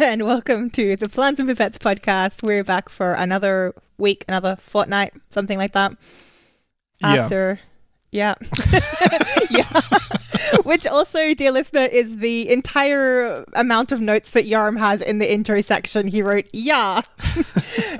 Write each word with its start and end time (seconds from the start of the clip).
And 0.02 0.26
welcome 0.26 0.70
to 0.70 0.96
the 0.96 1.10
Plants 1.10 1.40
and 1.40 1.48
Pipettes 1.50 1.76
podcast. 1.76 2.42
We're 2.42 2.64
back 2.64 2.88
for 2.88 3.12
another 3.12 3.74
week, 3.98 4.24
another 4.28 4.56
fortnight, 4.56 5.12
something 5.28 5.58
like 5.58 5.72
that. 5.74 5.92
After, 7.02 7.60
yeah, 8.10 8.34
yeah. 9.50 9.80
Which 10.62 10.86
also, 10.86 11.34
dear 11.34 11.52
listener, 11.52 11.82
is 11.82 12.16
the 12.16 12.48
entire 12.48 13.44
amount 13.52 13.92
of 13.92 14.00
notes 14.00 14.30
that 14.30 14.46
Yoram 14.46 14.78
has 14.78 15.02
in 15.02 15.18
the 15.18 15.30
intro 15.30 15.60
section. 15.60 16.06
He 16.06 16.22
wrote, 16.22 16.46
yeah. 16.50 17.02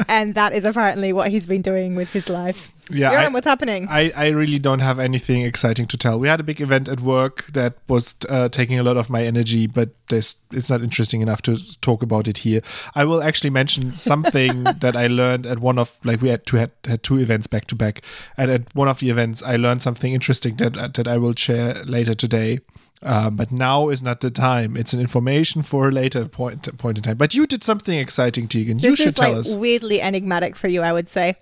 and 0.09 0.35
that 0.37 0.55
is 0.55 0.65
apparently 0.65 1.13
what 1.13 1.31
he's 1.31 1.45
been 1.45 1.61
doing 1.61 1.97
with 1.97 2.15
his 2.15 2.31
life. 2.31 2.73
Yeah, 2.89 3.11
I- 3.13 3.29
what's 3.29 3.47
happening? 3.47 3.87
I, 3.91 4.13
I 4.17 4.29
really 4.29 4.59
don't 4.59 4.81
have 4.81 4.99
anything 4.99 5.43
exciting 5.43 5.87
to 5.87 5.97
tell. 5.97 6.19
We 6.19 6.29
had 6.29 6.41
a 6.41 6.43
big 6.43 6.61
event 6.61 6.89
at 6.89 7.01
work 7.01 7.47
that 7.53 7.75
was 7.89 8.15
uh, 8.29 8.49
taking 8.49 8.79
a 8.79 8.83
lot 8.83 8.97
of 8.97 9.11
my 9.11 9.25
energy, 9.25 9.67
but 9.67 9.91
this 10.09 10.37
it's 10.53 10.69
not 10.71 10.83
interesting 10.83 11.21
enough 11.21 11.43
to 11.43 11.79
talk 11.81 12.03
about 12.03 12.27
it 12.27 12.39
here. 12.39 12.61
I 12.95 13.05
will 13.05 13.23
actually 13.23 13.51
mention 13.51 13.93
something 13.95 14.65
that 14.81 14.97
I 14.97 15.07
learned 15.07 15.47
at 15.47 15.59
one 15.61 15.79
of 15.79 15.99
like 16.05 16.21
we 16.21 16.29
had 16.31 16.47
two 16.47 16.57
had, 16.57 16.71
had 16.85 17.03
two 17.03 17.19
events 17.19 17.47
back 17.47 17.67
to 17.67 17.75
back, 17.75 18.03
and 18.37 18.51
at 18.51 18.75
one 18.75 18.89
of 18.89 18.99
the 19.01 19.11
events 19.11 19.43
I 19.43 19.57
learned 19.57 19.83
something 19.83 20.13
interesting 20.13 20.57
that 20.57 20.95
that 20.95 21.07
I 21.09 21.17
will 21.19 21.35
share 21.35 21.75
later 21.85 22.15
today. 22.15 22.61
Um, 23.03 23.37
but 23.37 23.51
now 23.51 23.89
is 23.89 24.03
not 24.03 24.21
the 24.21 24.31
time. 24.31 24.77
It's 24.77 24.93
an 24.93 25.01
information 25.01 25.63
for 25.63 25.89
a 25.89 25.91
later 25.91 26.27
point 26.27 26.77
point 26.77 26.99
in 26.99 27.03
time. 27.05 27.17
But 27.17 27.33
you 27.35 27.47
did 27.47 27.65
something 27.65 27.99
exciting, 27.99 28.47
Tegan. 28.47 28.79
You 28.79 28.95
should 28.95 29.09
is 29.09 29.15
tell 29.15 29.31
like 29.31 29.39
us. 29.41 29.57
weirdly 29.57 30.03
enigmatic 30.03 30.55
for 30.55 30.69
you, 30.69 30.83
I 30.83 30.93
would 30.93 31.09
say. 31.09 31.37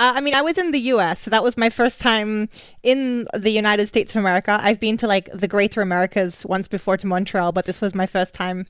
Uh, 0.00 0.14
I 0.16 0.22
mean, 0.22 0.32
I 0.32 0.40
was 0.40 0.56
in 0.56 0.70
the 0.70 0.80
US, 0.94 1.20
so 1.20 1.30
that 1.30 1.44
was 1.44 1.58
my 1.58 1.68
first 1.68 2.00
time 2.00 2.48
in 2.82 3.26
the 3.34 3.50
United 3.50 3.86
States 3.86 4.14
of 4.14 4.20
America. 4.20 4.58
I've 4.62 4.80
been 4.80 4.96
to 4.96 5.06
like 5.06 5.28
the 5.34 5.46
Greater 5.46 5.82
Americas 5.82 6.46
once 6.46 6.68
before 6.68 6.96
to 6.96 7.06
Montreal, 7.06 7.52
but 7.52 7.66
this 7.66 7.82
was 7.82 7.94
my 7.94 8.06
first 8.06 8.32
time 8.32 8.66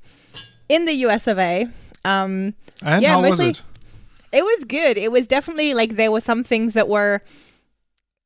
in 0.68 0.86
the 0.86 0.92
US 1.06 1.28
of 1.28 1.38
A. 1.38 1.68
Um, 2.04 2.54
and 2.82 3.00
yeah, 3.00 3.10
how 3.10 3.22
was 3.22 3.38
it? 3.38 3.62
it 4.32 4.42
was 4.42 4.64
good. 4.64 4.98
It 4.98 5.12
was 5.12 5.28
definitely 5.28 5.72
like 5.72 5.94
there 5.94 6.10
were 6.10 6.20
some 6.20 6.42
things 6.42 6.74
that 6.74 6.88
were 6.88 7.22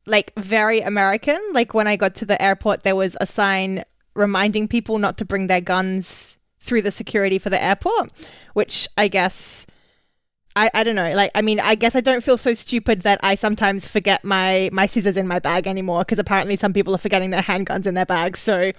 like 0.07 0.33
very 0.39 0.81
American. 0.81 1.39
Like 1.53 1.75
when 1.75 1.87
I 1.87 1.97
got 1.97 2.15
to 2.17 2.25
the 2.25 2.41
airport, 2.41 2.85
there 2.85 2.97
was 2.97 3.19
a 3.21 3.27
sign 3.27 3.85
reminding 4.15 4.67
people 4.67 4.99
not 4.99 5.19
to 5.19 5.27
bring 5.27 5.47
their 5.47 5.61
guns 5.61 6.39
through 6.59 6.81
the 6.81 6.91
security 6.91 7.39
for 7.39 7.51
the 7.51 7.63
airport, 7.63 8.13
which 8.55 8.89
I 8.97 9.09
guess. 9.09 9.67
I, 10.57 10.71
I 10.73 10.85
don't 10.85 10.95
know. 10.95 11.13
Like, 11.15 11.33
I 11.35 11.43
mean, 11.43 11.59
I 11.59 11.75
guess 11.75 11.97
I 11.97 12.01
don't 12.01 12.23
feel 12.23 12.39
so 12.39 12.55
stupid 12.55 13.03
that 13.03 13.19
I 13.23 13.35
sometimes 13.35 13.89
forget 13.89 14.25
my, 14.25 14.71
my 14.73 14.87
scissors 14.87 15.17
in 15.17 15.27
my 15.27 15.41
bag 15.41 15.67
anymore 15.67 16.01
because 16.01 16.19
apparently 16.19 16.57
some 16.57 16.73
people 16.73 16.95
are 16.95 16.99
forgetting 16.99 17.31
their 17.31 17.43
handguns 17.43 17.87
in 17.87 17.95
their 17.95 18.07
bags. 18.07 18.39
So 18.39 18.71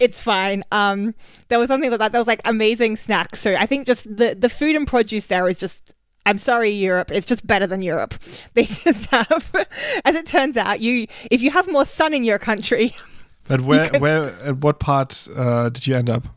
it's 0.00 0.20
fine. 0.20 0.64
Um, 0.70 1.14
there 1.48 1.58
was 1.58 1.68
something 1.68 1.90
like 1.90 1.98
that. 1.98 2.12
There 2.12 2.20
was 2.20 2.28
like 2.28 2.42
amazing 2.44 2.96
snacks. 2.96 3.40
So 3.40 3.54
I 3.56 3.66
think 3.66 3.86
just 3.86 4.04
the, 4.04 4.36
the 4.38 4.48
food 4.48 4.76
and 4.76 4.86
produce 4.86 5.26
there 5.26 5.48
is 5.48 5.58
just 5.58 5.92
I'm 6.24 6.38
sorry, 6.38 6.70
Europe. 6.70 7.10
It's 7.10 7.26
just 7.26 7.46
better 7.46 7.66
than 7.66 7.82
Europe. 7.82 8.14
They 8.54 8.64
just 8.64 9.06
have, 9.06 9.54
as 10.04 10.14
it 10.14 10.26
turns 10.26 10.56
out, 10.56 10.80
you 10.80 11.06
if 11.30 11.42
you 11.42 11.50
have 11.50 11.70
more 11.70 11.86
sun 11.86 12.14
in 12.14 12.24
your 12.24 12.38
country. 12.38 12.94
But 13.48 13.62
where, 13.62 13.88
where, 13.98 14.28
at 14.44 14.58
what 14.58 14.78
part 14.78 15.26
uh, 15.36 15.68
did 15.68 15.84
you 15.88 15.96
end 15.96 16.08
up? 16.08 16.28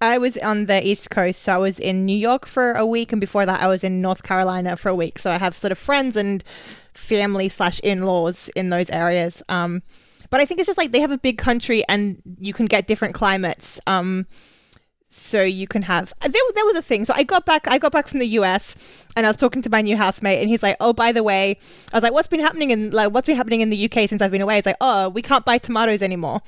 I 0.00 0.18
was 0.18 0.36
on 0.38 0.66
the 0.66 0.86
East 0.86 1.10
Coast, 1.10 1.42
so 1.42 1.54
I 1.54 1.58
was 1.58 1.78
in 1.78 2.04
New 2.04 2.16
York 2.16 2.46
for 2.46 2.72
a 2.72 2.84
week, 2.84 3.12
and 3.12 3.20
before 3.20 3.46
that, 3.46 3.60
I 3.60 3.68
was 3.68 3.84
in 3.84 4.00
North 4.00 4.22
Carolina 4.22 4.76
for 4.76 4.88
a 4.88 4.94
week. 4.94 5.18
So 5.18 5.30
I 5.30 5.38
have 5.38 5.56
sort 5.56 5.72
of 5.72 5.78
friends 5.78 6.16
and 6.16 6.42
family 6.92 7.48
slash 7.48 7.80
in 7.80 8.02
laws 8.02 8.48
in 8.56 8.70
those 8.70 8.90
areas. 8.90 9.42
Um, 9.48 9.82
but 10.30 10.40
I 10.40 10.44
think 10.44 10.60
it's 10.60 10.66
just 10.66 10.78
like 10.78 10.92
they 10.92 11.00
have 11.00 11.10
a 11.10 11.18
big 11.18 11.38
country, 11.38 11.84
and 11.88 12.20
you 12.38 12.52
can 12.52 12.66
get 12.66 12.86
different 12.86 13.14
climates. 13.14 13.80
Um, 13.86 14.26
so 15.14 15.42
you 15.42 15.68
can 15.68 15.82
have 15.82 16.12
there, 16.22 16.32
there 16.56 16.64
was 16.64 16.76
a 16.76 16.82
thing 16.82 17.04
so 17.04 17.14
i 17.14 17.22
got 17.22 17.46
back 17.46 17.68
i 17.68 17.78
got 17.78 17.92
back 17.92 18.08
from 18.08 18.18
the 18.18 18.26
us 18.26 19.06
and 19.16 19.24
i 19.24 19.28
was 19.28 19.36
talking 19.36 19.62
to 19.62 19.70
my 19.70 19.80
new 19.80 19.96
housemate 19.96 20.40
and 20.40 20.50
he's 20.50 20.62
like 20.62 20.76
oh 20.80 20.92
by 20.92 21.12
the 21.12 21.22
way 21.22 21.56
i 21.92 21.96
was 21.96 22.02
like 22.02 22.12
what's 22.12 22.26
been 22.26 22.40
happening 22.40 22.70
in 22.70 22.90
like 22.90 23.12
what's 23.12 23.26
been 23.26 23.36
happening 23.36 23.60
in 23.60 23.70
the 23.70 23.84
uk 23.84 24.08
since 24.08 24.20
i've 24.20 24.32
been 24.32 24.40
away 24.40 24.56
he's 24.56 24.66
like 24.66 24.76
oh 24.80 25.08
we 25.10 25.22
can't 25.22 25.44
buy 25.44 25.56
tomatoes 25.56 26.02
anymore 26.02 26.42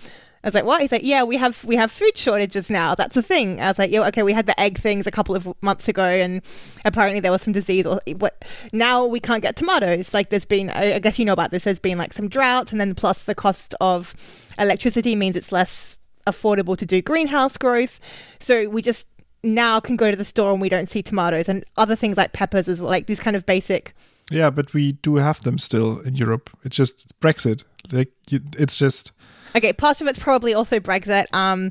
I 0.47 0.49
was 0.49 0.55
like, 0.55 0.65
"What?" 0.65 0.81
He's 0.81 0.93
like, 0.93 1.03
"Yeah, 1.03 1.25
we 1.25 1.37
have 1.39 1.65
we 1.65 1.75
have 1.75 1.91
food 1.91 2.17
shortages 2.17 2.71
now. 2.71 2.95
That's 2.95 3.17
the 3.17 3.23
thing." 3.23 3.61
I 3.61 3.67
was 3.67 3.81
like, 3.81 3.91
"Yeah, 3.91 4.07
okay, 4.07 4.23
we 4.23 4.33
had 4.33 4.47
the 4.47 4.59
egg 4.61 4.79
things 4.79 5.05
a 5.05 5.11
couple 5.11 5.35
of 5.35 5.53
months 5.61 5.89
ago, 5.89 6.05
and 6.05 6.41
apparently 6.85 7.19
there 7.19 7.33
was 7.33 7.43
some 7.43 7.53
disease. 7.53 7.85
Or 7.85 8.01
what? 8.19 8.45
Now 8.73 9.05
we 9.05 9.19
can't 9.19 9.43
get 9.43 9.57
tomatoes. 9.57 10.15
Like, 10.15 10.31
there's 10.31 10.45
been, 10.45 10.71
I 10.71 11.01
guess 11.01 11.19
you 11.19 11.25
know 11.25 11.33
about 11.33 11.51
this. 11.51 11.65
There's 11.65 11.81
been 11.81 11.99
like 11.99 12.13
some 12.13 12.29
drought, 12.29 12.71
and 12.71 12.81
then 12.81 12.95
plus 12.95 13.25
the 13.25 13.35
cost 13.35 13.75
of 13.81 14.15
electricity 14.57 15.17
means 15.17 15.35
it's 15.35 15.51
less 15.51 15.97
affordable 16.29 16.77
to 16.77 16.87
do 16.87 17.03
greenhouse 17.03 17.57
growth. 17.57 17.99
So 18.39 18.69
we 18.69 18.83
just 18.83 19.09
now 19.43 19.81
can 19.81 19.97
go 19.97 20.13
to 20.13 20.17
the 20.17 20.25
store 20.25 20.53
and 20.53 20.61
we 20.61 20.69
don't 20.69 20.89
see 20.89 21.03
tomatoes 21.03 21.49
and 21.49 21.65
other 21.77 21.97
things 21.97 22.17
like 22.17 22.33
peppers 22.33 22.69
as 22.69 22.81
well, 22.81 22.91
like 22.91 23.07
these 23.07 23.21
kind 23.21 23.35
of 23.35 23.45
basic. 23.47 23.95
Yeah, 24.31 24.51
but 24.51 24.75
we 24.75 24.93
do 24.93 25.17
have 25.17 25.43
them 25.43 25.59
still 25.59 25.99
in 26.01 26.15
Europe. 26.15 26.51
It's 26.65 26.77
just 26.77 27.19
Brexit. 27.21 27.65
Like 27.91 28.13
it's 28.31 28.79
just 28.79 29.11
Okay, 29.55 29.73
part 29.73 30.01
of 30.01 30.07
it's 30.07 30.19
probably 30.19 30.55
also 30.55 30.81
Brexit. 30.81 31.27
Um, 31.33 31.71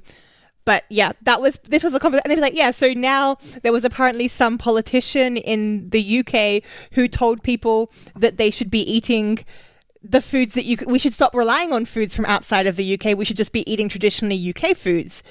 but 0.66 0.84
yeah, 0.90 1.14
that 1.22 1.42
was 1.42 1.60
this 1.66 1.84
was 1.84 1.94
a 1.94 2.00
conversation, 2.00 2.32
and 2.32 2.40
was 2.40 2.42
like, 2.42 2.56
yeah. 2.58 2.72
So 2.72 2.94
now 2.94 3.38
there 3.62 3.72
was 3.72 3.86
apparently 3.86 4.28
some 4.28 4.58
politician 4.58 5.38
in 5.38 5.90
the 5.92 6.20
UK 6.20 6.64
who 6.94 7.08
told 7.08 7.44
people 7.44 7.92
that 8.16 8.38
they 8.38 8.50
should 8.50 8.72
be 8.72 8.82
eating 8.82 9.46
the 10.04 10.22
foods 10.22 10.56
that 10.56 10.66
you 10.66 10.78
we 10.88 11.00
should 11.00 11.14
stop 11.14 11.34
relying 11.36 11.72
on 11.72 11.86
foods 11.86 12.16
from 12.16 12.26
outside 12.26 12.66
of 12.66 12.76
the 12.76 12.94
UK. 13.00 13.18
We 13.18 13.26
should 13.26 13.38
just 13.38 13.52
be 13.52 13.70
eating 13.72 13.90
traditionally 13.90 14.54
UK 14.56 14.76
foods. 14.76 15.22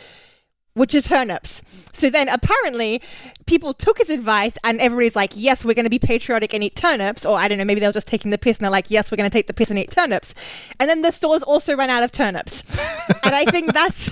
Which 0.75 0.95
is 0.95 1.05
turnips. 1.05 1.63
So 1.93 2.11
then 2.11 2.29
apparently 2.29 3.01
people 3.47 3.73
took 3.73 3.99
his 3.99 4.11
advice 4.11 4.55
and 4.65 4.81
everybody's 4.81 5.15
like, 5.15 5.33
yes, 5.35 5.65
we're 5.65 5.75
going 5.75 5.85
to 5.85 5.91
be 5.91 6.01
patriotic 6.01 6.53
and 6.53 6.65
eat 6.65 6.75
turnips. 6.75 7.25
Or 7.25 7.39
I 7.39 7.47
don't 7.47 7.59
know, 7.59 7.65
maybe 7.65 7.81
they 7.81 7.87
were 7.87 7.93
just 7.93 8.09
taking 8.09 8.33
the 8.33 8.39
piss 8.39 8.59
and 8.59 8.65
they're 8.65 8.73
like, 8.73 8.91
yes, 8.91 9.11
we're 9.11 9.17
going 9.17 9.31
to 9.31 9.33
take 9.33 9.47
the 9.47 9.55
piss 9.55 9.71
and 9.71 9.79
eat 9.79 9.93
turnips. 9.93 10.35
And 10.81 10.91
then 10.91 11.03
the 11.03 11.13
stores 11.13 11.45
also 11.45 11.77
ran 11.77 11.91
out 11.91 12.03
of 12.03 12.11
turnips. 12.11 12.63
and 13.25 13.35
I 13.35 13.45
think 13.45 13.73
that's. 13.73 14.11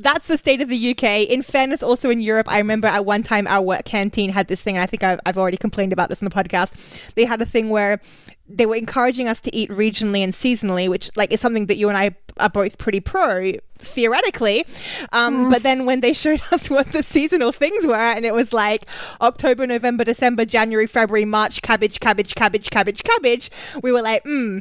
That's 0.00 0.28
the 0.28 0.38
state 0.38 0.62
of 0.62 0.68
the 0.68 0.90
UK. 0.90 1.28
In 1.28 1.42
fairness, 1.42 1.82
also 1.82 2.08
in 2.08 2.20
Europe, 2.20 2.48
I 2.48 2.58
remember 2.58 2.86
at 2.86 3.04
one 3.04 3.24
time 3.24 3.48
our 3.48 3.60
work 3.60 3.84
canteen 3.84 4.30
had 4.30 4.46
this 4.46 4.62
thing, 4.62 4.76
and 4.76 4.82
I 4.82 4.86
think 4.86 5.02
I've, 5.02 5.18
I've 5.26 5.36
already 5.36 5.56
complained 5.56 5.92
about 5.92 6.08
this 6.08 6.22
in 6.22 6.28
the 6.28 6.30
podcast. 6.32 7.14
They 7.14 7.24
had 7.24 7.42
a 7.42 7.44
thing 7.44 7.68
where 7.68 8.00
they 8.48 8.64
were 8.64 8.76
encouraging 8.76 9.26
us 9.26 9.40
to 9.40 9.54
eat 9.54 9.70
regionally 9.70 10.20
and 10.20 10.32
seasonally, 10.32 10.88
which 10.88 11.10
like 11.16 11.32
is 11.32 11.40
something 11.40 11.66
that 11.66 11.76
you 11.76 11.88
and 11.88 11.98
I 11.98 12.16
are 12.38 12.48
both 12.50 12.78
pretty 12.78 13.00
pro 13.00 13.52
theoretically. 13.78 14.66
Um, 15.12 15.50
But 15.50 15.62
then 15.62 15.86
when 15.86 16.00
they 16.00 16.12
showed 16.12 16.40
us 16.52 16.68
what 16.74 16.88
the 16.92 17.02
seasonal 17.02 17.52
things 17.52 17.86
were, 17.86 17.94
and 17.94 18.24
it 18.24 18.34
was 18.34 18.52
like 18.52 18.86
October, 19.20 19.66
November, 19.66 20.04
December, 20.04 20.44
January, 20.44 20.86
February, 20.86 21.24
March, 21.24 21.62
cabbage, 21.62 22.00
cabbage, 22.00 22.34
cabbage, 22.34 22.70
cabbage, 22.70 23.02
cabbage, 23.02 23.50
we 23.82 23.92
were 23.92 24.02
like, 24.02 24.22
hmm, 24.24 24.58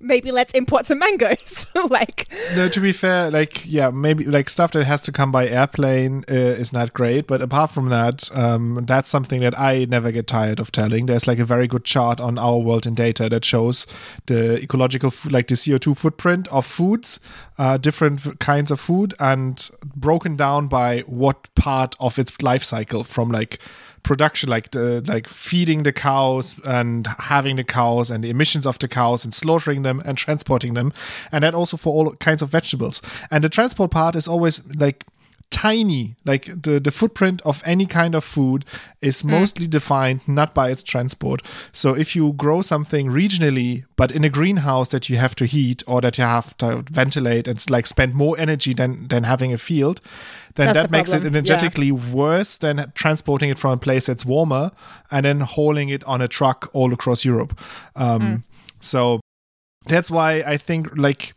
maybe 0.00 0.32
let's 0.32 0.52
import 0.52 0.86
some 0.86 0.98
mangoes. 0.98 1.66
like, 1.90 2.28
no. 2.56 2.68
To 2.68 2.80
be 2.80 2.92
fair, 2.92 3.30
like 3.30 3.64
yeah, 3.66 3.90
maybe 3.90 4.24
like 4.24 4.48
stuff 4.48 4.72
that 4.72 4.84
has 4.84 5.02
to 5.02 5.12
come 5.12 5.30
by 5.30 5.48
airplane 5.48 6.24
uh, 6.30 6.34
is 6.34 6.72
not 6.72 6.92
great. 6.92 7.26
But 7.26 7.42
apart 7.42 7.70
from 7.70 7.90
that, 7.90 8.34
um, 8.36 8.84
that's 8.86 9.08
something 9.08 9.40
that 9.42 9.58
I 9.58 9.84
never 9.84 10.10
get 10.10 10.26
tired 10.26 10.60
of 10.60 10.72
telling. 10.72 11.06
There's 11.06 11.26
like 11.26 11.38
a 11.38 11.44
very 11.44 11.66
good 11.66 11.84
chart 11.84 12.20
on 12.20 12.38
our 12.38 12.58
world 12.58 12.86
in 12.86 12.94
data 12.94 13.28
that 13.28 13.44
shows 13.44 13.86
the 14.26 14.62
ecological, 14.62 15.12
like 15.30 15.48
the 15.48 15.54
CO2 15.54 15.96
footprint 15.96 16.48
of 16.48 16.66
foods, 16.66 17.20
uh, 17.58 17.76
different 17.76 18.40
kinds 18.40 18.70
of 18.70 18.80
food, 18.80 19.14
and 19.20 19.70
broken 19.84 20.36
down 20.36 20.68
by 20.68 21.00
what 21.00 21.54
part 21.54 21.94
of 22.00 22.18
its 22.18 22.40
life 22.42 22.64
cycle 22.64 23.04
from 23.04 23.30
like 23.30 23.60
production 24.02 24.48
like 24.48 24.70
the 24.70 25.02
like 25.06 25.28
feeding 25.28 25.82
the 25.82 25.92
cows 25.92 26.58
and 26.64 27.06
having 27.18 27.56
the 27.56 27.64
cows 27.64 28.10
and 28.10 28.24
the 28.24 28.30
emissions 28.30 28.66
of 28.66 28.78
the 28.78 28.88
cows 28.88 29.24
and 29.24 29.34
slaughtering 29.34 29.82
them 29.82 30.02
and 30.04 30.16
transporting 30.18 30.74
them. 30.74 30.92
And 31.32 31.44
that 31.44 31.54
also 31.54 31.76
for 31.76 31.92
all 31.92 32.12
kinds 32.16 32.42
of 32.42 32.48
vegetables. 32.50 33.02
And 33.30 33.44
the 33.44 33.48
transport 33.48 33.90
part 33.90 34.16
is 34.16 34.28
always 34.28 34.62
like 34.76 35.04
tiny 35.50 36.14
like 36.24 36.44
the 36.62 36.78
the 36.78 36.92
footprint 36.92 37.42
of 37.44 37.60
any 37.66 37.84
kind 37.84 38.14
of 38.14 38.22
food 38.22 38.64
is 39.00 39.22
mm. 39.22 39.30
mostly 39.30 39.66
defined 39.66 40.20
not 40.28 40.54
by 40.54 40.70
its 40.70 40.82
transport. 40.82 41.42
So 41.72 41.94
if 41.94 42.14
you 42.14 42.32
grow 42.34 42.62
something 42.62 43.08
regionally 43.08 43.84
but 43.96 44.12
in 44.12 44.24
a 44.24 44.28
greenhouse 44.28 44.90
that 44.90 45.08
you 45.08 45.16
have 45.16 45.34
to 45.36 45.46
heat 45.46 45.82
or 45.86 46.00
that 46.02 46.18
you 46.18 46.24
have 46.24 46.56
to 46.58 46.84
ventilate 46.90 47.48
and 47.48 47.68
like 47.68 47.86
spend 47.86 48.14
more 48.14 48.38
energy 48.38 48.74
than 48.74 49.08
than 49.08 49.24
having 49.24 49.52
a 49.52 49.58
field 49.58 50.00
then 50.56 50.66
That's 50.66 50.76
that 50.76 50.90
makes 50.90 51.10
it 51.10 51.20
problem, 51.20 51.32
yeah. 51.32 51.38
energetically 51.38 51.92
worse 51.92 52.58
than 52.58 52.90
transporting 52.94 53.50
it 53.50 53.58
from 53.58 53.72
a 53.72 53.76
place 53.76 54.06
that's 54.06 54.24
warmer 54.24 54.70
and 55.10 55.24
then 55.24 55.40
hauling 55.40 55.88
it 55.90 56.02
on 56.04 56.20
a 56.20 56.28
truck 56.28 56.68
all 56.72 56.92
across 56.92 57.24
Europe. 57.24 57.58
Um, 57.96 58.20
Mm. 58.20 58.42
So 58.80 59.20
that's 59.86 60.10
why 60.10 60.42
I 60.46 60.56
think 60.56 60.96
like 60.96 61.34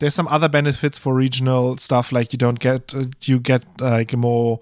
there's 0.00 0.14
some 0.14 0.28
other 0.28 0.48
benefits 0.48 0.98
for 0.98 1.14
regional 1.14 1.76
stuff. 1.78 2.12
Like 2.12 2.32
you 2.32 2.38
don't 2.38 2.58
get 2.58 2.94
uh, 2.94 3.04
you 3.22 3.38
get 3.40 3.64
like 3.80 4.12
a 4.12 4.16
more 4.16 4.60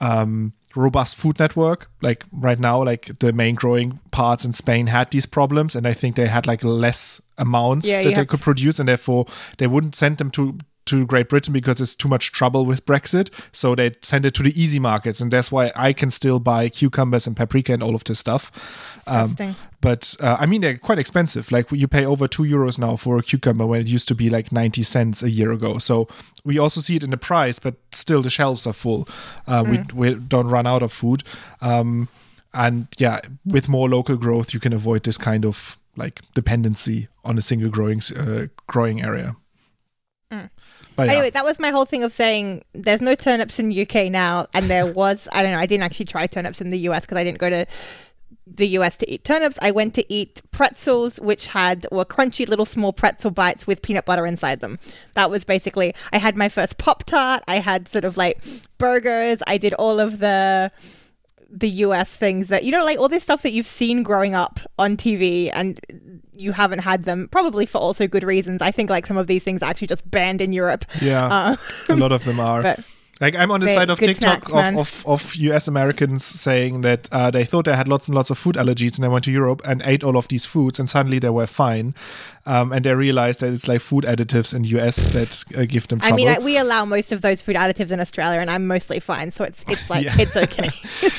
um, 0.00 0.52
robust 0.74 1.16
food 1.16 1.38
network. 1.38 1.88
Like 2.02 2.24
right 2.32 2.58
now, 2.58 2.82
like 2.84 3.18
the 3.20 3.32
main 3.32 3.54
growing 3.54 4.00
parts 4.10 4.44
in 4.44 4.52
Spain 4.52 4.88
had 4.88 5.10
these 5.10 5.26
problems, 5.26 5.76
and 5.76 5.86
I 5.86 5.92
think 5.92 6.16
they 6.16 6.26
had 6.26 6.46
like 6.46 6.64
less 6.64 7.20
amounts 7.38 7.86
Yeah, 7.88 7.98
that 8.02 8.04
they 8.04 8.14
have- 8.14 8.28
could 8.28 8.40
produce, 8.40 8.78
and 8.78 8.88
therefore 8.88 9.26
they 9.58 9.66
wouldn't 9.66 9.94
send 9.94 10.18
them 10.18 10.30
to 10.32 10.58
to 10.92 11.06
Great 11.06 11.30
Britain 11.30 11.54
because 11.54 11.80
it's 11.80 11.96
too 11.96 12.08
much 12.08 12.32
trouble 12.32 12.66
with 12.66 12.84
Brexit. 12.84 13.30
So 13.50 13.74
they 13.74 13.92
send 14.02 14.26
it 14.26 14.34
to 14.34 14.42
the 14.42 14.60
easy 14.60 14.78
markets, 14.78 15.22
and 15.22 15.30
that's 15.30 15.50
why 15.50 15.72
I 15.74 15.94
can 15.94 16.10
still 16.10 16.38
buy 16.38 16.68
cucumbers 16.68 17.26
and 17.26 17.34
paprika 17.34 17.72
and 17.72 17.82
all 17.82 17.94
of 17.94 18.04
this 18.04 18.18
stuff. 18.18 19.02
Um, 19.06 19.34
but 19.80 20.14
uh, 20.20 20.36
I 20.38 20.44
mean, 20.44 20.60
they're 20.60 20.76
quite 20.76 20.98
expensive. 20.98 21.50
Like 21.50 21.72
you 21.72 21.88
pay 21.88 22.04
over 22.04 22.28
two 22.28 22.42
euros 22.42 22.78
now 22.78 22.96
for 22.96 23.18
a 23.18 23.22
cucumber 23.22 23.66
when 23.66 23.80
it 23.80 23.88
used 23.88 24.06
to 24.08 24.14
be 24.14 24.28
like 24.28 24.52
90 24.52 24.82
cents 24.82 25.22
a 25.22 25.30
year 25.30 25.50
ago. 25.50 25.78
So 25.78 26.08
we 26.44 26.58
also 26.58 26.80
see 26.80 26.96
it 26.96 27.02
in 27.02 27.10
the 27.10 27.16
price, 27.16 27.58
but 27.58 27.74
still 27.90 28.20
the 28.20 28.30
shelves 28.30 28.66
are 28.66 28.74
full. 28.74 29.08
Uh, 29.46 29.64
mm. 29.64 29.92
we, 29.92 30.10
we 30.10 30.20
don't 30.20 30.48
run 30.48 30.66
out 30.66 30.82
of 30.82 30.92
food. 30.92 31.24
Um, 31.62 32.08
and 32.52 32.86
yeah, 32.98 33.20
with 33.46 33.68
more 33.68 33.88
local 33.88 34.16
growth, 34.16 34.52
you 34.52 34.60
can 34.60 34.74
avoid 34.74 35.04
this 35.04 35.16
kind 35.16 35.46
of 35.46 35.78
like 35.96 36.20
dependency 36.34 37.08
on 37.24 37.38
a 37.38 37.40
single 37.40 37.70
growing 37.70 38.00
uh, 38.16 38.48
growing 38.66 39.02
area. 39.02 39.36
Mm. 40.30 40.50
But, 40.96 41.06
yeah. 41.06 41.12
Anyway, 41.12 41.30
that 41.30 41.44
was 41.44 41.58
my 41.58 41.70
whole 41.70 41.84
thing 41.84 42.02
of 42.02 42.12
saying 42.12 42.64
there's 42.72 43.00
no 43.00 43.14
turnips 43.14 43.58
in 43.58 43.72
UK 43.72 44.10
now, 44.10 44.46
and 44.54 44.68
there 44.68 44.86
was 44.92 45.28
I 45.32 45.42
don't 45.42 45.52
know. 45.52 45.58
I 45.58 45.66
didn't 45.66 45.84
actually 45.84 46.06
try 46.06 46.26
turnips 46.26 46.60
in 46.60 46.70
the 46.70 46.78
US 46.80 47.02
because 47.02 47.18
I 47.18 47.24
didn't 47.24 47.38
go 47.38 47.50
to 47.50 47.66
the 48.46 48.68
US 48.68 48.96
to 48.98 49.10
eat 49.10 49.24
turnips. 49.24 49.58
I 49.62 49.70
went 49.70 49.94
to 49.94 50.12
eat 50.12 50.42
pretzels, 50.50 51.18
which 51.20 51.48
had 51.48 51.86
were 51.90 52.04
crunchy 52.04 52.48
little 52.48 52.66
small 52.66 52.92
pretzel 52.92 53.30
bites 53.30 53.66
with 53.66 53.82
peanut 53.82 54.04
butter 54.04 54.26
inside 54.26 54.60
them. 54.60 54.78
That 55.14 55.30
was 55.30 55.44
basically 55.44 55.94
I 56.12 56.18
had 56.18 56.36
my 56.36 56.48
first 56.48 56.78
pop 56.78 57.04
tart. 57.04 57.42
I 57.48 57.56
had 57.56 57.88
sort 57.88 58.04
of 58.04 58.16
like 58.16 58.42
burgers. 58.78 59.38
I 59.46 59.58
did 59.58 59.74
all 59.74 60.00
of 60.00 60.18
the 60.18 60.70
the 61.52 61.68
US 61.68 62.14
things 62.14 62.48
that 62.48 62.64
you 62.64 62.72
know, 62.72 62.84
like 62.84 62.98
all 62.98 63.08
this 63.08 63.22
stuff 63.22 63.42
that 63.42 63.52
you've 63.52 63.66
seen 63.66 64.02
growing 64.02 64.34
up 64.34 64.58
on 64.78 64.96
TV 64.96 65.50
and 65.52 65.80
you 66.34 66.52
haven't 66.52 66.80
had 66.80 67.04
them, 67.04 67.28
probably 67.30 67.66
for 67.66 67.78
also 67.78 68.06
good 68.06 68.24
reasons. 68.24 68.62
I 68.62 68.70
think 68.70 68.90
like 68.90 69.06
some 69.06 69.18
of 69.18 69.26
these 69.26 69.44
things 69.44 69.62
are 69.62 69.68
actually 69.70 69.88
just 69.88 70.10
banned 70.10 70.40
in 70.40 70.52
Europe. 70.52 70.84
Yeah, 71.00 71.26
uh, 71.26 71.56
a 71.88 71.96
lot 71.96 72.12
of 72.12 72.24
them 72.24 72.40
are. 72.40 72.62
But, 72.72 72.80
like 73.20 73.36
I'm 73.36 73.52
on 73.52 73.60
the 73.60 73.68
side 73.68 73.88
of 73.88 74.00
TikTok 74.00 74.48
snacks, 74.48 74.76
of, 74.76 75.06
of, 75.06 75.06
of, 75.06 75.36
US 75.36 75.68
Americans 75.68 76.24
saying 76.24 76.80
that 76.80 77.08
uh, 77.12 77.30
they 77.30 77.44
thought 77.44 77.66
they 77.66 77.76
had 77.76 77.86
lots 77.86 78.08
and 78.08 78.16
lots 78.16 78.30
of 78.30 78.38
food 78.38 78.56
allergies 78.56 78.96
and 78.96 79.04
they 79.04 79.08
went 79.08 79.24
to 79.26 79.30
Europe 79.30 79.62
and 79.64 79.80
ate 79.84 80.02
all 80.02 80.16
of 80.16 80.26
these 80.26 80.44
foods 80.44 80.80
and 80.80 80.90
suddenly 80.90 81.20
they 81.20 81.30
were 81.30 81.46
fine. 81.46 81.94
Um, 82.44 82.72
and 82.72 82.84
they 82.84 82.92
realized 82.92 83.40
that 83.40 83.52
it's 83.52 83.68
like 83.68 83.80
food 83.80 84.04
additives 84.04 84.52
in 84.52 84.64
US 84.64 85.08
that 85.12 85.44
uh, 85.56 85.64
give 85.64 85.86
them 85.86 86.00
trouble. 86.00 86.14
I 86.14 86.16
mean, 86.16 86.28
I, 86.28 86.38
we 86.40 86.58
allow 86.58 86.84
most 86.84 87.12
of 87.12 87.20
those 87.20 87.40
food 87.40 87.54
additives 87.54 87.92
in 87.92 88.00
Australia 88.00 88.40
and 88.40 88.50
I'm 88.50 88.66
mostly 88.66 88.98
fine. 88.98 89.30
So 89.30 89.44
it's 89.44 89.64
it's 89.68 89.88
like, 89.88 90.04
yeah. 90.04 90.16
it's 90.18 90.36
okay. 90.36 90.70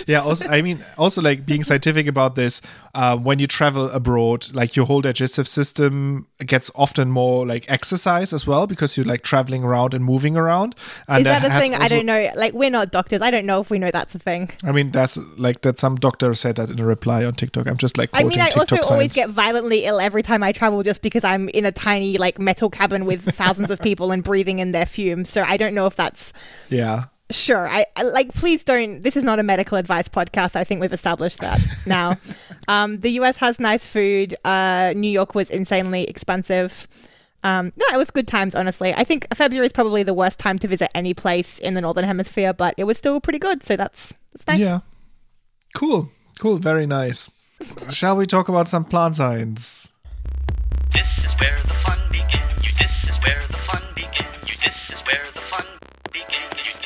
yeah. 0.12 0.20
Also, 0.20 0.46
I 0.48 0.62
mean, 0.62 0.84
also 0.98 1.22
like 1.22 1.46
being 1.46 1.64
scientific 1.64 2.08
about 2.08 2.36
this, 2.36 2.62
uh, 2.94 3.18
when 3.18 3.40
you 3.40 3.48
travel 3.48 3.90
abroad, 3.92 4.54
like 4.54 4.75
your 4.75 4.86
whole 4.86 5.00
digestive 5.00 5.48
system 5.48 6.28
gets 6.40 6.70
often 6.75 7.10
more 7.10 7.48
like 7.48 7.72
exercise 7.72 8.34
as 8.34 8.46
well 8.46 8.68
because 8.68 8.98
you're 8.98 9.06
like 9.06 9.22
traveling 9.22 9.64
around 9.64 9.94
and 9.94 10.04
moving 10.04 10.36
around. 10.36 10.75
And 11.08 11.20
Is 11.20 11.24
that 11.24 11.46
a 11.46 11.60
thing? 11.62 11.74
Also, 11.74 11.86
I 11.86 11.88
don't 11.88 12.06
know. 12.06 12.31
Like 12.36 12.54
we're 12.54 12.70
not 12.70 12.92
doctors. 12.92 13.22
I 13.22 13.31
don't 13.31 13.46
know 13.46 13.62
if 13.62 13.70
we 13.70 13.80
know 13.80 13.92
that's 13.92 14.14
a 14.14 14.20
thing. 14.20 14.50
I 14.64 14.74
mean, 14.74 14.92
that's 14.92 15.18
like 15.40 15.62
that. 15.62 15.80
Some 15.80 15.96
doctor 15.96 16.34
said 16.34 16.58
that 16.58 16.70
in 16.70 16.80
a 16.80 16.86
reply 16.86 17.24
on 17.24 17.34
TikTok. 17.34 17.68
I'm 17.68 17.78
just 17.78 17.98
like. 17.98 18.10
I 18.14 18.24
mean, 18.24 18.42
I 18.42 18.46
TikTok 18.46 18.62
also 18.62 18.75
science. 18.75 18.92
always 18.92 19.16
get 19.16 19.30
violently 19.30 19.86
ill 19.86 20.02
every 20.02 20.22
time 20.22 20.44
I 20.44 20.52
travel, 20.52 20.84
just 20.84 21.02
because 21.02 21.12
I'm 21.21 21.50
in 21.50 21.65
a 21.65 21.71
tiny 21.71 22.18
like 22.18 22.39
metal 22.39 22.69
cabin 22.69 23.06
with 23.06 23.21
thousands 23.36 23.69
of 23.71 23.80
people 23.81 24.12
and 24.12 24.24
breathing 24.24 24.60
in 24.60 24.71
their 24.71 24.86
fumes. 24.86 25.30
So 25.30 25.44
I 25.44 25.57
don't 25.57 25.74
know 25.75 25.86
if 25.86 25.95
that's. 25.95 26.33
Yeah. 26.69 27.06
Sure. 27.31 27.68
I, 27.68 27.86
I 27.95 28.04
like. 28.04 28.33
Please 28.33 28.63
don't. 28.63 29.01
This 29.01 29.15
is 29.15 29.24
not 29.24 29.39
a 29.39 29.44
medical 29.44 29.77
advice 29.77 30.07
podcast. 30.07 30.56
I 30.56 30.63
think 30.63 30.81
we've 30.81 30.94
established 30.94 31.39
that 31.39 31.60
now. 31.86 32.18
um, 32.68 33.00
the 33.00 33.12
U.S. 33.12 33.38
has 33.38 33.60
nice 33.60 33.86
food. 33.86 34.36
Uh, 34.45 34.94
New 34.95 35.10
York 35.10 35.36
was 35.36 35.50
insanely 35.50 36.04
expensive. 36.04 36.88
Um, 37.44 37.74
no, 37.75 37.86
it 37.94 37.98
was 37.98 38.10
good 38.10 38.27
times, 38.27 38.56
honestly. 38.56 38.94
I 38.94 39.04
think 39.04 39.27
February 39.36 39.65
is 39.65 39.74
probably 39.74 40.04
the 40.04 40.13
worst 40.13 40.39
time 40.39 40.57
to 40.60 40.68
visit 40.68 40.89
any 40.95 41.13
place 41.13 41.60
in 41.60 41.74
the 41.74 41.81
Northern 41.81 42.06
Hemisphere, 42.06 42.54
but 42.54 42.74
it 42.77 42.86
was 42.86 42.98
still 42.98 43.19
pretty 43.19 43.39
good, 43.39 43.63
so 43.63 43.75
that's, 43.75 44.13
that's 44.31 44.48
nice. 44.48 44.60
Yeah. 44.60 44.80
Cool. 45.75 46.10
Cool. 46.39 46.57
Very 46.57 46.86
nice. 46.86 47.30
Shall 47.89 48.15
we 48.15 48.25
talk 48.25 48.48
about 48.48 48.68
some 48.68 48.86
plant 48.86 49.15
science? 49.15 49.93
This 50.94 51.25
is 51.25 51.34
where 51.40 51.60
the 51.68 51.74
fun 51.74 52.00
begins. 52.12 52.75
This 52.80 53.10
is 53.10 53.16
where 53.24 53.42
the 53.50 53.57
fun 53.57 53.84
begins. 53.95 54.57
This 54.63 54.92
is 54.92 55.01
where 55.01 55.25
the 55.34 55.42
fun 55.42 55.66
begins. 56.12 56.78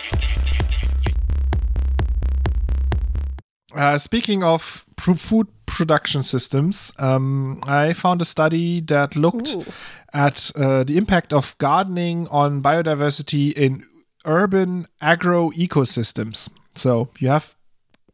Uh, 3.75 3.97
speaking 3.97 4.43
of 4.43 4.85
food 4.97 5.47
production 5.65 6.23
systems, 6.23 6.91
um, 6.99 7.61
I 7.67 7.93
found 7.93 8.21
a 8.21 8.25
study 8.25 8.81
that 8.81 9.15
looked 9.15 9.55
Ooh. 9.55 9.65
at 10.13 10.51
uh, 10.55 10.83
the 10.83 10.97
impact 10.97 11.31
of 11.33 11.55
gardening 11.59 12.27
on 12.29 12.61
biodiversity 12.63 13.53
in 13.53 13.83
urban 14.25 14.87
agro 15.01 15.51
ecosystems. 15.51 16.49
So 16.75 17.09
you 17.19 17.27
have 17.27 17.55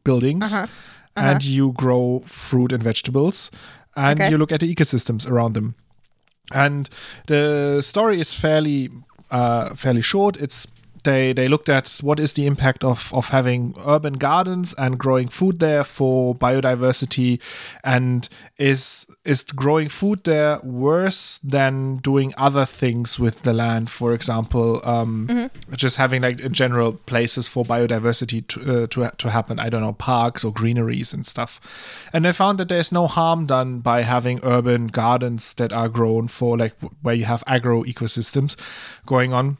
buildings 0.04 0.52
uh-huh. 0.52 0.66
Uh-huh. 1.16 1.26
and 1.28 1.44
you 1.44 1.72
grow 1.72 2.22
fruit 2.26 2.72
and 2.72 2.82
vegetables, 2.82 3.50
and 3.96 4.20
okay. 4.20 4.30
you 4.30 4.36
look 4.36 4.52
at 4.52 4.60
the 4.60 4.74
ecosystems 4.74 5.30
around 5.30 5.54
them. 5.54 5.74
And 6.52 6.88
the 7.26 7.80
story 7.82 8.20
is 8.20 8.34
fairly 8.34 8.90
uh, 9.30 9.74
fairly 9.74 10.02
short. 10.02 10.36
It's 10.40 10.66
they 11.04 11.32
they 11.32 11.48
looked 11.48 11.68
at 11.68 12.00
what 12.02 12.18
is 12.18 12.32
the 12.32 12.46
impact 12.46 12.84
of 12.84 13.12
of 13.14 13.28
having 13.28 13.74
urban 13.86 14.14
gardens 14.14 14.74
and 14.74 14.98
growing 14.98 15.28
food 15.28 15.60
there 15.60 15.84
for 15.84 16.34
biodiversity, 16.34 17.40
and 17.82 18.28
is 18.58 19.06
is 19.24 19.42
growing 19.44 19.88
food 19.88 20.24
there 20.24 20.60
worse 20.62 21.38
than 21.38 21.98
doing 21.98 22.34
other 22.36 22.64
things 22.66 23.18
with 23.18 23.42
the 23.42 23.52
land? 23.52 23.90
For 23.90 24.14
example, 24.14 24.80
um, 24.84 25.28
mm-hmm. 25.28 25.74
just 25.74 25.96
having 25.96 26.22
like 26.22 26.40
in 26.40 26.52
general 26.52 26.92
places 26.92 27.48
for 27.48 27.64
biodiversity 27.64 28.46
to, 28.48 28.84
uh, 28.84 28.86
to 28.88 29.10
to 29.18 29.30
happen. 29.30 29.58
I 29.58 29.68
don't 29.68 29.82
know 29.82 29.92
parks 29.92 30.44
or 30.44 30.52
greeneries 30.52 31.12
and 31.12 31.26
stuff. 31.26 32.08
And 32.12 32.24
they 32.24 32.32
found 32.32 32.58
that 32.58 32.68
there's 32.68 32.92
no 32.92 33.06
harm 33.06 33.46
done 33.46 33.80
by 33.80 34.02
having 34.02 34.40
urban 34.42 34.88
gardens 34.88 35.54
that 35.54 35.72
are 35.72 35.88
grown 35.88 36.28
for 36.28 36.56
like 36.56 36.74
where 37.02 37.14
you 37.14 37.24
have 37.24 37.44
agro 37.46 37.84
ecosystems 37.84 38.56
going 39.06 39.32
on 39.32 39.58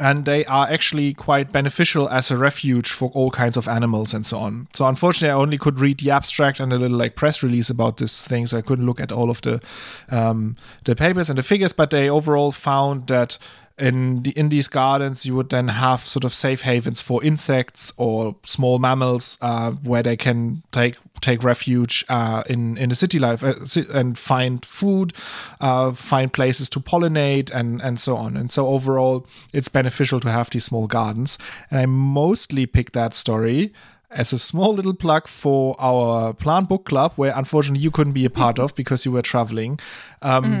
and 0.00 0.24
they 0.24 0.44
are 0.46 0.66
actually 0.70 1.12
quite 1.12 1.52
beneficial 1.52 2.08
as 2.08 2.30
a 2.30 2.36
refuge 2.36 2.90
for 2.90 3.10
all 3.14 3.30
kinds 3.30 3.56
of 3.56 3.68
animals 3.68 4.14
and 4.14 4.26
so 4.26 4.38
on. 4.38 4.68
So 4.72 4.86
unfortunately, 4.86 5.30
I 5.30 5.40
only 5.40 5.58
could 5.58 5.80
read 5.80 6.00
the 6.00 6.10
abstract 6.10 6.60
and 6.60 6.72
a 6.72 6.78
little 6.78 6.96
like 6.96 7.14
press 7.14 7.42
release 7.42 7.68
about 7.68 7.98
this 7.98 8.26
thing, 8.26 8.46
so 8.46 8.58
I 8.58 8.62
couldn't 8.62 8.86
look 8.86 9.00
at 9.00 9.12
all 9.12 9.30
of 9.30 9.42
the 9.42 9.62
um, 10.10 10.56
the 10.84 10.96
papers 10.96 11.28
and 11.28 11.38
the 11.38 11.42
figures. 11.42 11.72
But 11.72 11.90
they 11.90 12.08
overall 12.08 12.52
found 12.52 13.06
that 13.08 13.38
in 13.78 14.22
the, 14.22 14.30
in 14.32 14.48
these 14.48 14.68
gardens 14.68 15.24
you 15.26 15.34
would 15.34 15.50
then 15.50 15.68
have 15.68 16.00
sort 16.00 16.24
of 16.24 16.34
safe 16.34 16.62
havens 16.62 17.00
for 17.00 17.22
insects 17.24 17.92
or 17.96 18.36
small 18.42 18.78
mammals 18.78 19.38
uh, 19.40 19.70
where 19.70 20.02
they 20.02 20.16
can 20.16 20.62
take 20.72 20.96
take 21.22 21.42
refuge 21.42 22.04
uh, 22.08 22.42
in 22.50 22.76
in 22.76 22.90
the 22.90 22.94
city 22.94 23.18
life 23.18 23.42
uh, 23.42 23.54
and 23.94 24.18
find 24.18 24.64
food, 24.64 25.14
uh, 25.60 25.92
find 25.92 26.32
places 26.32 26.68
to 26.68 26.80
pollinate 26.80 27.50
and 27.50 27.80
and 27.80 27.98
so 27.98 28.16
on. 28.16 28.36
And 28.36 28.52
so 28.52 28.66
overall, 28.66 29.26
it's 29.52 29.68
beneficial 29.68 30.20
to 30.20 30.30
have 30.30 30.50
these 30.50 30.64
small 30.64 30.86
gardens. 30.86 31.38
And 31.70 31.80
I 31.80 31.86
mostly 31.86 32.66
picked 32.66 32.92
that 32.92 33.14
story 33.14 33.72
as 34.10 34.32
a 34.32 34.38
small 34.38 34.74
little 34.74 34.94
plug 34.94 35.26
for 35.26 35.74
our 35.78 36.34
plant 36.34 36.68
book 36.68 36.84
club, 36.84 37.12
where 37.16 37.32
unfortunately 37.34 37.82
you 37.82 37.90
couldn't 37.90 38.12
be 38.12 38.26
a 38.26 38.30
part 38.30 38.58
of 38.58 38.74
because 38.74 39.06
you 39.06 39.12
were 39.12 39.22
traveling. 39.22 39.78
Um, 40.20 40.44
mm-hmm 40.44 40.60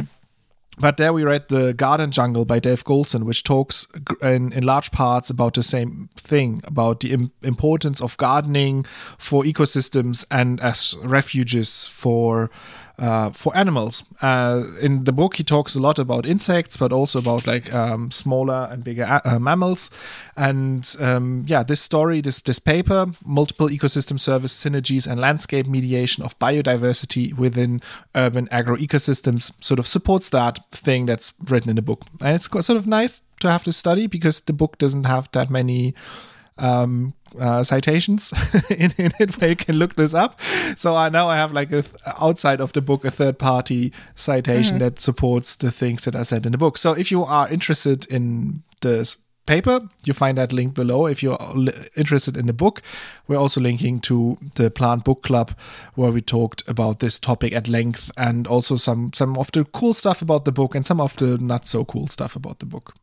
but 0.82 0.96
there 0.96 1.12
we 1.12 1.22
read 1.22 1.48
The 1.48 1.74
Garden 1.74 2.10
Jungle 2.10 2.44
by 2.44 2.58
Dave 2.58 2.82
Goulson, 2.82 3.24
which 3.24 3.44
talks 3.44 3.86
in, 4.20 4.52
in 4.52 4.64
large 4.64 4.90
parts 4.90 5.30
about 5.30 5.54
the 5.54 5.62
same 5.62 6.08
thing 6.16 6.60
about 6.64 6.98
the 6.98 7.12
Im- 7.12 7.30
importance 7.40 8.02
of 8.02 8.16
gardening 8.16 8.84
for 9.16 9.44
ecosystems 9.44 10.26
and 10.28 10.58
as 10.58 10.96
refuges 11.04 11.86
for 11.86 12.50
uh, 12.98 13.30
for 13.30 13.56
animals. 13.56 14.04
Uh, 14.20 14.64
in 14.80 15.04
the 15.04 15.12
book, 15.12 15.36
he 15.36 15.44
talks 15.44 15.74
a 15.74 15.80
lot 15.80 15.98
about 15.98 16.26
insects, 16.26 16.76
but 16.76 16.92
also 16.92 17.18
about 17.18 17.46
like 17.46 17.72
um, 17.72 18.10
smaller 18.10 18.68
and 18.70 18.84
bigger 18.84 19.20
uh, 19.24 19.38
mammals. 19.38 19.90
And 20.36 20.94
um, 21.00 21.44
yeah, 21.46 21.62
this 21.62 21.80
story, 21.80 22.20
this 22.20 22.40
this 22.40 22.58
paper, 22.58 23.06
multiple 23.24 23.68
ecosystem 23.68 24.18
service 24.18 24.52
synergies 24.52 25.10
and 25.10 25.20
landscape 25.20 25.66
mediation 25.66 26.24
of 26.24 26.38
biodiversity 26.38 27.32
within 27.34 27.80
urban 28.14 28.48
agro 28.50 28.76
ecosystems, 28.76 29.52
sort 29.62 29.78
of 29.78 29.86
supports 29.86 30.28
that 30.30 30.58
thing 30.72 31.06
that's 31.06 31.32
written 31.48 31.70
in 31.70 31.76
the 31.76 31.82
book. 31.82 32.02
And 32.20 32.34
it's 32.34 32.48
sort 32.48 32.76
of 32.76 32.86
nice 32.86 33.22
to 33.40 33.50
have 33.50 33.64
this 33.64 33.76
study 33.76 34.06
because 34.06 34.40
the 34.40 34.52
book 34.52 34.78
doesn't 34.78 35.04
have 35.04 35.28
that 35.32 35.50
many 35.50 35.94
um, 36.58 37.14
uh, 37.38 37.62
citations 37.62 38.32
in, 38.70 38.92
in, 38.98 39.12
it 39.18 39.40
where 39.40 39.50
you 39.50 39.56
can 39.56 39.76
look 39.76 39.94
this 39.94 40.14
up. 40.14 40.40
So 40.76 40.96
I 40.96 41.08
now 41.08 41.28
I 41.28 41.36
have 41.36 41.52
like 41.52 41.68
a 41.68 41.82
th- 41.82 41.94
outside 42.20 42.60
of 42.60 42.72
the 42.72 42.82
book 42.82 43.04
a 43.04 43.10
third 43.10 43.38
party 43.38 43.92
citation 44.14 44.76
mm-hmm. 44.76 44.84
that 44.84 45.00
supports 45.00 45.56
the 45.56 45.70
things 45.70 46.04
that 46.04 46.14
I 46.14 46.22
said 46.22 46.46
in 46.46 46.52
the 46.52 46.58
book. 46.58 46.78
So 46.78 46.92
if 46.92 47.10
you 47.10 47.24
are 47.24 47.50
interested 47.50 48.06
in 48.06 48.62
this 48.80 49.16
paper, 49.46 49.80
you 50.04 50.12
find 50.12 50.38
that 50.38 50.52
link 50.52 50.74
below. 50.74 51.06
If 51.06 51.22
you're 51.22 51.38
interested 51.96 52.36
in 52.36 52.46
the 52.46 52.52
book, 52.52 52.82
we're 53.26 53.38
also 53.38 53.60
linking 53.60 54.00
to 54.00 54.38
the 54.54 54.70
Plant 54.70 55.04
Book 55.04 55.22
Club 55.22 55.52
where 55.94 56.12
we 56.12 56.20
talked 56.20 56.62
about 56.68 57.00
this 57.00 57.18
topic 57.18 57.52
at 57.52 57.68
length 57.68 58.10
and 58.16 58.46
also 58.46 58.76
some 58.76 59.12
some 59.12 59.36
of 59.36 59.50
the 59.52 59.64
cool 59.64 59.94
stuff 59.94 60.22
about 60.22 60.44
the 60.44 60.52
book 60.52 60.74
and 60.74 60.86
some 60.86 61.00
of 61.00 61.16
the 61.16 61.38
not 61.38 61.66
so 61.66 61.84
cool 61.84 62.06
stuff 62.06 62.36
about 62.36 62.58
the 62.58 62.66
book. 62.66 62.94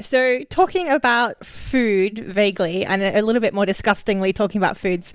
So, 0.00 0.42
talking 0.50 0.88
about 0.88 1.46
food 1.46 2.18
vaguely 2.18 2.84
and 2.84 3.02
a 3.02 3.22
little 3.22 3.40
bit 3.40 3.54
more 3.54 3.64
disgustingly 3.64 4.32
talking 4.32 4.60
about 4.60 4.76
foods, 4.76 5.14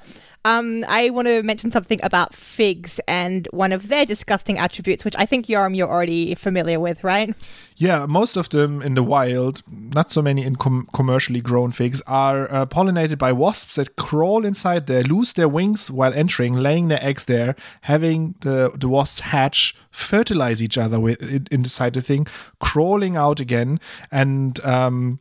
um, 0.50 0.84
I 0.88 1.12
want 1.12 1.27
to 1.27 1.44
mention 1.44 1.70
something 1.70 2.00
about 2.01 2.34
figs 2.34 3.00
and 3.08 3.48
one 3.51 3.72
of 3.72 3.88
their 3.89 4.06
disgusting 4.06 4.58
attributes, 4.58 5.06
which 5.06 5.15
I 5.18 5.25
think 5.25 5.46
Yoram 5.46 5.75
you're 5.75 5.88
already 5.88 6.34
familiar 6.36 6.79
with, 6.79 7.03
right? 7.03 7.36
Yeah, 7.77 8.08
most 8.08 8.36
of 8.36 8.50
them 8.50 8.82
in 8.82 8.96
the 8.96 9.03
wild, 9.03 9.62
not 9.70 10.10
so 10.10 10.22
many 10.22 10.44
in 10.44 10.56
com- 10.56 10.88
commercially 10.91 11.39
grown 11.39 11.72
figs, 11.72 12.01
are 12.08 12.51
uh, 12.51 12.65
pollinated 12.65 13.20
by 13.20 13.32
wasps 13.32 13.75
that 13.75 13.96
crawl 13.96 14.44
inside 14.44 14.88
there, 14.88 15.03
lose 15.03 15.34
their 15.34 15.48
wings 15.48 15.91
while 15.91 16.13
entering, 16.13 16.56
laying 16.56 16.88
their 16.88 17.03
eggs 17.03 17.25
there, 17.25 17.56
having 17.82 18.34
the, 18.41 18.72
the 18.75 18.89
wasps 18.89 19.20
hatch, 19.20 19.75
fertilize 19.91 20.63
each 20.63 20.77
other 20.77 21.00
with 21.00 21.48
inside 21.51 21.94
the 21.94 22.01
thing, 22.01 22.25
crawling 22.60 23.15
out 23.15 23.39
again, 23.39 23.79
and 24.12 24.60
um, 24.65 25.20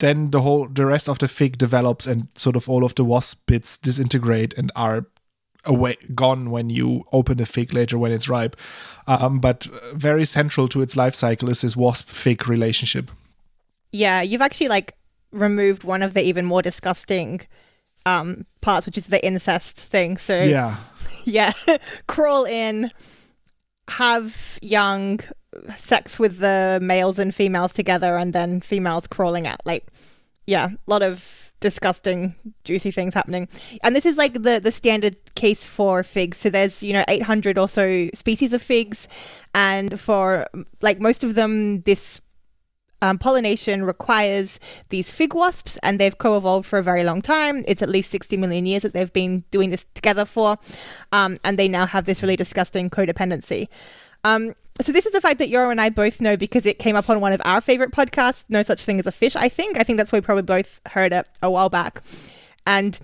then 0.00 0.30
the 0.30 0.40
whole 0.40 0.66
the 0.66 0.84
rest 0.84 1.08
of 1.08 1.18
the 1.18 1.28
fig 1.28 1.56
develops 1.56 2.06
and 2.06 2.28
sort 2.34 2.56
of 2.56 2.68
all 2.68 2.84
of 2.84 2.94
the 2.96 3.04
wasp 3.04 3.46
bits 3.46 3.76
disintegrate 3.76 4.52
and 4.58 4.72
are 4.74 5.06
away 5.66 5.96
gone 6.14 6.50
when 6.50 6.70
you 6.70 7.04
open 7.12 7.36
the 7.36 7.46
fig 7.46 7.72
later 7.72 7.98
when 7.98 8.12
it's 8.12 8.28
ripe. 8.28 8.56
Um, 9.06 9.38
but 9.38 9.64
very 9.94 10.24
central 10.24 10.68
to 10.68 10.80
its 10.80 10.96
life 10.96 11.14
cycle 11.14 11.48
is 11.48 11.60
this 11.60 11.76
wasp 11.76 12.08
fig 12.08 12.48
relationship. 12.48 13.10
Yeah 13.92 14.22
you've 14.22 14.42
actually 14.42 14.68
like 14.68 14.94
removed 15.32 15.84
one 15.84 16.02
of 16.02 16.14
the 16.14 16.22
even 16.22 16.44
more 16.44 16.62
disgusting 16.62 17.42
um, 18.06 18.46
parts 18.60 18.86
which 18.86 18.98
is 18.98 19.08
the 19.08 19.24
incest 19.24 19.76
thing. 19.76 20.16
So 20.16 20.42
yeah. 20.42 20.76
yeah 21.24 21.52
crawl 22.06 22.44
in 22.44 22.90
have 23.88 24.58
young 24.62 25.20
sex 25.76 26.18
with 26.18 26.38
the 26.38 26.78
males 26.82 27.18
and 27.18 27.34
females 27.34 27.72
together 27.72 28.16
and 28.16 28.32
then 28.32 28.60
females 28.60 29.06
crawling 29.06 29.46
out. 29.46 29.60
Like, 29.64 29.86
yeah, 30.46 30.70
a 30.70 30.90
lot 30.90 31.02
of 31.02 31.52
disgusting, 31.60 32.34
juicy 32.64 32.90
things 32.90 33.14
happening. 33.14 33.48
And 33.82 33.94
this 33.94 34.06
is 34.06 34.16
like 34.16 34.32
the, 34.32 34.60
the 34.62 34.72
standard 34.72 35.16
case 35.34 35.66
for 35.66 36.02
figs. 36.02 36.38
So 36.38 36.50
there's, 36.50 36.82
you 36.82 36.92
know, 36.92 37.04
800 37.06 37.58
or 37.58 37.68
so 37.68 38.08
species 38.14 38.52
of 38.52 38.62
figs. 38.62 39.08
And 39.54 40.00
for 40.00 40.46
like 40.80 41.00
most 41.00 41.22
of 41.22 41.34
them, 41.34 41.82
this 41.82 42.20
um, 43.02 43.18
pollination 43.18 43.84
requires 43.84 44.60
these 44.90 45.10
fig 45.10 45.32
wasps, 45.34 45.78
and 45.82 45.98
they've 45.98 46.16
co 46.18 46.36
evolved 46.36 46.66
for 46.66 46.78
a 46.78 46.82
very 46.82 47.02
long 47.02 47.22
time. 47.22 47.64
It's 47.66 47.80
at 47.80 47.88
least 47.88 48.10
60 48.10 48.36
million 48.36 48.66
years 48.66 48.82
that 48.82 48.92
they've 48.92 49.12
been 49.12 49.44
doing 49.50 49.70
this 49.70 49.86
together 49.94 50.26
for, 50.26 50.58
um, 51.12 51.38
and 51.42 51.58
they 51.58 51.68
now 51.68 51.86
have 51.86 52.04
this 52.04 52.22
really 52.22 52.36
disgusting 52.36 52.90
codependency. 52.90 53.68
Um, 54.22 54.54
so 54.80 54.92
this 54.92 55.06
is 55.06 55.14
a 55.14 55.20
fact 55.20 55.38
that 55.38 55.50
Yoram 55.50 55.72
and 55.72 55.80
I 55.80 55.90
both 55.90 56.20
know 56.20 56.36
because 56.36 56.64
it 56.66 56.78
came 56.78 56.96
up 56.96 57.10
on 57.10 57.20
one 57.20 57.32
of 57.32 57.40
our 57.44 57.60
favorite 57.60 57.92
podcasts, 57.92 58.44
No 58.48 58.62
Such 58.62 58.84
Thing 58.84 58.98
as 58.98 59.06
a 59.06 59.12
Fish, 59.12 59.36
I 59.36 59.48
think. 59.48 59.78
I 59.78 59.82
think 59.82 59.98
that's 59.98 60.12
why 60.12 60.18
we 60.18 60.22
probably 60.22 60.42
both 60.42 60.80
heard 60.86 61.12
it 61.12 61.28
a 61.42 61.50
while 61.50 61.68
back. 61.68 62.02
And 62.66 62.98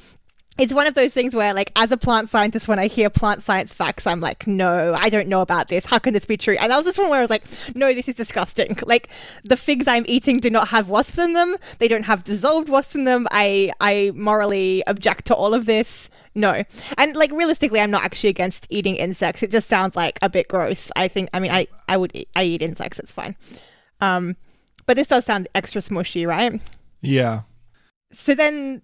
it's 0.58 0.72
one 0.72 0.86
of 0.86 0.94
those 0.94 1.12
things 1.12 1.34
where, 1.34 1.52
like, 1.52 1.70
as 1.76 1.92
a 1.92 1.98
plant 1.98 2.30
scientist, 2.30 2.66
when 2.66 2.78
I 2.78 2.86
hear 2.86 3.10
plant 3.10 3.42
science 3.42 3.74
facts, 3.74 4.06
I'm 4.06 4.20
like, 4.20 4.46
no, 4.46 4.94
I 4.94 5.10
don't 5.10 5.28
know 5.28 5.42
about 5.42 5.68
this. 5.68 5.84
How 5.84 5.98
can 5.98 6.14
this 6.14 6.24
be 6.24 6.38
true? 6.38 6.56
And 6.58 6.72
that 6.72 6.76
was 6.76 6.86
this 6.86 6.96
one 6.96 7.10
where 7.10 7.18
I 7.18 7.22
was 7.22 7.30
like, 7.30 7.44
no, 7.74 7.92
this 7.92 8.08
is 8.08 8.14
disgusting. 8.14 8.76
Like, 8.86 9.08
the 9.42 9.56
figs 9.56 9.88
I'm 9.88 10.04
eating 10.06 10.38
do 10.38 10.48
not 10.48 10.68
have 10.68 10.88
wasps 10.88 11.18
in 11.18 11.32
them. 11.32 11.56
They 11.78 11.88
don't 11.88 12.04
have 12.04 12.22
dissolved 12.22 12.68
wasps 12.68 12.94
in 12.94 13.04
them. 13.04 13.26
I, 13.32 13.72
I 13.80 14.12
morally 14.14 14.84
object 14.86 15.26
to 15.26 15.34
all 15.34 15.54
of 15.54 15.66
this. 15.66 16.08
No. 16.36 16.62
And 16.98 17.16
like 17.16 17.32
realistically, 17.32 17.80
I'm 17.80 17.90
not 17.90 18.04
actually 18.04 18.28
against 18.30 18.66
eating 18.70 18.96
insects. 18.96 19.42
It 19.42 19.50
just 19.50 19.68
sounds 19.68 19.96
like 19.96 20.18
a 20.22 20.28
bit 20.28 20.48
gross. 20.48 20.92
I 20.94 21.08
think. 21.08 21.30
I 21.32 21.40
mean, 21.40 21.50
I 21.50 21.66
I 21.88 21.96
would 21.96 22.12
eat, 22.14 22.28
I 22.36 22.44
eat 22.44 22.62
insects. 22.62 22.98
It's 22.98 23.10
fine. 23.10 23.36
Um, 24.00 24.36
but 24.84 24.96
this 24.96 25.08
does 25.08 25.24
sound 25.24 25.48
extra 25.54 25.80
smushy, 25.80 26.28
right? 26.28 26.60
Yeah. 27.00 27.40
So 28.12 28.34
then 28.34 28.82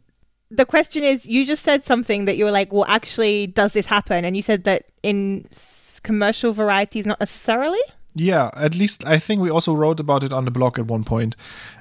the 0.51 0.65
question 0.65 1.05
is, 1.05 1.27
you 1.27 1.47
just 1.47 1.63
said 1.63 1.85
something 1.85 2.25
that 2.25 2.37
you 2.37 2.47
were 2.47 2.51
like, 2.51 2.73
well, 2.73 2.87
actually, 2.89 3.47
does 3.47 3.75
this 3.75 3.87
happen? 3.87 4.25
And 4.25 4.35
you 4.35 4.43
said 4.43 4.65
that 4.65 4.87
in 5.03 5.47
commercial 6.03 6.53
varieties, 6.53 7.07
not 7.07 7.21
necessarily. 7.21 7.81
Yeah, 8.15 8.51
at 8.55 8.75
least 8.75 9.07
I 9.07 9.19
think 9.19 9.41
we 9.41 9.51
also 9.51 9.75
wrote 9.75 10.01
about 10.01 10.25
it 10.25 10.33
on 10.33 10.45
the 10.45 10.51
blog 10.51 10.79
at 10.79 10.87
one 10.87 11.05
point, 11.05 11.35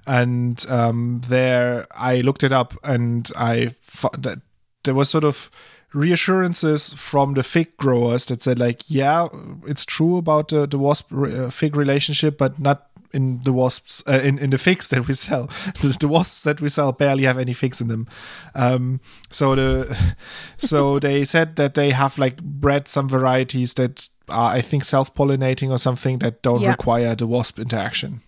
and 0.08 0.64
um, 0.70 1.22
there 1.28 1.88
I 1.98 2.22
looked 2.22 2.44
it 2.44 2.54
up 2.54 2.74
and 2.86 3.30
I 3.36 3.74
that 4.20 4.42
there 4.84 4.94
was 4.94 5.10
sort 5.10 5.24
of 5.24 5.50
reassurances 5.94 6.94
from 6.94 7.34
the 7.34 7.44
fig 7.44 7.76
growers 7.76 8.26
that 8.28 8.42
said 8.42 8.58
like 8.58 8.82
yeah 8.88 9.28
it's 9.68 9.84
true 9.84 10.18
about 10.18 10.48
the, 10.48 10.66
the 10.66 10.78
wasp 10.78 11.12
uh, 11.12 11.50
fig 11.50 11.76
relationship 11.76 12.38
but 12.38 12.58
not 12.60 12.88
in 13.14 13.42
the 13.44 13.52
wasps 13.52 14.04
uh, 14.08 14.22
in, 14.24 14.38
in 14.40 14.52
the 14.52 14.58
figs 14.58 14.90
that 14.92 15.08
we 15.08 15.14
sell. 15.14 15.48
The, 15.82 15.98
the, 16.00 16.08
wasps 16.08 16.44
that 16.44 16.62
we 16.62 16.70
sell 16.70 16.94
barely 16.94 17.24
have 17.24 17.38
any 17.38 17.52
figs 17.52 17.82
in 17.82 17.90
them. 17.90 18.08
Um, 18.56 19.02
so 19.30 19.56
the 19.56 20.16
so 20.58 21.00
they 21.00 21.24
said 21.26 21.56
that 21.58 21.74
they 21.74 21.92
have 21.92 22.18
like 22.18 22.42
bred 22.42 22.88
some 22.88 23.10
varieties 23.10 23.74
that 23.76 24.08
are 24.30 24.56
i 24.56 24.62
think 24.62 24.84
self-pollinating 24.84 25.70
or 25.70 25.78
something 25.78 26.20
that 26.20 26.42
don't 26.42 26.62
yeah. 26.62 26.72
require 26.72 27.16
the 27.16 27.28
wasp 27.28 27.60
interaction 27.60 28.22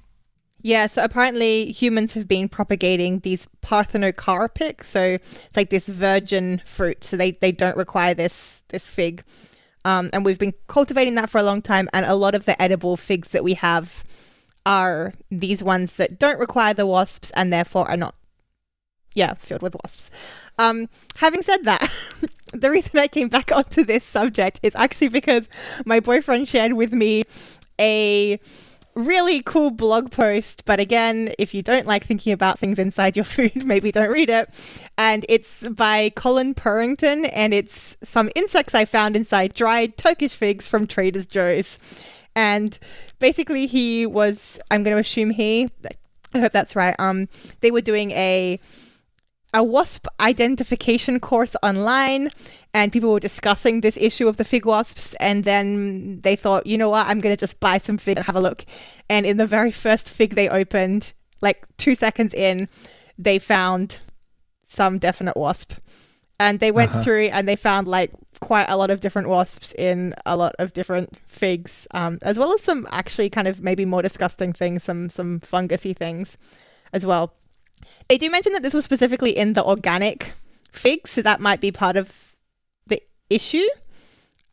yeah, 0.63 0.87
so 0.87 1.03
apparently 1.03 1.71
humans 1.73 2.13
have 2.13 2.25
been 2.25 2.47
propagating 2.47 3.19
these 3.19 3.49
parthenocarpic, 3.61 4.85
so 4.85 5.19
it's 5.21 5.55
like 5.57 5.69
this 5.69 5.87
virgin 5.87 6.61
fruit. 6.65 7.03
So 7.03 7.17
they, 7.17 7.31
they 7.31 7.51
don't 7.51 7.75
require 7.75 8.13
this 8.13 8.63
this 8.69 8.87
fig. 8.87 9.23
Um, 9.83 10.09
and 10.13 10.23
we've 10.23 10.39
been 10.39 10.53
cultivating 10.67 11.15
that 11.15 11.29
for 11.29 11.37
a 11.37 11.43
long 11.43 11.61
time, 11.61 11.89
and 11.91 12.05
a 12.05 12.15
lot 12.15 12.33
of 12.33 12.45
the 12.45 12.59
edible 12.61 12.95
figs 12.95 13.31
that 13.31 13.43
we 13.43 13.55
have 13.55 14.05
are 14.65 15.13
these 15.29 15.61
ones 15.61 15.97
that 15.97 16.17
don't 16.17 16.39
require 16.39 16.73
the 16.73 16.87
wasps 16.87 17.29
and 17.35 17.51
therefore 17.51 17.89
are 17.91 17.97
not, 17.97 18.15
yeah, 19.13 19.33
filled 19.33 19.61
with 19.61 19.75
wasps. 19.83 20.09
Um, 20.57 20.87
having 21.17 21.41
said 21.41 21.65
that, 21.65 21.91
the 22.53 22.69
reason 22.69 22.97
I 22.99 23.09
came 23.09 23.27
back 23.27 23.51
onto 23.55 23.83
this 23.83 24.05
subject 24.05 24.61
is 24.63 24.73
actually 24.75 25.09
because 25.09 25.49
my 25.85 25.99
boyfriend 25.99 26.47
shared 26.47 26.71
with 26.71 26.93
me 26.93 27.23
a 27.77 28.39
really 28.95 29.41
cool 29.41 29.71
blog 29.71 30.11
post. 30.11 30.65
But 30.65 30.79
again, 30.79 31.33
if 31.39 31.53
you 31.53 31.61
don't 31.61 31.85
like 31.85 32.05
thinking 32.05 32.33
about 32.33 32.59
things 32.59 32.79
inside 32.79 33.15
your 33.15 33.23
food, 33.35 33.65
maybe 33.65 33.91
don't 33.91 34.09
read 34.09 34.29
it. 34.29 34.49
And 34.97 35.25
it's 35.29 35.63
by 35.63 36.11
Colin 36.15 36.53
Purrington, 36.53 37.29
and 37.33 37.53
it's 37.53 37.97
some 38.03 38.29
insects 38.35 38.75
I 38.75 38.85
found 38.85 39.15
inside 39.15 39.53
dried 39.53 39.97
Turkish 39.97 40.35
figs 40.35 40.67
from 40.67 40.87
Trader 40.87 41.23
Joe's. 41.23 41.79
And 42.35 42.77
basically, 43.19 43.67
he 43.67 44.05
was, 44.05 44.59
I'm 44.71 44.83
going 44.83 44.95
to 44.95 45.01
assume 45.01 45.31
he, 45.31 45.69
I 46.33 46.39
hope 46.39 46.51
that's 46.51 46.75
right. 46.75 46.95
Um, 46.99 47.29
they 47.61 47.71
were 47.71 47.81
doing 47.81 48.11
a 48.11 48.59
a 49.53 49.63
wasp 49.63 50.07
identification 50.19 51.19
course 51.19 51.55
online 51.61 52.31
and 52.73 52.91
people 52.91 53.11
were 53.11 53.19
discussing 53.19 53.81
this 53.81 53.97
issue 53.97 54.27
of 54.27 54.37
the 54.37 54.43
fig 54.43 54.65
wasps 54.65 55.13
and 55.19 55.43
then 55.43 56.19
they 56.21 56.35
thought 56.35 56.65
you 56.65 56.77
know 56.77 56.89
what? 56.89 57.07
I'm 57.07 57.19
going 57.19 57.35
to 57.35 57.39
just 57.39 57.59
buy 57.59 57.77
some 57.77 57.97
fig 57.97 58.17
and 58.17 58.25
have 58.25 58.35
a 58.35 58.41
look. 58.41 58.65
And 59.09 59.25
in 59.25 59.37
the 59.37 59.45
very 59.45 59.71
first 59.71 60.09
fig 60.09 60.35
they 60.35 60.49
opened 60.49 61.13
like 61.41 61.65
two 61.77 61.95
seconds 61.95 62.33
in 62.33 62.67
they 63.17 63.37
found 63.37 63.99
some 64.67 64.97
definite 64.97 65.37
wasp 65.37 65.73
and 66.39 66.59
they 66.59 66.71
went 66.71 66.91
uh-huh. 66.91 67.03
through 67.03 67.25
and 67.25 67.47
they 67.47 67.55
found 67.55 67.87
like 67.87 68.11
quite 68.39 68.65
a 68.69 68.75
lot 68.75 68.89
of 68.89 68.99
different 68.99 69.29
wasps 69.29 69.73
in 69.77 70.13
a 70.25 70.35
lot 70.35 70.55
of 70.59 70.73
different 70.73 71.17
figs 71.27 71.87
um, 71.91 72.17
as 72.23 72.37
well 72.37 72.51
as 72.53 72.61
some 72.61 72.87
actually 72.91 73.29
kind 73.29 73.47
of 73.47 73.61
maybe 73.61 73.85
more 73.85 74.01
disgusting 74.01 74.51
things 74.51 74.83
some 74.83 75.09
some 75.09 75.39
fungusy 75.39 75.95
things 75.95 76.37
as 76.91 77.05
well 77.05 77.33
they 78.07 78.17
do 78.17 78.29
mention 78.29 78.53
that 78.53 78.63
this 78.63 78.73
was 78.73 78.85
specifically 78.85 79.35
in 79.35 79.53
the 79.53 79.63
organic 79.63 80.33
figs, 80.71 81.11
so 81.11 81.21
that 81.21 81.39
might 81.39 81.61
be 81.61 81.71
part 81.71 81.95
of 81.95 82.35
the 82.87 83.01
issue. 83.29 83.67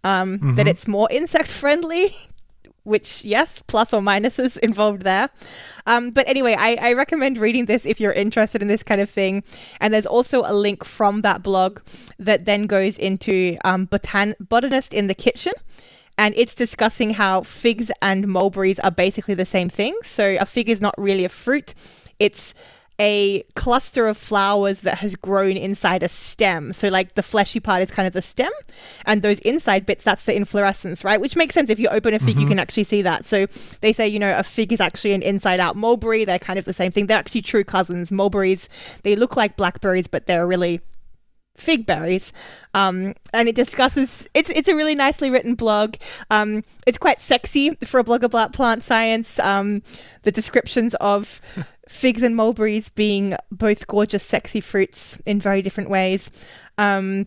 Um, 0.02 0.38
mm-hmm. 0.38 0.54
That 0.54 0.66
it's 0.66 0.88
more 0.88 1.08
insect 1.10 1.52
friendly, 1.52 2.16
which, 2.84 3.24
yes, 3.24 3.62
plus 3.66 3.92
or 3.92 4.00
minuses 4.00 4.56
involved 4.58 5.02
there. 5.02 5.28
Um, 5.86 6.10
but 6.10 6.26
anyway, 6.26 6.56
I, 6.58 6.76
I 6.80 6.92
recommend 6.94 7.36
reading 7.36 7.66
this 7.66 7.84
if 7.84 8.00
you're 8.00 8.12
interested 8.12 8.62
in 8.62 8.68
this 8.68 8.82
kind 8.82 9.00
of 9.00 9.10
thing. 9.10 9.44
And 9.80 9.92
there's 9.92 10.06
also 10.06 10.42
a 10.46 10.54
link 10.54 10.84
from 10.84 11.20
that 11.20 11.42
blog 11.42 11.80
that 12.18 12.46
then 12.46 12.66
goes 12.66 12.96
into 12.96 13.58
um, 13.64 13.86
botan- 13.86 14.36
Botanist 14.40 14.94
in 14.94 15.06
the 15.06 15.14
Kitchen 15.14 15.52
and 16.20 16.34
it's 16.36 16.54
discussing 16.54 17.14
how 17.14 17.40
figs 17.42 17.90
and 18.02 18.28
mulberries 18.28 18.78
are 18.80 18.90
basically 18.90 19.32
the 19.32 19.46
same 19.46 19.70
thing. 19.70 19.96
So 20.02 20.36
a 20.38 20.44
fig 20.44 20.68
is 20.68 20.78
not 20.78 20.94
really 20.98 21.24
a 21.24 21.30
fruit; 21.30 21.72
it's 22.18 22.52
a 23.00 23.42
cluster 23.56 24.06
of 24.06 24.18
flowers 24.18 24.82
that 24.82 24.98
has 24.98 25.16
grown 25.16 25.56
inside 25.56 26.02
a 26.02 26.08
stem. 26.08 26.72
So, 26.74 26.88
like 26.88 27.14
the 27.14 27.22
fleshy 27.22 27.58
part 27.58 27.82
is 27.82 27.90
kind 27.90 28.06
of 28.06 28.12
the 28.12 28.22
stem, 28.22 28.52
and 29.06 29.22
those 29.22 29.38
inside 29.40 29.86
bits, 29.86 30.04
that's 30.04 30.24
the 30.24 30.36
inflorescence, 30.36 31.02
right? 31.02 31.20
Which 31.20 31.34
makes 31.34 31.54
sense. 31.54 31.70
If 31.70 31.80
you 31.80 31.88
open 31.88 32.12
a 32.12 32.18
fig, 32.18 32.34
mm-hmm. 32.34 32.42
you 32.42 32.48
can 32.48 32.58
actually 32.58 32.84
see 32.84 33.00
that. 33.02 33.24
So, 33.24 33.46
they 33.80 33.94
say, 33.94 34.06
you 34.06 34.18
know, 34.18 34.38
a 34.38 34.42
fig 34.42 34.72
is 34.72 34.80
actually 34.80 35.12
an 35.12 35.22
inside 35.22 35.60
out 35.60 35.76
mulberry. 35.76 36.24
They're 36.24 36.38
kind 36.38 36.58
of 36.58 36.66
the 36.66 36.74
same 36.74 36.92
thing. 36.92 37.06
They're 37.06 37.18
actually 37.18 37.42
true 37.42 37.64
cousins. 37.64 38.12
Mulberries, 38.12 38.68
they 39.02 39.16
look 39.16 39.34
like 39.34 39.56
blackberries, 39.56 40.06
but 40.06 40.26
they're 40.26 40.46
really 40.46 40.80
fig 41.56 41.84
berries 41.84 42.32
um, 42.72 43.14
and 43.34 43.48
it 43.48 43.54
discusses 43.54 44.26
it's 44.32 44.48
it's 44.50 44.68
a 44.68 44.74
really 44.74 44.94
nicely 44.94 45.28
written 45.28 45.54
blog 45.54 45.96
um, 46.30 46.64
it's 46.86 46.96
quite 46.96 47.20
sexy 47.20 47.74
for 47.84 48.00
a 48.00 48.04
blog 48.04 48.24
about 48.24 48.54
plant 48.54 48.82
science 48.82 49.38
um, 49.40 49.82
the 50.22 50.32
descriptions 50.32 50.94
of 50.94 51.40
figs 51.90 52.22
and 52.22 52.36
mulberries 52.36 52.88
being 52.88 53.34
both 53.50 53.88
gorgeous, 53.88 54.22
sexy 54.22 54.60
fruits 54.60 55.18
in 55.26 55.40
very 55.40 55.60
different 55.60 55.90
ways. 55.90 56.30
Um, 56.78 57.26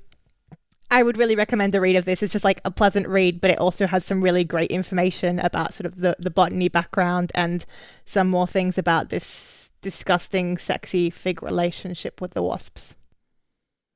I 0.89 1.03
would 1.03 1.17
really 1.17 1.35
recommend 1.35 1.75
a 1.75 1.81
read 1.81 1.97
of 1.97 2.05
this. 2.05 2.23
It's 2.23 2.31
just 2.31 2.45
like 2.45 2.61
a 2.63 2.71
pleasant 2.71 3.07
read, 3.09 3.41
but 3.41 3.51
it 3.51 3.57
also 3.57 3.87
has 3.87 4.05
some 4.05 4.23
really 4.23 4.45
great 4.45 4.71
information 4.71 5.39
about 5.39 5.73
sort 5.73 5.85
of 5.85 5.97
the, 5.97 6.15
the 6.17 6.31
botany 6.31 6.69
background 6.69 7.31
and 7.35 7.65
some 8.05 8.29
more 8.29 8.47
things 8.47 8.77
about 8.77 9.09
this 9.09 9.69
disgusting, 9.81 10.57
sexy 10.57 11.09
fig 11.09 11.43
relationship 11.43 12.21
with 12.21 12.31
the 12.31 12.41
wasps. 12.41 12.95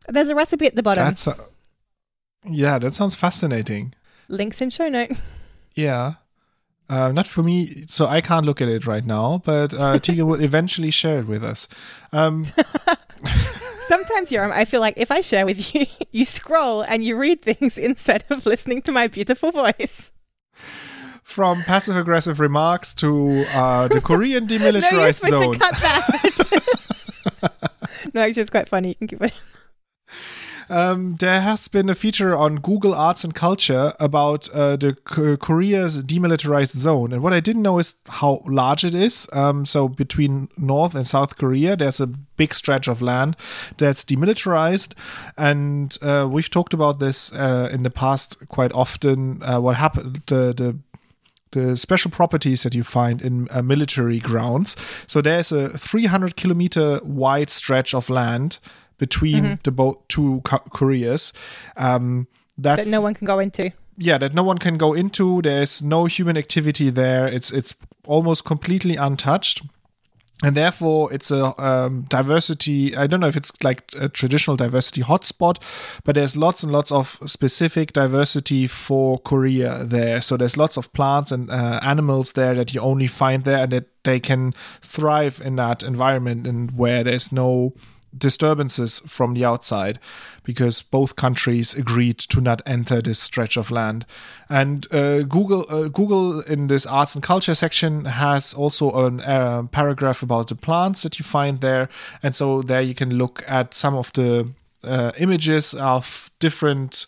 There's 0.09 0.27
a 0.27 0.35
recipe 0.35 0.67
at 0.67 0.75
the 0.75 0.83
bottom. 0.83 1.05
That's 1.05 1.27
a, 1.27 1.35
yeah, 2.43 2.77
that 2.79 2.93
sounds 2.93 3.15
fascinating. 3.15 3.93
Links 4.27 4.61
in 4.61 4.69
show 4.69 4.89
note. 4.89 5.11
Yeah. 5.75 6.15
Uh, 6.89 7.11
not 7.11 7.27
for 7.27 7.43
me, 7.43 7.83
so 7.87 8.05
I 8.05 8.21
can't 8.21 8.45
look 8.45 8.61
at 8.61 8.69
it 8.69 8.87
right 8.87 9.05
now, 9.05 9.41
but 9.43 9.73
uh, 9.73 9.99
Tegan 10.03 10.25
will 10.25 10.41
eventually 10.41 10.91
share 10.91 11.19
it 11.19 11.27
with 11.27 11.43
us. 11.43 11.67
Um, 12.13 12.45
Sometimes, 13.87 14.29
Yoram, 14.29 14.51
I 14.51 14.65
feel 14.65 14.81
like 14.81 14.95
if 14.97 15.11
I 15.11 15.21
share 15.21 15.45
with 15.45 15.73
you, 15.73 15.85
you 16.11 16.25
scroll 16.25 16.81
and 16.81 17.03
you 17.03 17.17
read 17.17 17.41
things 17.41 17.77
instead 17.77 18.23
of 18.29 18.45
listening 18.45 18.81
to 18.83 18.91
my 18.91 19.07
beautiful 19.07 19.51
voice. 19.51 20.11
From 21.23 21.63
passive 21.63 21.97
aggressive 21.97 22.39
remarks 22.39 22.93
to 22.95 23.45
uh, 23.53 23.87
the 23.89 24.01
Korean 24.01 24.47
demilitarized 24.47 25.23
no, 25.23 25.29
zone. 25.29 25.53
To 25.53 25.59
cut 25.59 25.73
that. 25.81 27.51
no, 28.13 28.21
actually, 28.21 28.41
it's 28.41 28.51
quite 28.51 28.69
funny. 28.69 28.89
You 28.89 28.95
can 28.95 29.07
keep 29.07 29.21
it. 29.21 29.33
Um, 30.69 31.15
there 31.15 31.41
has 31.41 31.67
been 31.67 31.89
a 31.89 31.95
feature 31.95 32.35
on 32.35 32.57
Google 32.57 32.93
Arts 32.93 33.23
and 33.23 33.33
Culture 33.33 33.93
about 33.99 34.49
uh, 34.49 34.75
the 34.75 34.97
K- 35.07 35.37
Korea's 35.37 36.03
demilitarized 36.03 36.75
zone, 36.75 37.13
and 37.13 37.23
what 37.23 37.33
I 37.33 37.39
didn't 37.39 37.61
know 37.61 37.79
is 37.79 37.95
how 38.07 38.41
large 38.45 38.83
it 38.83 38.93
is. 38.93 39.27
Um, 39.33 39.65
so 39.65 39.87
between 39.87 40.49
North 40.57 40.95
and 40.95 41.07
South 41.07 41.37
Korea, 41.37 41.75
there's 41.75 42.01
a 42.01 42.07
big 42.07 42.53
stretch 42.53 42.87
of 42.87 43.01
land 43.01 43.37
that's 43.77 44.03
demilitarized, 44.03 44.93
and 45.37 45.97
uh, 46.01 46.27
we've 46.29 46.49
talked 46.49 46.73
about 46.73 46.99
this 46.99 47.33
uh, 47.33 47.69
in 47.71 47.83
the 47.83 47.91
past 47.91 48.47
quite 48.49 48.73
often. 48.73 49.41
Uh, 49.43 49.59
what 49.59 49.77
happened? 49.77 50.21
The 50.25 50.53
the 50.53 50.77
the 51.51 51.77
special 51.77 52.11
properties 52.11 52.63
that 52.63 52.75
you 52.75 52.83
find 52.83 53.21
in 53.21 53.47
uh, 53.51 53.61
military 53.61 54.19
grounds. 54.19 54.75
So 55.07 55.21
there's 55.21 55.51
a 55.51 55.69
300 55.69 56.35
kilometer 56.35 56.99
wide 57.03 57.49
stretch 57.49 57.93
of 57.93 58.09
land 58.09 58.59
between 58.97 59.43
mm-hmm. 59.43 59.53
the 59.63 59.71
both 59.71 60.07
two 60.07 60.41
co- 60.43 60.63
Koreas. 60.73 61.33
Um, 61.75 62.27
that's 62.57 62.85
that 62.85 62.91
no 62.91 63.01
one 63.01 63.13
can 63.13 63.25
go 63.25 63.39
into. 63.39 63.71
Yeah, 63.97 64.17
that 64.19 64.33
no 64.33 64.43
one 64.43 64.57
can 64.57 64.77
go 64.77 64.93
into. 64.93 65.41
There's 65.41 65.81
no 65.81 66.05
human 66.05 66.37
activity 66.37 66.89
there. 66.89 67.27
It's 67.27 67.51
it's 67.51 67.75
almost 68.05 68.45
completely 68.45 68.95
untouched 68.95 69.61
and 70.43 70.55
therefore 70.55 71.11
it's 71.11 71.31
a 71.31 71.59
um, 71.61 72.03
diversity 72.09 72.95
i 72.95 73.07
don't 73.07 73.19
know 73.19 73.27
if 73.27 73.35
it's 73.35 73.51
like 73.63 73.83
a 73.99 74.07
traditional 74.07 74.55
diversity 74.55 75.01
hotspot 75.01 75.57
but 76.03 76.15
there's 76.15 76.37
lots 76.37 76.63
and 76.63 76.71
lots 76.71 76.91
of 76.91 77.17
specific 77.25 77.93
diversity 77.93 78.67
for 78.67 79.17
korea 79.19 79.83
there 79.83 80.21
so 80.21 80.37
there's 80.37 80.55
lots 80.55 80.77
of 80.77 80.91
plants 80.93 81.31
and 81.31 81.49
uh, 81.49 81.79
animals 81.81 82.33
there 82.33 82.53
that 82.53 82.73
you 82.73 82.81
only 82.81 83.07
find 83.07 83.43
there 83.43 83.63
and 83.63 83.71
that 83.71 83.85
they 84.03 84.19
can 84.19 84.53
thrive 84.81 85.41
in 85.43 85.55
that 85.55 85.81
environment 85.81 86.45
and 86.45 86.71
where 86.77 87.03
there's 87.03 87.31
no 87.31 87.73
disturbances 88.15 88.99
from 88.99 89.33
the 89.33 89.45
outside 89.45 89.99
because 90.43 90.81
both 90.81 91.15
countries 91.15 91.75
agreed 91.75 92.17
to 92.17 92.41
not 92.41 92.61
enter 92.65 93.01
this 93.01 93.19
stretch 93.19 93.57
of 93.57 93.71
land. 93.71 94.05
And 94.49 94.87
uh, 94.93 95.23
Google, 95.23 95.65
uh, 95.69 95.89
Google 95.89 96.41
in 96.41 96.67
this 96.67 96.85
arts 96.85 97.15
and 97.15 97.23
culture 97.23 97.55
section 97.55 98.05
has 98.05 98.53
also 98.53 98.91
a 98.91 99.07
uh, 99.17 99.63
paragraph 99.63 100.23
about 100.23 100.47
the 100.47 100.55
plants 100.55 101.03
that 101.03 101.19
you 101.19 101.23
find 101.23 101.61
there, 101.61 101.89
and 102.23 102.35
so 102.35 102.61
there 102.61 102.81
you 102.81 102.95
can 102.95 103.17
look 103.17 103.43
at 103.47 103.73
some 103.73 103.95
of 103.95 104.13
the 104.13 104.49
uh, 104.83 105.11
images 105.19 105.73
of 105.73 106.31
different 106.39 107.07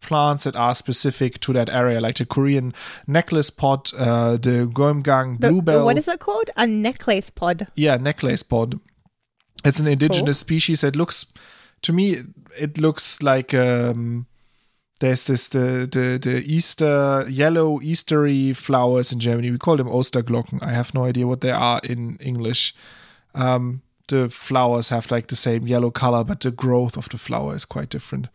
plants 0.00 0.44
that 0.44 0.56
are 0.56 0.74
specific 0.74 1.40
to 1.40 1.52
that 1.52 1.68
area, 1.68 2.00
like 2.00 2.16
the 2.16 2.24
Korean 2.26 2.72
necklace 3.06 3.50
pod, 3.50 3.90
uh, 3.98 4.32
the 4.32 4.70
Geumgang 4.72 5.38
bluebell. 5.38 5.84
what 5.84 5.98
is 5.98 6.08
it 6.08 6.20
called? 6.20 6.50
A 6.56 6.66
necklace 6.66 7.30
pod. 7.30 7.66
Yeah, 7.74 7.96
necklace 7.96 8.42
pod. 8.42 8.80
It's 9.64 9.80
an 9.80 9.88
indigenous 9.88 10.38
cool. 10.38 10.46
species 10.46 10.80
that 10.82 10.96
looks, 10.96 11.26
to 11.82 11.92
me, 11.92 12.18
it 12.58 12.78
looks 12.78 13.22
like 13.22 13.52
um, 13.54 14.26
there's 15.00 15.26
this 15.26 15.48
the 15.48 15.88
the 15.90 16.18
the 16.20 16.42
Easter 16.44 17.26
yellow 17.28 17.78
Eastery 17.80 18.54
flowers 18.54 19.12
in 19.12 19.20
Germany. 19.20 19.50
We 19.50 19.58
call 19.58 19.76
them 19.76 19.88
Osterglocken. 19.88 20.62
I 20.62 20.72
have 20.72 20.94
no 20.94 21.04
idea 21.04 21.26
what 21.26 21.40
they 21.40 21.50
are 21.52 21.80
in 21.84 22.16
English. 22.20 22.74
Um, 23.34 23.82
the 24.08 24.28
flowers 24.28 24.88
have 24.88 25.10
like 25.10 25.28
the 25.28 25.36
same 25.36 25.66
yellow 25.66 25.90
color, 25.90 26.24
but 26.24 26.40
the 26.40 26.50
growth 26.50 26.96
of 26.96 27.08
the 27.08 27.18
flower 27.18 27.54
is 27.54 27.64
quite 27.64 27.90
different. 27.90 28.28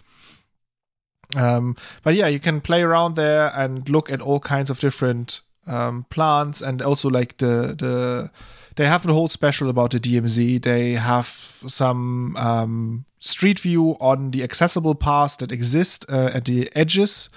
Um, 1.36 1.76
but 2.04 2.16
yeah, 2.16 2.28
you 2.28 2.40
can 2.40 2.62
play 2.62 2.84
around 2.84 3.16
there 3.16 3.52
and 3.56 3.90
look 3.90 4.12
at 4.12 4.22
all 4.22 4.40
kinds 4.40 4.70
of 4.70 4.80
different 4.80 5.42
um, 5.68 6.06
plants 6.10 6.62
and 6.62 6.82
also 6.82 7.10
like 7.10 7.38
the 7.38 7.76
the 7.78 8.32
they 8.76 8.86
have 8.86 9.06
a 9.08 9.14
whole 9.14 9.30
special 9.30 9.70
about 9.70 9.92
the 9.92 10.00
DMZ. 10.00 10.62
They 10.62 10.94
have 10.94 11.26
some 11.26 12.36
um, 12.38 13.06
street 13.20 13.60
view 13.60 13.98
on 14.00 14.32
the 14.32 14.44
accessible 14.44 14.96
paths 14.96 15.36
that 15.38 15.52
exist 15.52 16.06
uh, 16.12 16.32
at 16.34 16.46
the 16.46 16.70
edges 16.76 17.30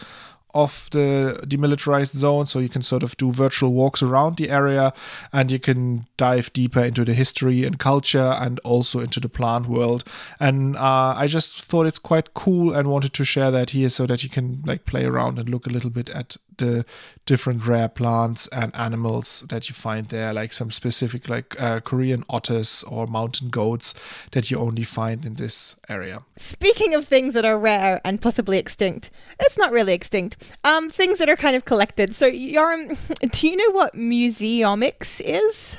of 0.56 0.88
the 0.90 1.38
demilitarized 1.46 2.16
zone 2.16 2.46
so 2.46 2.58
you 2.58 2.68
can 2.68 2.80
sort 2.80 3.02
of 3.02 3.14
do 3.18 3.30
virtual 3.30 3.74
walks 3.74 4.02
around 4.02 4.38
the 4.38 4.48
area 4.48 4.90
and 5.30 5.52
you 5.52 5.58
can 5.58 6.06
dive 6.16 6.50
deeper 6.54 6.80
into 6.80 7.04
the 7.04 7.12
history 7.12 7.62
and 7.62 7.78
culture 7.78 8.34
and 8.40 8.58
also 8.60 9.00
into 9.00 9.20
the 9.20 9.28
plant 9.28 9.66
world 9.66 10.02
and 10.40 10.74
uh, 10.76 11.14
i 11.14 11.26
just 11.26 11.62
thought 11.62 11.84
it's 11.84 11.98
quite 11.98 12.32
cool 12.32 12.72
and 12.72 12.88
wanted 12.88 13.12
to 13.12 13.22
share 13.22 13.50
that 13.50 13.70
here 13.70 13.90
so 13.90 14.06
that 14.06 14.22
you 14.22 14.30
can 14.30 14.62
like 14.64 14.86
play 14.86 15.04
around 15.04 15.38
and 15.38 15.50
look 15.50 15.66
a 15.66 15.70
little 15.70 15.90
bit 15.90 16.08
at 16.08 16.38
the 16.58 16.84
different 17.24 17.66
rare 17.66 17.88
plants 17.88 18.46
and 18.48 18.74
animals 18.74 19.40
that 19.48 19.68
you 19.68 19.74
find 19.74 20.08
there, 20.08 20.32
like 20.32 20.52
some 20.52 20.70
specific 20.70 21.28
like 21.28 21.60
uh, 21.60 21.80
Korean 21.80 22.24
otters 22.28 22.84
or 22.84 23.06
mountain 23.06 23.48
goats 23.48 23.94
that 24.32 24.50
you 24.50 24.58
only 24.58 24.84
find 24.84 25.24
in 25.24 25.34
this 25.34 25.76
area. 25.88 26.24
Speaking 26.36 26.94
of 26.94 27.06
things 27.06 27.34
that 27.34 27.44
are 27.44 27.58
rare 27.58 28.00
and 28.04 28.20
possibly 28.20 28.58
extinct, 28.58 29.10
it's 29.40 29.58
not 29.58 29.72
really 29.72 29.94
extinct. 29.94 30.52
Um, 30.64 30.88
things 30.90 31.18
that 31.18 31.28
are 31.28 31.36
kind 31.36 31.56
of 31.56 31.64
collected. 31.64 32.14
So, 32.14 32.30
Yoram, 32.30 32.96
do 33.32 33.48
you 33.48 33.56
know 33.56 33.70
what 33.70 33.94
museomics 33.94 35.20
is? 35.24 35.78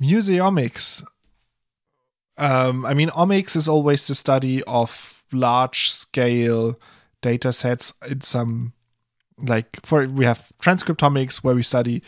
Museomics. 0.00 1.04
Um, 2.38 2.84
I 2.84 2.94
mean, 2.94 3.08
omics 3.10 3.56
is 3.56 3.66
always 3.66 4.06
the 4.06 4.14
study 4.14 4.62
of 4.64 5.24
large 5.32 5.90
scale 5.90 6.78
data 7.22 7.52
sets 7.52 7.92
in 8.08 8.20
some 8.20 8.72
like 9.38 9.84
for 9.84 10.06
we 10.06 10.24
have 10.24 10.52
transcriptomics 10.60 11.44
where 11.44 11.54
we 11.54 11.62
study 11.62 12.02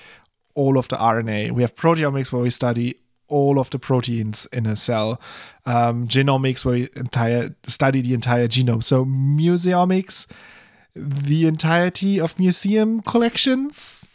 all 0.54 0.78
of 0.78 0.88
the 0.88 0.96
RNA. 0.96 1.52
We 1.52 1.62
have 1.62 1.74
proteomics 1.74 2.32
where 2.32 2.42
we 2.42 2.50
study 2.50 2.96
all 3.28 3.58
of 3.58 3.70
the 3.70 3.78
proteins 3.78 4.46
in 4.52 4.66
a 4.66 4.74
cell. 4.74 5.20
Um, 5.66 6.08
genomics 6.08 6.64
where 6.64 6.74
we 6.74 6.88
entire 6.96 7.54
study 7.66 8.00
the 8.00 8.14
entire 8.14 8.48
genome. 8.48 8.82
So 8.82 9.04
museomics, 9.04 10.26
the 10.96 11.46
entirety 11.46 12.20
of 12.20 12.38
museum 12.38 13.02
collections. 13.02 14.07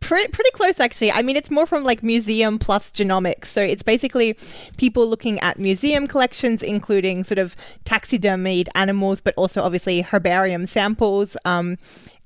Pretty, 0.00 0.28
pretty 0.28 0.50
close 0.52 0.78
actually. 0.78 1.10
I 1.10 1.22
mean, 1.22 1.36
it's 1.36 1.50
more 1.50 1.66
from 1.66 1.82
like 1.82 2.02
museum 2.02 2.58
plus 2.58 2.90
genomics. 2.92 3.46
So 3.46 3.60
it's 3.60 3.82
basically 3.82 4.36
people 4.76 5.06
looking 5.06 5.40
at 5.40 5.58
museum 5.58 6.06
collections, 6.06 6.62
including 6.62 7.24
sort 7.24 7.38
of 7.38 7.56
taxidermied 7.84 8.68
animals, 8.74 9.20
but 9.20 9.34
also 9.36 9.62
obviously 9.62 10.02
herbarium 10.02 10.66
samples. 10.66 11.36
Um, 11.44 11.76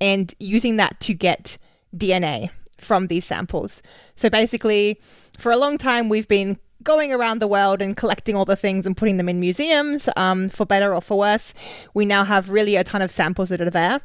and 0.00 0.35
using 0.38 0.76
that 0.76 1.00
to 1.00 1.14
get 1.14 1.56
DNA 1.96 2.50
from 2.78 3.06
these 3.06 3.24
samples. 3.24 3.83
So 4.16 4.28
basically, 4.30 5.00
for 5.38 5.52
a 5.52 5.56
long 5.56 5.78
time, 5.78 6.09
we've 6.09 6.28
been 6.28 6.59
going 6.83 7.12
around 7.12 7.40
the 7.40 7.46
world 7.46 7.83
and 7.83 7.96
collecting 7.96 8.35
all 8.35 8.44
the 8.44 8.56
things 8.56 8.87
and 8.87 8.96
putting 8.96 9.16
them 9.18 9.28
in 9.28 9.38
museums, 9.38 10.09
um, 10.16 10.48
for 10.48 10.64
better 10.64 10.94
or 10.94 11.00
for 11.00 11.18
worse. 11.18 11.52
We 11.92 12.06
now 12.06 12.24
have 12.24 12.50
really 12.50 12.76
a 12.76 12.85
ton 12.85 13.02
of 13.02 13.11
samples 13.11 13.50
that 13.50 13.61
are 13.61 13.70
there. 13.70 14.00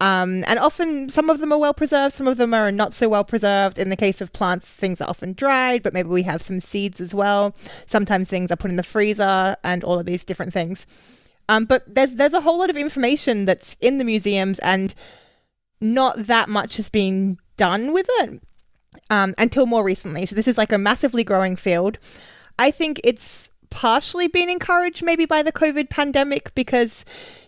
Um, 0.00 0.44
and 0.46 0.58
often, 0.58 1.10
some 1.10 1.28
of 1.28 1.40
them 1.40 1.52
are 1.52 1.58
well 1.58 1.74
preserved, 1.74 2.14
some 2.14 2.26
of 2.26 2.38
them 2.38 2.54
are 2.54 2.72
not 2.72 2.94
so 2.94 3.08
well 3.08 3.24
preserved. 3.24 3.78
In 3.78 3.90
the 3.90 3.96
case 3.96 4.22
of 4.22 4.32
plants, 4.32 4.74
things 4.74 5.00
are 5.00 5.08
often 5.08 5.34
dried, 5.34 5.82
but 5.82 5.92
maybe 5.92 6.08
we 6.08 6.22
have 6.22 6.40
some 6.40 6.60
seeds 6.60 7.00
as 7.00 7.14
well. 7.14 7.54
Sometimes 7.86 8.28
things 8.28 8.50
are 8.50 8.56
put 8.56 8.70
in 8.70 8.76
the 8.78 8.82
freezer, 8.82 9.56
and 9.62 9.84
all 9.84 10.00
of 10.00 10.06
these 10.06 10.24
different 10.24 10.54
things. 10.54 10.86
Um, 11.50 11.66
but 11.66 11.94
there's 11.94 12.14
there's 12.14 12.32
a 12.32 12.40
whole 12.40 12.58
lot 12.58 12.70
of 12.70 12.78
information 12.78 13.44
that's 13.44 13.76
in 13.80 13.98
the 13.98 14.04
museums, 14.04 14.58
and 14.60 14.94
not 15.80 16.26
that 16.26 16.48
much 16.48 16.78
has 16.78 16.88
been 16.88 17.38
done 17.56 17.92
with 17.92 18.06
it 18.08 18.40
um, 19.10 19.34
until 19.36 19.66
more 19.66 19.84
recently. 19.84 20.24
So 20.24 20.34
this 20.34 20.48
is 20.48 20.56
like 20.56 20.72
a 20.72 20.78
massively 20.78 21.24
growing 21.24 21.56
field. 21.56 21.98
I 22.58 22.70
think 22.70 23.00
it's 23.04 23.50
partially 23.68 24.28
been 24.28 24.50
encouraged 24.50 25.02
maybe 25.02 25.26
by 25.26 25.42
the 25.42 25.52
COVID 25.52 25.90
pandemic 25.90 26.54
because 26.54 27.04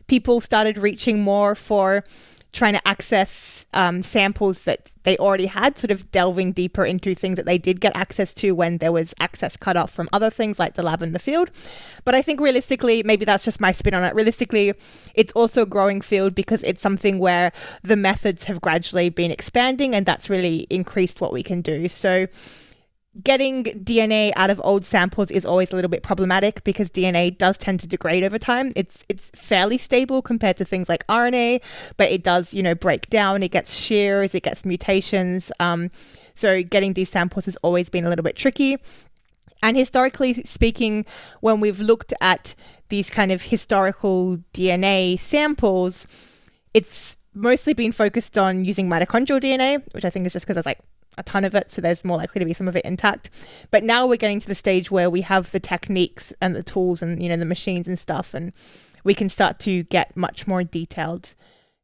people 0.06 0.40
started 0.40 0.78
reaching 0.78 1.22
more 1.22 1.54
for 1.54 2.04
trying 2.52 2.74
to 2.74 2.88
access 2.88 3.64
um, 3.72 4.02
samples 4.02 4.64
that 4.64 4.90
they 5.04 5.16
already 5.16 5.46
had, 5.46 5.78
sort 5.78 5.90
of 5.90 6.10
delving 6.12 6.52
deeper 6.52 6.84
into 6.84 7.14
things 7.14 7.36
that 7.36 7.46
they 7.46 7.56
did 7.56 7.80
get 7.80 7.96
access 7.96 8.34
to 8.34 8.52
when 8.52 8.78
there 8.78 8.92
was 8.92 9.14
access 9.18 9.56
cut 9.56 9.76
off 9.76 9.90
from 9.90 10.08
other 10.12 10.28
things 10.28 10.58
like 10.58 10.74
the 10.74 10.82
lab 10.82 11.02
and 11.02 11.14
the 11.14 11.18
field. 11.18 11.50
But 12.04 12.14
I 12.14 12.20
think 12.20 12.40
realistically, 12.40 13.02
maybe 13.02 13.24
that's 13.24 13.44
just 13.44 13.60
my 13.60 13.72
spin 13.72 13.94
on 13.94 14.04
it. 14.04 14.14
Realistically, 14.14 14.74
it's 15.14 15.32
also 15.32 15.62
a 15.62 15.66
growing 15.66 16.02
field 16.02 16.34
because 16.34 16.62
it's 16.62 16.82
something 16.82 17.18
where 17.18 17.52
the 17.82 17.96
methods 17.96 18.44
have 18.44 18.60
gradually 18.60 19.08
been 19.08 19.30
expanding 19.30 19.94
and 19.94 20.04
that's 20.04 20.28
really 20.28 20.66
increased 20.68 21.20
what 21.20 21.32
we 21.32 21.42
can 21.42 21.62
do. 21.62 21.88
So, 21.88 22.26
getting 23.22 23.64
DNA 23.64 24.32
out 24.36 24.50
of 24.50 24.60
old 24.64 24.84
samples 24.84 25.30
is 25.30 25.44
always 25.44 25.70
a 25.70 25.76
little 25.76 25.90
bit 25.90 26.02
problematic 26.02 26.64
because 26.64 26.90
DNA 26.90 27.36
does 27.36 27.58
tend 27.58 27.80
to 27.80 27.86
degrade 27.86 28.24
over 28.24 28.38
time. 28.38 28.72
It's 28.74 29.04
it's 29.08 29.30
fairly 29.34 29.78
stable 29.78 30.22
compared 30.22 30.56
to 30.58 30.64
things 30.64 30.88
like 30.88 31.06
RNA, 31.08 31.62
but 31.96 32.10
it 32.10 32.22
does 32.22 32.54
you 32.54 32.62
know 32.62 32.74
break 32.74 33.10
down. 33.10 33.42
It 33.42 33.50
gets 33.50 33.74
shears, 33.74 34.34
it 34.34 34.42
gets 34.42 34.64
mutations. 34.64 35.52
Um, 35.60 35.90
so 36.34 36.62
getting 36.62 36.94
these 36.94 37.10
samples 37.10 37.44
has 37.44 37.56
always 37.56 37.90
been 37.90 38.06
a 38.06 38.08
little 38.08 38.22
bit 38.22 38.36
tricky. 38.36 38.78
And 39.62 39.76
historically 39.76 40.42
speaking, 40.42 41.04
when 41.40 41.60
we've 41.60 41.80
looked 41.80 42.12
at 42.20 42.54
these 42.88 43.10
kind 43.10 43.30
of 43.30 43.42
historical 43.42 44.38
DNA 44.52 45.18
samples, 45.20 46.06
it's 46.74 47.16
mostly 47.34 47.72
been 47.72 47.92
focused 47.92 48.36
on 48.36 48.64
using 48.64 48.88
mitochondrial 48.88 49.40
DNA, 49.40 49.82
which 49.92 50.04
I 50.04 50.10
think 50.10 50.26
is 50.26 50.32
just 50.32 50.46
because 50.46 50.56
there's 50.56 50.66
like 50.66 50.80
a 51.18 51.22
ton 51.22 51.44
of 51.44 51.54
it, 51.54 51.70
so 51.70 51.80
there's 51.80 52.04
more 52.04 52.16
likely 52.16 52.38
to 52.38 52.44
be 52.44 52.54
some 52.54 52.68
of 52.68 52.76
it 52.76 52.84
intact. 52.84 53.30
But 53.70 53.84
now 53.84 54.06
we're 54.06 54.16
getting 54.16 54.40
to 54.40 54.46
the 54.46 54.54
stage 54.54 54.90
where 54.90 55.10
we 55.10 55.22
have 55.22 55.50
the 55.52 55.60
techniques 55.60 56.32
and 56.40 56.54
the 56.56 56.62
tools 56.62 57.02
and 57.02 57.22
you 57.22 57.28
know 57.28 57.36
the 57.36 57.44
machines 57.44 57.86
and 57.86 57.98
stuff, 57.98 58.34
and 58.34 58.52
we 59.04 59.14
can 59.14 59.28
start 59.28 59.58
to 59.60 59.82
get 59.84 60.16
much 60.16 60.46
more 60.46 60.64
detailed 60.64 61.34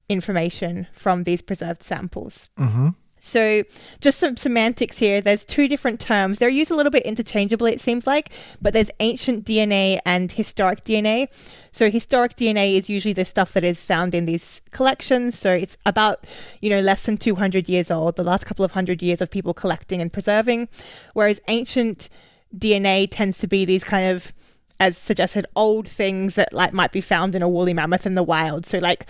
information 0.09 0.87
from 0.93 1.25
these 1.25 1.43
preserved 1.43 1.83
samples. 1.83 2.49
Mm-hmm. 2.59 2.88
So, 3.29 3.62
just 4.01 4.19
some 4.19 4.37
semantics 4.37 4.99
here. 4.99 5.21
There's 5.21 5.45
two 5.45 5.69
different 5.69 6.01
terms. 6.01 6.38
They're 6.38 6.49
used 6.49 6.71
a 6.71 6.75
little 6.75 6.91
bit 6.91 7.05
interchangeably, 7.05 7.73
it 7.73 7.81
seems 7.81 8.07
like, 8.07 8.31
but 8.61 8.73
there's 8.73 8.91
ancient 9.01 9.45
DNA 9.45 9.99
and 10.07 10.33
historic 10.33 10.85
DNA. 10.85 11.29
So, 11.71 11.91
historic 11.91 12.37
DNA 12.37 12.77
is 12.77 12.88
usually 12.88 13.12
the 13.12 13.25
stuff 13.25 13.53
that 13.53 13.64
is 13.64 13.83
found 13.83 14.14
in 14.14 14.25
these 14.25 14.62
collections. 14.71 15.38
So, 15.38 15.53
it's 15.53 15.77
about, 15.85 16.25
you 16.61 16.71
know, 16.71 16.81
less 16.81 17.05
than 17.05 17.19
200 17.19 17.69
years 17.69 17.91
old, 17.91 18.17
the 18.17 18.25
last 18.25 18.47
couple 18.47 18.64
of 18.64 18.73
hundred 18.73 19.03
years 19.03 19.21
of 19.21 19.31
people 19.31 19.53
collecting 19.53 20.01
and 20.01 20.12
preserving. 20.12 20.69
Whereas 21.12 21.41
ancient 21.49 22.09
DNA 22.57 23.09
tends 23.11 23.37
to 23.38 23.47
be 23.47 23.64
these 23.64 23.85
kind 23.85 24.07
of 24.07 24.33
as 24.81 24.97
suggested, 24.97 25.45
old 25.57 25.88
things 25.88 26.37
that 26.37 26.53
like 26.53 26.73
might 26.73 26.93
be 26.93 27.01
found 27.01 27.35
in 27.35 27.43
a 27.43 27.49
woolly 27.49 27.75
mammoth 27.75 28.07
in 28.07 28.14
the 28.14 28.23
wild. 28.23 28.64
So 28.64 28.79
like 28.79 29.07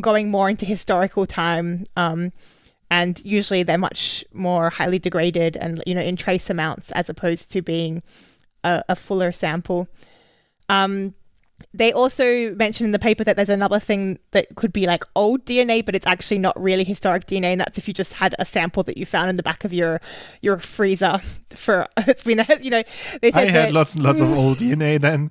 going 0.00 0.30
more 0.30 0.50
into 0.50 0.66
historical 0.66 1.26
time. 1.26 1.84
Um, 1.96 2.32
and 2.92 3.24
usually 3.24 3.62
they're 3.62 3.78
much 3.78 4.22
more 4.34 4.68
highly 4.68 4.98
degraded 4.98 5.56
and 5.56 5.82
you 5.86 5.94
know 5.94 6.02
in 6.02 6.14
trace 6.14 6.50
amounts 6.50 6.92
as 6.92 7.08
opposed 7.08 7.50
to 7.50 7.62
being 7.62 8.02
a, 8.64 8.84
a 8.90 8.94
fuller 8.94 9.32
sample. 9.32 9.88
Um, 10.68 11.14
they 11.72 11.90
also 11.92 12.54
mention 12.54 12.84
in 12.84 12.92
the 12.92 12.98
paper 12.98 13.24
that 13.24 13.36
there's 13.36 13.48
another 13.48 13.80
thing 13.80 14.18
that 14.32 14.54
could 14.56 14.74
be 14.74 14.84
like 14.86 15.04
old 15.16 15.46
DNA, 15.46 15.82
but 15.84 15.94
it's 15.94 16.06
actually 16.06 16.38
not 16.38 16.60
really 16.60 16.84
historic 16.84 17.24
DNA, 17.26 17.52
and 17.52 17.62
that's 17.62 17.78
if 17.78 17.88
you 17.88 17.94
just 17.94 18.12
had 18.14 18.34
a 18.38 18.44
sample 18.44 18.82
that 18.82 18.98
you 18.98 19.06
found 19.06 19.30
in 19.30 19.36
the 19.36 19.42
back 19.42 19.64
of 19.64 19.72
your 19.72 19.98
your 20.42 20.58
freezer 20.58 21.18
for 21.50 21.88
it's 21.96 22.24
been 22.24 22.44
you 22.60 22.70
know 22.70 22.82
they 23.22 23.32
said 23.32 23.48
I 23.48 23.50
had 23.50 23.68
that, 23.68 23.72
lots 23.72 23.94
and 23.94 24.04
lots 24.04 24.20
of 24.20 24.36
old 24.38 24.58
DNA 24.58 25.00
then 25.00 25.30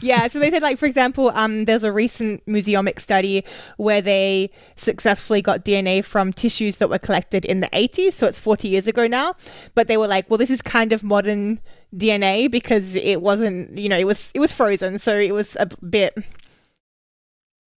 yeah, 0.00 0.28
so 0.28 0.38
they 0.38 0.50
said, 0.50 0.62
like, 0.62 0.78
for 0.78 0.86
example, 0.86 1.30
um, 1.34 1.64
there's 1.64 1.82
a 1.82 1.92
recent 1.92 2.44
museomic 2.46 3.00
study 3.00 3.44
where 3.76 4.00
they 4.00 4.50
successfully 4.76 5.42
got 5.42 5.64
DNA 5.64 6.04
from 6.04 6.32
tissues 6.32 6.76
that 6.76 6.88
were 6.88 6.98
collected 6.98 7.44
in 7.44 7.60
the 7.60 7.68
80s, 7.68 8.14
so 8.14 8.26
it's 8.26 8.38
40 8.38 8.68
years 8.68 8.86
ago 8.86 9.06
now. 9.06 9.34
But 9.74 9.88
they 9.88 9.96
were 9.96 10.06
like, 10.06 10.28
well, 10.30 10.38
this 10.38 10.50
is 10.50 10.62
kind 10.62 10.92
of 10.92 11.02
modern 11.02 11.60
DNA 11.94 12.50
because 12.50 12.94
it 12.94 13.22
wasn't, 13.22 13.76
you 13.78 13.88
know, 13.88 13.98
it 13.98 14.06
was 14.06 14.30
it 14.34 14.40
was 14.40 14.52
frozen, 14.52 14.98
so 14.98 15.18
it 15.18 15.32
was 15.32 15.56
a 15.58 15.66
bit 15.84 16.16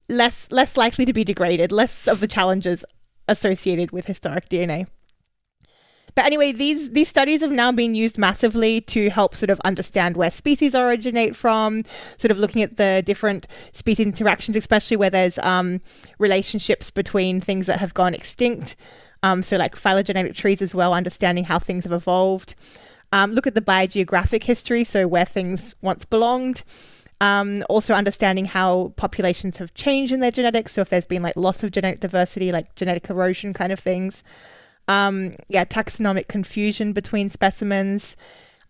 less 0.09 0.49
less 0.51 0.77
likely 0.77 1.05
to 1.05 1.13
be 1.13 1.25
degraded, 1.25 1.71
less 1.73 2.09
of 2.09 2.21
the 2.21 2.27
challenges 2.27 2.85
associated 3.29 3.93
with 3.93 4.07
historic 4.07 4.49
DNA. 4.49 4.87
But 6.15 6.25
anyway, 6.25 6.53
these 6.53 6.91
these 6.91 7.09
studies 7.09 7.41
have 7.41 7.53
now 7.53 7.73
been 7.73 7.95
used 7.95 8.19
massively 8.19 8.81
to 8.83 9.11
help 9.11 9.35
sort 9.35 9.51
of 9.51 9.61
understand 9.61 10.17
where 10.17 10.31
species 10.31 10.75
originate 10.75 11.37
from, 11.37 11.83
sort 12.17 12.31
of 12.31 12.39
looking 12.39 12.63
at 12.63 12.77
the 12.77 13.03
different 13.05 13.47
species 13.73 14.07
interactions, 14.07 14.57
especially 14.57 14.97
where 14.97 15.11
there's 15.11 15.39
um, 15.39 15.81
relationships 16.19 16.91
between 16.91 17.41
things 17.41 17.67
that 17.67 17.79
have 17.79 17.95
gone 17.95 18.15
extinct. 18.15 18.77
Um, 19.23 19.43
so 19.43 19.57
like 19.57 19.77
phylogenetic 19.77 20.35
trees 20.35 20.63
as 20.63 20.75
well, 20.75 20.95
understanding 20.95 21.45
how 21.45 21.59
things 21.59 21.85
have 21.85 21.93
evolved. 21.93 22.55
Um, 23.13 23.33
look 23.33 23.47
at 23.47 23.55
the 23.55 23.61
biogeographic 23.61 24.45
history, 24.45 24.85
so 24.85 25.07
where 25.07 25.25
things 25.25 25.75
once 25.83 26.05
belonged. 26.05 26.63
Um, 27.21 27.63
also 27.69 27.93
understanding 27.93 28.47
how 28.47 28.95
populations 28.97 29.59
have 29.59 29.75
changed 29.75 30.13
in 30.13 30.21
their 30.21 30.31
genetics. 30.31 30.73
So 30.73 30.81
if 30.81 30.89
there's 30.89 31.05
been 31.05 31.23
like 31.23 31.37
loss 31.37 31.63
of 31.63 31.71
genetic 31.71 32.01
diversity, 32.01 32.51
like 32.51 32.75
genetic 32.77 33.11
erosion 33.11 33.53
kind 33.53 33.73
of 33.73 33.79
things. 33.79 34.23
Um, 34.91 35.37
yeah, 35.49 35.65
taxonomic 35.65 36.27
confusion 36.27 36.93
between 36.93 37.31
specimens, 37.31 38.17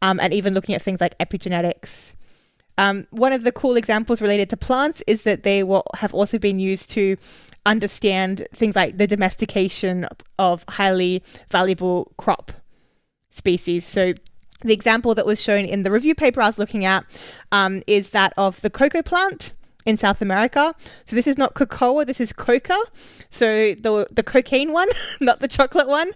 um, 0.02 0.20
and 0.20 0.35
even 0.35 0.52
looking 0.52 0.74
at 0.74 0.83
things 0.83 1.00
like 1.00 1.16
epigenetics. 1.16 2.14
Um, 2.76 3.06
one 3.09 3.33
of 3.33 3.42
the 3.42 3.52
cool 3.52 3.76
examples 3.76 4.20
related 4.20 4.50
to 4.50 4.56
plants 4.59 5.02
is 5.06 5.22
that 5.22 5.44
they 5.44 5.62
will 5.62 5.85
have 5.96 6.12
also 6.12 6.38
been 6.38 6.59
used 6.59 6.90
to 6.90 7.16
understand 7.64 8.46
things 8.54 8.76
like 8.76 8.98
the 8.98 9.06
domestication 9.06 10.06
of 10.38 10.64
highly 10.68 11.22
valuable 11.48 12.12
crop 12.18 12.52
species. 13.30 13.87
So 13.87 14.12
the 14.61 14.74
example 14.74 15.14
that 15.14 15.24
was 15.24 15.40
shown 15.40 15.64
in 15.64 15.85
the 15.85 15.90
review 15.90 16.14
paper 16.14 16.42
I 16.42 16.48
was 16.48 16.59
looking 16.59 16.85
at 16.85 17.04
um, 17.50 17.83
is 17.87 18.11
that 18.11 18.35
of 18.37 18.61
the 18.61 18.68
cocoa 18.68 19.02
plant 19.02 19.52
in 19.90 19.98
South 19.98 20.22
America. 20.22 20.74
So 21.05 21.14
this 21.16 21.26
is 21.26 21.37
not 21.37 21.55
coca, 21.55 22.05
this 22.07 22.20
is 22.20 22.33
coca. 22.33 22.79
So 23.29 23.74
the 23.74 24.07
the 24.11 24.22
cocaine 24.22 24.72
one, 24.72 24.88
not 25.20 25.40
the 25.40 25.48
chocolate 25.48 25.88
one. 25.88 26.12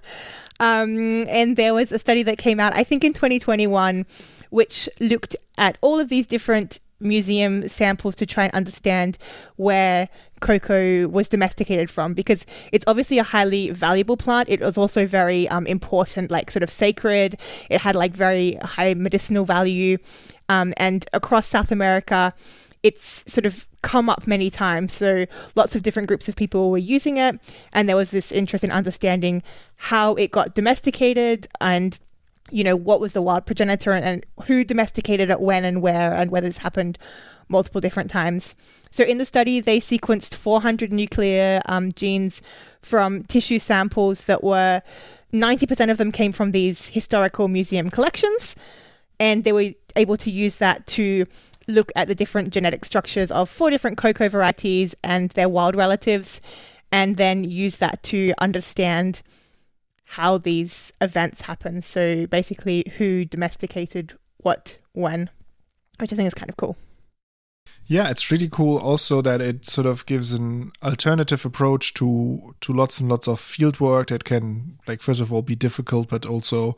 Um, 0.61 1.27
and 1.29 1.57
there 1.57 1.75
was 1.75 1.91
a 1.91 1.99
study 1.99 2.23
that 2.23 2.39
came 2.39 2.61
out, 2.61 2.73
I 2.75 2.85
think, 2.85 3.03
in 3.03 3.13
2021, 3.13 4.07
which 4.51 4.89
looked 5.01 5.37
at 5.59 5.77
all 5.81 5.99
of 5.99 6.09
these 6.09 6.29
different 6.29 6.79
museum 7.01 7.69
samples 7.69 8.15
to 8.17 8.25
try 8.25 8.45
and 8.45 8.55
understand 8.55 9.19
where 9.57 10.09
cocoa 10.41 11.09
was 11.09 11.29
domesticated 11.29 11.91
from 11.91 12.15
because 12.15 12.45
it's 12.71 12.85
obviously 12.87 13.19
a 13.19 13.25
highly 13.25 13.71
valuable 13.71 14.17
plant. 14.17 14.49
It 14.49 14.61
was 14.61 14.79
also 14.79 15.07
very 15.07 15.49
um, 15.49 15.67
important, 15.67 16.31
like 16.31 16.51
sort 16.51 16.63
of 16.63 16.71
sacred. 16.71 17.37
It 17.69 17.81
had 17.81 17.97
like 17.97 18.13
very 18.13 18.55
high 18.63 18.95
medicinal 18.95 19.45
value. 19.45 19.99
Um, 20.49 20.75
and 20.77 21.07
across 21.13 21.47
South 21.47 21.73
America, 21.73 22.35
it's 22.85 23.25
sort 23.27 23.47
of 23.47 23.67
come 23.83 24.09
up 24.09 24.27
many 24.27 24.51
times. 24.51 24.93
So 24.93 25.27
lots 25.57 25.75
of 25.75 25.83
different 25.83 26.07
groups 26.07 26.29
of 26.29 26.37
people 26.37 26.71
were 26.71 26.79
using 26.79 27.17
it, 27.17 27.41
and 27.73 27.89
there 27.89 27.97
was 27.97 28.13
this 28.13 28.31
interest 28.31 28.63
in 28.63 28.71
understanding 28.71 29.43
how 29.77 30.15
it 30.15 30.31
got 30.31 30.55
domesticated 30.55 31.49
and 31.61 31.99
you 32.51 32.63
know 32.63 32.77
what 32.77 33.01
was 33.01 33.15
the 33.15 33.23
wild 33.23 33.47
progenitor 33.47 33.93
and, 33.93 34.05
and 34.05 34.27
who 34.47 34.65
domesticated 34.65 35.31
it 35.31 35.41
when 35.41 35.65
and 35.65 35.81
where 35.81 36.13
and 36.15 36.31
whether 36.31 36.47
this 36.47 36.59
happened 36.59 36.99
multiple 37.49 37.81
different 37.81 38.11
times. 38.11 38.55
So 38.91 39.03
in 39.03 39.19
the 39.19 39.25
study, 39.25 39.61
they 39.61 39.81
sequenced 39.81 40.35
400 40.35 40.93
nuclear 40.93 41.61
um, 41.67 41.93
genes 41.93 42.43
from 42.83 43.25
tissue 43.25 43.59
samples 43.59 44.25
that 44.25 44.45
were 44.45 44.83
90% 45.33 45.91
of 45.91 45.99
them 45.99 46.13
came 46.13 46.33
from 46.33 46.53
these 46.53 46.89
historical 46.89 47.49
museum 47.49 47.91
collections. 47.91 48.55
And 49.21 49.45
they 49.45 49.53
were 49.53 49.73
able 49.97 50.17
to 50.19 50.31
use 50.31 50.57
that 50.57 50.87
to 50.89 51.27
look 51.69 51.91
at 51.97 52.09
the 52.09 52.15
different 52.15 52.53
genetic 52.53 52.85
structures 52.85 53.31
of 53.31 53.49
four 53.49 53.71
different 53.71 53.97
coca 53.97 54.29
varieties 54.29 54.95
and 55.03 55.31
their 55.31 55.49
wild 55.49 55.77
relatives, 55.77 56.41
and 56.93 57.17
then 57.17 57.45
use 57.45 57.77
that 57.77 58.03
to 58.05 58.33
understand 58.39 59.23
how 60.05 60.39
these 60.39 60.93
events 61.01 61.43
happen. 61.43 61.83
So 61.83 62.27
basically, 62.27 62.85
who 62.99 63.25
domesticated 63.25 64.15
what 64.39 64.79
when, 64.93 65.31
which 65.99 66.13
I 66.13 66.17
think 66.17 66.27
is 66.27 66.35
kind 66.35 66.51
of 66.51 66.57
cool. 66.57 66.77
Yeah, 67.87 68.09
it's 68.09 68.31
really 68.31 68.49
cool 68.49 68.79
also 68.79 69.21
that 69.23 69.43
it 69.43 69.67
sort 69.67 69.87
of 69.87 70.07
gives 70.07 70.33
an 70.33 70.73
alternative 70.83 71.45
approach 71.45 71.93
to 71.95 72.55
to 72.63 72.73
lots 72.73 73.01
and 73.01 73.11
lots 73.11 73.29
of 73.29 73.39
field 73.41 73.79
work 73.79 74.09
that 74.09 74.25
can 74.25 74.79
like 74.87 75.03
first 75.03 75.21
of 75.21 75.33
all 75.33 75.43
be 75.43 75.55
difficult 75.55 76.09
but 76.09 76.25
also 76.25 76.77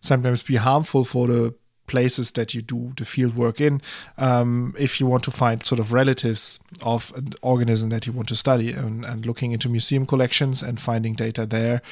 sometimes 0.00 0.42
be 0.42 0.56
harmful 0.56 1.04
for 1.04 1.28
the 1.28 1.54
places 1.88 2.30
that 2.32 2.54
you 2.54 2.62
do 2.62 2.92
the 2.96 3.04
field 3.04 3.36
work 3.36 3.60
in 3.60 3.80
um, 4.18 4.74
if 4.78 5.00
you 5.00 5.06
want 5.06 5.24
to 5.24 5.30
find 5.30 5.64
sort 5.64 5.80
of 5.80 5.92
relatives 5.92 6.60
of 6.82 7.12
an 7.16 7.32
organism 7.42 7.90
that 7.90 8.06
you 8.06 8.12
want 8.12 8.28
to 8.28 8.36
study 8.36 8.72
and, 8.72 9.04
and 9.04 9.26
looking 9.26 9.52
into 9.52 9.68
museum 9.68 10.06
collections 10.06 10.62
and 10.62 10.80
finding 10.80 11.14
data 11.14 11.44
there 11.46 11.82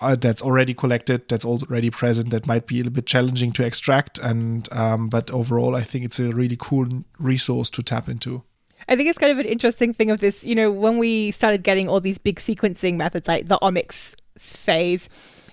uh, 0.00 0.16
that's 0.16 0.42
already 0.42 0.74
collected 0.74 1.28
that's 1.28 1.44
already 1.44 1.90
present 1.90 2.30
that 2.30 2.46
might 2.46 2.66
be 2.66 2.76
a 2.76 2.78
little 2.78 2.92
bit 2.92 3.06
challenging 3.06 3.52
to 3.52 3.64
extract 3.64 4.18
and 4.18 4.72
um, 4.72 5.08
but 5.08 5.30
overall 5.30 5.76
i 5.76 5.82
think 5.82 6.04
it's 6.04 6.18
a 6.18 6.32
really 6.32 6.56
cool 6.58 7.04
resource 7.18 7.70
to 7.70 7.82
tap 7.82 8.08
into 8.08 8.42
I 8.88 8.96
think 8.96 9.08
it's 9.08 9.18
kind 9.18 9.30
of 9.30 9.38
an 9.38 9.46
interesting 9.46 9.94
thing 9.94 10.10
of 10.10 10.20
this. 10.20 10.42
You 10.42 10.54
know, 10.54 10.70
when 10.70 10.98
we 10.98 11.30
started 11.30 11.62
getting 11.62 11.88
all 11.88 12.00
these 12.00 12.18
big 12.18 12.40
sequencing 12.40 12.96
methods 12.96 13.28
like 13.28 13.46
the 13.46 13.58
omics 13.62 14.14
phase, 14.36 15.08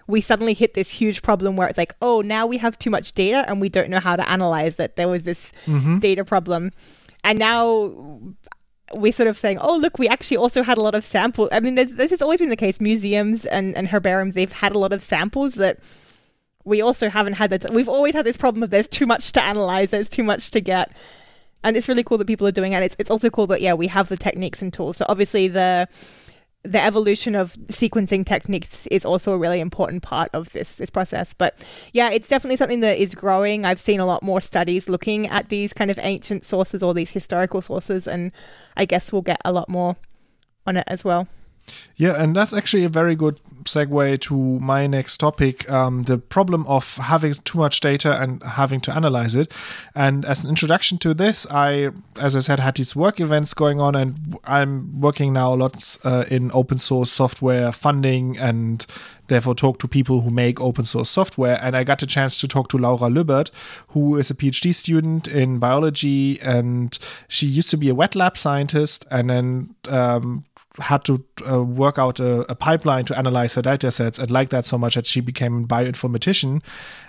we 0.10 0.22
suddenly 0.22 0.56
hit 0.56 0.74
this 0.74 0.90
huge 0.90 1.22
problem 1.22 1.56
where 1.56 1.68
it's 1.68 1.78
like, 1.78 1.94
oh, 2.02 2.22
now 2.22 2.48
we 2.48 2.58
have 2.58 2.80
too 2.80 2.90
much 2.90 3.14
data 3.14 3.46
and 3.48 3.62
we 3.62 3.70
don't 3.70 3.90
know 3.90 4.00
how 4.00 4.16
to 4.16 4.28
analyze 4.28 4.80
it. 4.80 4.96
There 4.96 5.08
was 5.08 5.24
this 5.24 5.52
Mm-hmm. 5.68 6.00
data 6.00 6.26
problem. 6.26 6.72
And 7.24 7.38
now 7.38 7.94
we're 8.96 9.14
sort 9.14 9.28
of 9.28 9.38
saying, 9.38 9.60
oh, 9.60 9.78
look, 9.78 10.00
we 10.00 10.08
actually 10.08 10.38
also 10.38 10.64
had 10.64 10.78
a 10.80 10.82
lot 10.82 10.96
of 10.96 11.06
samples. 11.06 11.50
I 11.52 11.60
mean, 11.60 11.76
there's, 11.76 11.94
this 11.94 12.10
has 12.10 12.22
always 12.24 12.40
been 12.40 12.50
the 12.50 12.56
case. 12.56 12.82
Museums 12.82 13.46
and, 13.46 13.78
and 13.78 13.88
herbariums, 13.90 14.34
they've 14.34 14.52
had 14.52 14.74
a 14.74 14.80
lot 14.80 14.94
of 14.94 15.04
samples 15.04 15.54
that 15.56 15.78
we 16.66 16.82
also 16.82 17.08
haven't 17.10 17.34
had 17.34 17.52
that. 17.52 17.72
We've 17.72 17.88
always 17.90 18.16
had 18.16 18.26
this 18.26 18.38
problem 18.38 18.64
of 18.64 18.72
there's 18.72 18.88
too 18.88 19.06
much 19.06 19.32
to 19.34 19.44
analyze, 19.44 19.92
there's 19.92 20.10
too 20.10 20.24
much 20.24 20.50
to 20.52 20.60
get. 20.60 20.92
And 21.64 21.78
it's 21.78 21.88
really 21.88 22.04
cool 22.04 22.18
that 22.18 22.26
people 22.26 22.48
are 22.48 22.52
doing 22.52 22.74
it. 22.74 22.82
It's, 22.82 22.96
it's 22.98 23.12
also 23.12 23.30
cool 23.30 23.46
that, 23.48 23.62
yeah, 23.62 23.74
we 23.74 23.88
have 23.88 24.10
the 24.10 24.18
techniques 24.18 24.62
and 24.62 24.74
tools. 24.74 24.98
So 24.98 25.06
obviously 25.08 25.48
the 25.50 25.88
the 26.64 26.84
evolution 26.84 27.36
of 27.36 27.54
sequencing 27.68 28.26
techniques 28.26 28.86
is 28.88 29.06
also 29.06 29.32
a 29.32 29.38
really 29.38 29.60
important 29.60 30.04
part 30.04 30.30
of 30.34 30.52
this 30.52 30.76
this 30.76 30.90
process. 30.90 31.34
But 31.34 31.64
yeah, 31.94 32.10
it's 32.12 32.28
definitely 32.28 32.58
something 32.58 32.82
that 32.82 32.98
is 32.98 33.16
growing. 33.16 33.66
I've 33.66 33.80
seen 33.80 34.00
a 34.00 34.06
lot 34.06 34.24
more 34.24 34.42
studies 34.42 34.90
looking 34.90 35.28
at 35.28 35.50
these 35.50 35.72
kind 35.72 35.90
of 35.90 35.98
ancient 36.02 36.44
sources 36.44 36.84
or 36.84 36.94
these 36.94 37.12
historical 37.12 37.62
sources, 37.62 38.08
and 38.08 38.32
I 38.76 38.86
guess 38.86 39.14
we'll 39.14 39.22
get 39.22 39.42
a 39.46 39.52
lot 39.52 39.70
more 39.70 39.96
on 40.66 40.78
it 40.78 40.84
as 40.88 41.04
well. 41.06 41.28
Yeah, 41.96 42.22
and 42.22 42.34
that's 42.34 42.54
actually 42.54 42.86
a 42.86 42.90
very 42.90 43.16
good 43.16 43.42
segue 43.66 44.22
to 44.22 44.36
my 44.60 44.88
next 44.88 45.18
topic 45.18 45.70
um, 45.70 46.04
the 46.04 46.18
problem 46.18 46.66
of 46.66 46.96
having 46.96 47.34
too 47.34 47.58
much 47.58 47.82
data 47.82 48.22
and 48.22 48.42
having 48.44 48.80
to 48.82 48.96
analyze 48.96 49.36
it. 49.36 49.52
And 49.96 50.24
as 50.24 50.46
an 50.46 50.50
introduction 50.50 50.98
to 51.00 51.14
this, 51.14 51.46
I, 51.52 51.90
as 52.20 52.38
I 52.38 52.40
said, 52.40 52.62
had 52.62 52.78
these 52.78 52.96
work 52.96 53.20
events 53.20 53.54
going 53.54 53.82
on, 53.82 53.96
and 53.96 54.38
I'm 54.46 55.02
working 55.02 55.34
now 55.34 55.54
lots 55.54 56.04
uh, 56.06 56.24
in 56.32 56.52
open 56.54 56.80
source 56.80 57.12
software 57.12 57.74
funding 57.74 58.38
and 58.38 58.86
therefore 59.28 59.54
talk 59.54 59.80
to 59.80 59.88
people 59.88 60.22
who 60.22 60.30
make 60.30 60.62
open 60.62 60.86
source 60.86 61.10
software. 61.10 61.60
And 61.62 61.76
I 61.76 61.84
got 61.84 62.00
the 62.00 62.06
chance 62.06 62.40
to 62.42 62.48
talk 62.48 62.70
to 62.70 62.78
Laura 62.78 63.10
Luebbert, 63.10 63.52
who 63.90 64.16
is 64.16 64.32
a 64.32 64.36
PhD 64.36 64.74
student 64.74 65.28
in 65.28 65.60
biology, 65.60 66.40
and 66.42 66.98
she 67.28 67.46
used 67.46 67.70
to 67.72 67.78
be 67.78 67.90
a 67.90 67.96
wet 67.96 68.16
lab 68.16 68.38
scientist 68.38 69.06
and 69.12 69.30
then 69.30 69.76
um, 69.90 70.46
had 70.80 71.04
to 71.06 71.24
uh, 71.50 71.64
work 71.64 71.98
out 71.98 72.20
a, 72.20 72.50
a, 72.52 72.56
pipeline 72.56 73.06
to 73.06 73.18
analyze 73.18 73.54
her 73.56 73.62
data 73.62 73.92
sets 73.92 74.20
and 74.20 74.32
liked 74.32 74.52
that 74.52 74.66
so 74.66 74.78
much 74.78 74.96
that 74.96 75.06
she 75.06 75.22
became 75.22 75.64
a 75.64 75.68
bioinformatician. 75.68 76.62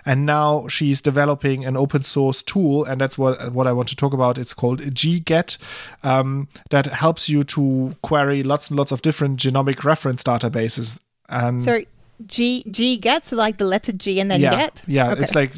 And 0.04 0.26
now 0.26 0.66
she's 0.68 1.00
developing 1.00 1.64
an 1.64 1.76
open 1.76 2.02
source 2.02 2.42
tool, 2.42 2.84
and 2.84 3.00
that's 3.00 3.18
what 3.18 3.52
what 3.52 3.66
I 3.66 3.72
want 3.72 3.88
to 3.90 3.96
talk 3.96 4.12
about. 4.12 4.38
It's 4.38 4.54
called 4.54 4.80
GGET, 4.80 5.58
um, 6.02 6.48
that 6.70 6.86
helps 6.86 7.28
you 7.28 7.44
to 7.44 7.92
query 8.02 8.42
lots 8.42 8.70
and 8.70 8.78
lots 8.78 8.92
of 8.92 9.02
different 9.02 9.38
genomic 9.38 9.84
reference 9.84 10.22
databases. 10.22 11.00
And 11.28 11.62
Sorry, 11.62 11.86
G 12.26 12.64
G 12.70 12.96
get 12.96 13.26
so 13.26 13.36
like 13.36 13.58
the 13.58 13.64
letter 13.66 13.92
G 13.92 14.20
and 14.20 14.30
then 14.30 14.40
yeah, 14.40 14.56
get. 14.56 14.82
Yeah, 14.86 15.12
Okay. 15.12 15.22
it's 15.22 15.34
like 15.34 15.52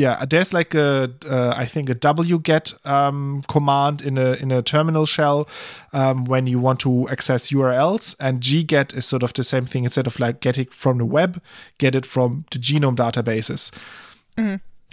yeah, 0.00 0.24
there's 0.24 0.54
like 0.54 0.74
a 0.74 1.12
uh, 1.28 1.52
I 1.54 1.66
think 1.66 1.90
a 1.90 1.94
wget 1.94 2.86
um, 2.86 3.42
command 3.48 4.00
in 4.00 4.16
a 4.16 4.32
in 4.40 4.50
a 4.50 4.62
terminal 4.62 5.04
shell 5.04 5.46
um, 5.92 6.24
when 6.24 6.46
you 6.46 6.58
want 6.58 6.80
to 6.80 7.06
access 7.10 7.50
URLs, 7.50 8.16
and 8.18 8.40
gget 8.40 8.96
is 8.96 9.04
sort 9.04 9.22
of 9.22 9.34
the 9.34 9.44
same 9.44 9.66
thing. 9.66 9.84
Instead 9.84 10.06
of 10.06 10.18
like 10.18 10.40
getting 10.40 10.66
from 10.66 10.96
the 10.96 11.04
web, 11.04 11.42
get 11.76 11.94
it 11.94 12.06
from 12.06 12.46
the 12.50 12.58
genome 12.58 12.96
databases. 12.96 13.70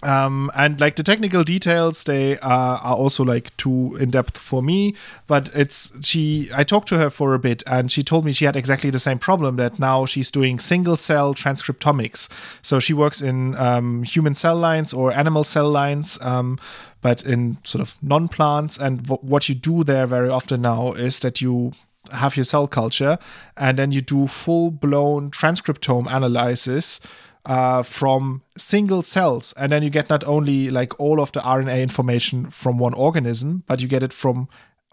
Um, 0.03 0.51
and 0.55 0.79
like 0.79 0.95
the 0.95 1.03
technical 1.03 1.43
details, 1.43 2.03
they 2.03 2.38
are, 2.39 2.77
are 2.77 2.95
also 2.95 3.23
like 3.23 3.55
too 3.57 3.97
in 3.99 4.12
depth 4.12 4.38
for 4.38 4.62
me. 4.62 4.95
But 5.25 5.49
it's 5.55 5.91
she. 6.05 6.49
I 6.55 6.63
talked 6.63 6.88
to 6.89 6.97
her 6.99 7.10
for 7.10 7.33
a 7.33 7.39
bit, 7.39 7.63
and 7.65 7.91
she 7.91 8.03
told 8.03 8.23
me 8.23 8.31
she 8.31 8.45
had 8.45 8.55
exactly 8.55 8.91
the 8.91 8.99
same 8.99 9.17
problem. 9.17 9.55
That 9.55 9.79
now 9.79 10.05
she's 10.05 10.29
doing 10.29 10.60
single 10.60 10.97
cell 10.97 11.33
transcriptomics. 11.33 12.29
So 12.62 12.79
she 12.79 12.93
works 12.93 13.21
in 13.21 13.55
um, 13.55 14.03
human 14.03 14.36
cell 14.36 14.55
lines 14.55 14.93
or 14.93 15.12
animal 15.12 15.43
cell 15.43 15.69
lines, 15.69 16.21
um, 16.21 16.60
but 17.01 17.25
in 17.25 17.57
sort 17.63 17.81
of 17.81 17.95
non 18.03 18.27
plants. 18.27 18.77
And 18.77 19.03
w- 19.03 19.27
what 19.27 19.49
you 19.49 19.55
do 19.55 19.83
there 19.83 20.05
very 20.05 20.29
often 20.29 20.62
now 20.62 20.91
is 20.91 21.19
that 21.21 21.41
you 21.41 21.73
have 22.12 22.38
your 22.38 22.43
cell 22.43 22.67
culture, 22.67 23.17
and 23.57 23.79
then 23.79 23.91
you 23.91 24.01
do 24.01 24.27
full 24.27 24.69
blown 24.69 25.31
transcriptome 25.31 26.05
analysis 26.13 26.99
uh, 27.47 27.81
from 27.81 28.41
single 28.57 29.01
cells. 29.01 29.53
And 29.57 29.71
then 29.71 29.81
you 29.81 29.89
get 29.89 30.10
not 30.10 30.23
only 30.25 30.69
like 30.69 30.99
all 30.99 31.21
of 31.21 31.31
the 31.31 31.39
RNA 31.39 31.81
information 31.81 32.51
from 32.51 32.77
one 32.77 32.93
organism, 32.93 33.63
but 33.67 33.81
you 33.81 33.88
get 33.88 34.03
it 34.03 34.13
from 34.13 34.49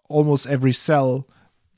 almost 0.08 0.46
every 0.46 0.72
cell 0.72 1.26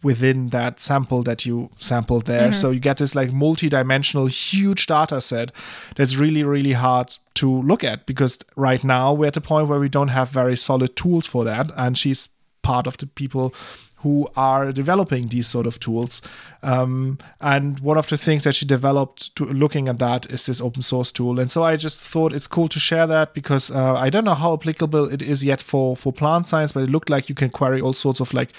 within 0.03 0.51
that 0.51 0.79
sample 0.79 1.23
that 1.23 1.47
you 1.47 1.71
sampled 1.79 2.27
there. 2.27 2.53
So 2.53 2.71
you 2.71 2.79
get 2.79 2.99
this 2.99 3.15
like 3.15 3.33
multi-dimensional 3.33 4.27
huge 4.27 4.87
data 4.87 5.21
set 5.23 5.51
that's 5.97 6.17
really, 6.17 6.45
really 6.45 6.73
hard 6.73 7.17
to 7.37 7.62
look 7.62 7.83
at 7.83 8.05
because 8.05 8.39
right 8.55 8.85
now 8.85 9.15
we're 9.15 9.29
at 9.29 9.37
a 9.39 9.41
point 9.41 9.69
where 9.69 9.81
we 9.81 9.89
don't 9.89 10.09
have 10.09 10.29
very 10.29 10.57
solid 10.57 10.95
tools 10.95 11.27
for 11.27 11.45
that. 11.45 11.73
And 11.77 11.97
she's 11.97 12.29
part 12.62 12.87
of 12.87 12.99
the 12.99 13.07
people 13.07 13.55
who 13.99 14.29
are 14.37 14.73
developing 14.73 15.29
these 15.29 15.47
sort 15.47 15.67
of 15.67 15.81
tools. 15.81 16.23
Um, 16.63 17.19
and 17.41 17.81
one 17.81 17.97
of 17.97 18.07
the 18.09 18.17
things 18.17 18.45
that 18.45 18.55
she 18.55 18.67
developed 18.67 19.35
to 19.37 19.45
looking 19.47 19.89
at 19.89 19.99
that 19.99 20.31
is 20.31 20.47
this 20.47 20.61
open 20.61 20.83
source 20.83 21.13
tool. 21.13 21.41
And 21.41 21.51
so 21.51 21.65
I 21.65 21.77
just 21.77 22.01
thought 22.01 22.33
it's 22.33 22.47
cool 22.47 22.69
to 22.69 22.79
share 22.79 23.07
that 23.07 23.35
because 23.35 23.71
uh, 23.71 23.95
I 23.95 24.11
don't 24.11 24.25
know 24.25 24.35
how 24.35 24.55
applicable 24.55 25.13
it 25.13 25.23
is 25.23 25.45
yet 25.45 25.63
for 25.63 25.97
for 25.97 26.13
plant 26.13 26.49
science, 26.49 26.73
but 26.73 26.83
it 26.83 26.91
looked 26.91 27.11
like 27.11 27.29
you 27.29 27.35
can 27.35 27.51
query 27.51 27.81
all 27.81 27.93
sorts 27.93 28.21
of 28.21 28.35
like 28.35 28.53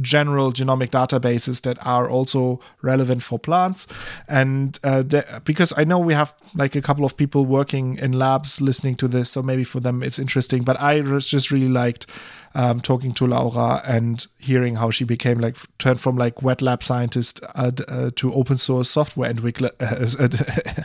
general 0.00 0.52
genomic 0.52 0.90
databases 0.90 1.62
that 1.62 1.78
are 1.86 2.08
also 2.08 2.60
relevant 2.80 3.22
for 3.22 3.38
plants. 3.38 3.86
And 4.28 4.78
uh, 4.82 5.02
the, 5.02 5.42
because 5.44 5.72
I 5.76 5.84
know 5.84 5.98
we 5.98 6.14
have 6.14 6.34
like 6.54 6.76
a 6.76 6.82
couple 6.82 7.04
of 7.04 7.16
people 7.16 7.44
working 7.44 7.98
in 7.98 8.12
labs 8.12 8.60
listening 8.60 8.96
to 8.96 9.08
this, 9.08 9.30
so 9.30 9.42
maybe 9.42 9.64
for 9.64 9.80
them 9.80 10.02
it's 10.02 10.18
interesting. 10.18 10.64
But 10.64 10.80
I 10.80 11.00
just 11.00 11.50
really 11.50 11.68
liked 11.68 12.06
um, 12.54 12.80
talking 12.80 13.12
to 13.14 13.26
Laura 13.26 13.82
and 13.86 14.26
hearing 14.38 14.76
how 14.76 14.90
she 14.90 15.04
became 15.04 15.38
like 15.38 15.56
turned 15.78 16.00
from 16.00 16.16
like 16.16 16.42
wet 16.42 16.62
lab 16.62 16.82
scientist 16.82 17.40
uh, 17.54 17.70
uh, 17.88 18.10
to 18.16 18.32
open 18.34 18.58
source 18.58 18.90
software 18.90 19.32
entwickler, 19.32 19.70
uh, 19.80 20.82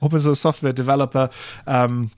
open 0.02 0.20
source 0.20 0.40
software 0.40 0.72
developer. 0.72 1.30
Um, 1.66 2.10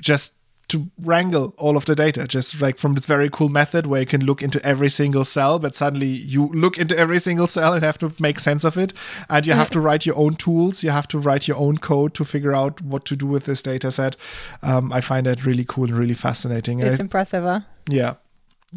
just 0.00 0.34
to 0.68 0.90
wrangle 1.00 1.54
all 1.56 1.76
of 1.76 1.86
the 1.86 1.94
data 1.94 2.26
just 2.26 2.60
like 2.60 2.76
from 2.78 2.94
this 2.94 3.06
very 3.06 3.30
cool 3.30 3.48
method 3.48 3.86
where 3.86 4.00
you 4.00 4.06
can 4.06 4.24
look 4.24 4.42
into 4.42 4.64
every 4.64 4.88
single 4.88 5.24
cell 5.24 5.58
but 5.58 5.74
suddenly 5.74 6.06
you 6.06 6.46
look 6.48 6.78
into 6.78 6.96
every 6.98 7.18
single 7.18 7.46
cell 7.46 7.72
and 7.72 7.82
have 7.82 7.98
to 7.98 8.12
make 8.18 8.38
sense 8.38 8.64
of 8.64 8.76
it 8.76 8.92
and 9.30 9.46
you 9.46 9.54
have 9.54 9.70
to 9.70 9.80
write 9.80 10.04
your 10.04 10.16
own 10.16 10.34
tools 10.36 10.82
you 10.82 10.90
have 10.90 11.08
to 11.08 11.18
write 11.18 11.48
your 11.48 11.56
own 11.56 11.78
code 11.78 12.12
to 12.14 12.24
figure 12.24 12.54
out 12.54 12.80
what 12.82 13.04
to 13.04 13.16
do 13.16 13.26
with 13.26 13.46
this 13.46 13.62
data 13.62 13.90
set 13.90 14.14
um, 14.62 14.92
i 14.92 15.00
find 15.00 15.26
that 15.26 15.46
really 15.46 15.64
cool 15.66 15.84
and 15.84 15.94
really 15.98 16.14
fascinating 16.14 16.80
And 16.80 16.90
I 16.90 16.92
It's 16.92 17.00
impressive, 17.00 17.44
huh? 17.44 17.60
yeah. 17.88 18.14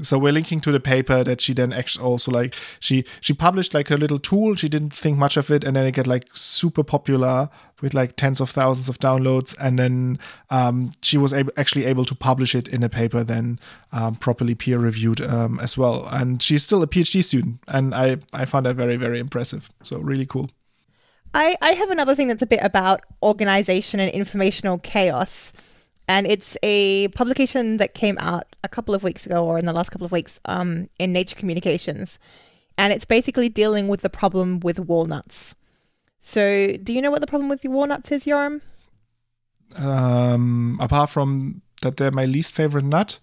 So 0.02 0.18
we're 0.18 0.32
linking 0.32 0.62
to 0.62 0.72
the 0.72 0.80
paper 0.80 1.22
that 1.22 1.42
she 1.42 1.54
then 1.54 1.74
actually 1.74 2.06
also 2.06 2.32
like 2.32 2.56
she 2.80 3.04
she 3.20 3.34
published 3.34 3.74
like 3.74 3.92
a 3.92 3.98
little 3.98 4.20
tool. 4.20 4.56
She 4.56 4.70
didn't 4.70 4.94
think 4.94 5.18
much 5.18 5.36
of 5.36 5.52
it, 5.52 5.66
and 5.66 5.76
then 5.76 5.86
it 5.86 5.92
got 5.92 6.08
like 6.08 6.30
super 6.34 6.82
popular 6.82 7.50
with 7.82 7.94
like 7.94 8.16
tens 8.16 8.40
of 8.40 8.50
thousands 8.50 8.88
of 8.88 9.00
downloads. 9.00 9.54
And 9.60 9.78
then 9.78 10.20
um, 10.50 10.92
she 11.02 11.18
was 11.18 11.34
able, 11.34 11.52
actually 11.58 11.86
able 11.86 12.06
to 12.06 12.16
publish 12.16 12.56
it 12.56 12.70
in 12.70 12.84
a 12.84 12.90
paper, 12.90 13.24
then 13.24 13.60
um, 13.92 14.16
properly 14.16 14.56
peer 14.56 14.80
reviewed 14.80 15.20
um, 15.20 15.60
as 15.60 15.78
well. 15.78 16.08
And 16.10 16.42
she's 16.42 16.64
still 16.64 16.82
a 16.84 16.88
PhD 16.88 17.22
student, 17.22 17.60
and 17.68 17.94
I 17.94 18.18
I 18.32 18.46
found 18.46 18.68
that 18.68 18.76
very 18.76 18.96
very 18.96 19.20
impressive. 19.20 19.74
So 19.84 20.00
really 20.00 20.26
cool. 20.26 20.50
I, 21.34 21.56
I 21.62 21.72
have 21.74 21.90
another 21.90 22.16
thing 22.16 22.28
that's 22.28 22.42
a 22.42 22.48
bit 22.48 22.60
about 22.62 23.02
organization 23.24 24.00
and 24.00 24.12
informational 24.12 24.78
chaos. 24.80 25.54
And 26.12 26.28
it's 26.28 26.58
a 26.62 27.08
publication 27.20 27.78
that 27.78 27.94
came 27.94 28.18
out 28.20 28.44
a 28.66 28.68
couple 28.68 28.94
of 28.94 29.02
weeks 29.02 29.26
ago 29.26 29.46
or 29.46 29.58
in 29.58 29.64
the 29.64 29.72
last 29.72 29.92
couple 29.92 30.04
of 30.04 30.12
weeks 30.12 30.42
um, 30.44 30.90
in 31.00 31.14
Nature 31.14 31.38
Communications. 31.38 32.20
And 32.78 32.92
it's 32.92 33.06
basically 33.06 33.48
dealing 33.48 33.88
with 33.88 34.02
the 34.02 34.10
problem 34.10 34.60
with 34.60 34.78
walnuts. 34.78 35.56
So, 36.20 36.76
do 36.84 36.92
you 36.92 37.02
know 37.02 37.12
what 37.12 37.22
the 37.22 37.28
problem 37.28 37.48
with 37.48 37.62
the 37.62 37.70
walnuts 37.70 38.12
is, 38.12 38.26
Yoram? 38.26 38.60
Um, 39.78 40.78
apart 40.82 41.10
from 41.10 41.62
that, 41.82 41.96
they're 41.96 42.12
my 42.12 42.26
least 42.26 42.54
favorite 42.54 42.84
nut. 42.84 43.18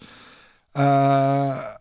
Uh, 0.75 1.75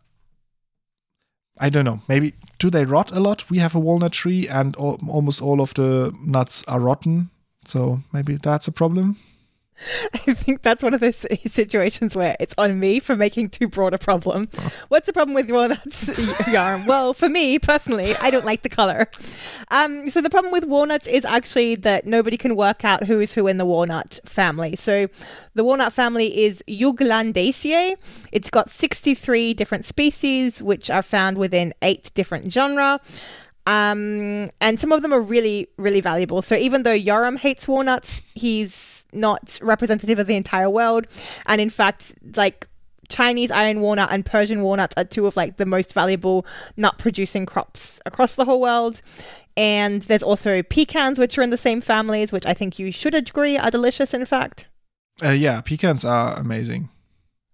I 1.58 1.70
don't 1.70 1.86
know. 1.86 2.02
Maybe 2.10 2.34
do 2.60 2.70
they 2.70 2.84
rot 2.84 3.14
a 3.14 3.22
lot? 3.22 3.50
We 3.50 3.60
have 3.60 3.76
a 3.76 3.80
walnut 3.80 4.12
tree, 4.12 4.46
and 4.50 4.76
al- 4.78 5.00
almost 5.08 5.42
all 5.42 5.62
of 5.62 5.74
the 5.74 6.14
nuts 6.26 6.66
are 6.68 6.82
rotten. 6.82 7.30
So 7.64 8.02
maybe 8.12 8.36
that's 8.36 8.68
a 8.68 8.74
problem. 8.74 9.16
I 10.14 10.34
think 10.34 10.62
that's 10.62 10.82
one 10.82 10.94
of 10.94 11.00
those 11.00 11.26
situations 11.48 12.16
where 12.16 12.36
it's 12.40 12.54
on 12.58 12.80
me 12.80 13.00
for 13.00 13.16
making 13.16 13.50
too 13.50 13.68
broad 13.68 13.94
a 13.94 13.98
problem. 13.98 14.50
What's 14.88 15.06
the 15.06 15.14
problem 15.14 15.36
with 15.36 15.50
walnuts 15.50 16.06
Yoram? 16.06 16.86
Well, 16.86 17.14
for 17.14 17.30
me 17.30 17.60
personally, 17.60 18.14
I 18.22 18.30
don't 18.30 18.46
like 18.46 18.64
the 18.64 18.70
color. 18.70 19.10
Um, 19.70 20.10
so 20.10 20.22
the 20.22 20.30
problem 20.30 20.52
with 20.52 20.66
walnuts 20.66 21.08
is 21.08 21.26
actually 21.26 21.76
that 21.76 22.06
nobody 22.06 22.38
can 22.38 22.56
work 22.56 22.84
out 22.84 23.06
who 23.06 23.20
is 23.20 23.34
who 23.34 23.48
in 23.48 23.58
the 23.58 23.66
walnut 23.66 24.20
family. 24.26 24.76
So 24.76 25.08
the 25.54 25.64
walnut 25.64 25.94
family 25.94 26.46
is 26.46 26.64
Juglandaceae. 26.68 27.96
It's 28.32 28.50
got 28.50 28.70
63 28.70 29.54
different 29.54 29.86
species, 29.86 30.62
which 30.62 30.90
are 30.90 31.04
found 31.04 31.38
within 31.38 31.74
eight 31.82 32.12
different 32.14 32.48
genera. 32.50 33.00
Um, 33.66 34.50
and 34.62 34.80
some 34.80 34.94
of 34.94 35.02
them 35.02 35.14
are 35.14 35.22
really, 35.22 35.68
really 35.78 36.00
valuable. 36.00 36.42
So 36.42 36.56
even 36.56 36.84
though 36.84 36.98
Yoram 36.98 37.38
hates 37.38 37.68
walnuts, 37.68 38.22
he's 38.34 38.97
not 39.18 39.60
representative 39.62 40.20
of 40.20 40.28
the 40.28 40.36
entire 40.36 40.70
world. 40.70 41.08
And 41.46 41.60
in 41.60 41.70
fact, 41.70 42.14
like 42.36 42.68
Chinese 43.10 43.52
iron 43.52 43.82
walnut 43.82 44.12
and 44.12 44.26
Persian 44.26 44.62
walnuts 44.62 44.94
are 44.98 45.04
two 45.04 45.26
of 45.28 45.38
like 45.38 45.58
the 45.58 45.66
most 45.66 45.94
valuable 45.94 46.46
nut 46.76 46.98
producing 46.98 47.46
crops 47.46 48.00
across 48.06 48.36
the 48.36 48.46
whole 48.46 48.62
world. 48.62 49.02
And 49.56 50.04
there's 50.04 50.24
also 50.24 50.62
pecans, 50.62 51.18
which 51.18 51.38
are 51.38 51.42
in 51.42 51.50
the 51.50 51.58
same 51.58 51.82
families, 51.82 52.32
which 52.32 52.46
I 52.46 52.54
think 52.54 52.78
you 52.78 52.92
should 52.92 53.16
agree 53.16 53.58
are 53.58 53.72
delicious, 53.72 54.14
in 54.14 54.26
fact. 54.26 54.68
Uh, 55.24 55.32
yeah, 55.32 55.62
pecans 55.62 56.06
are 56.06 56.38
amazing. 56.40 56.90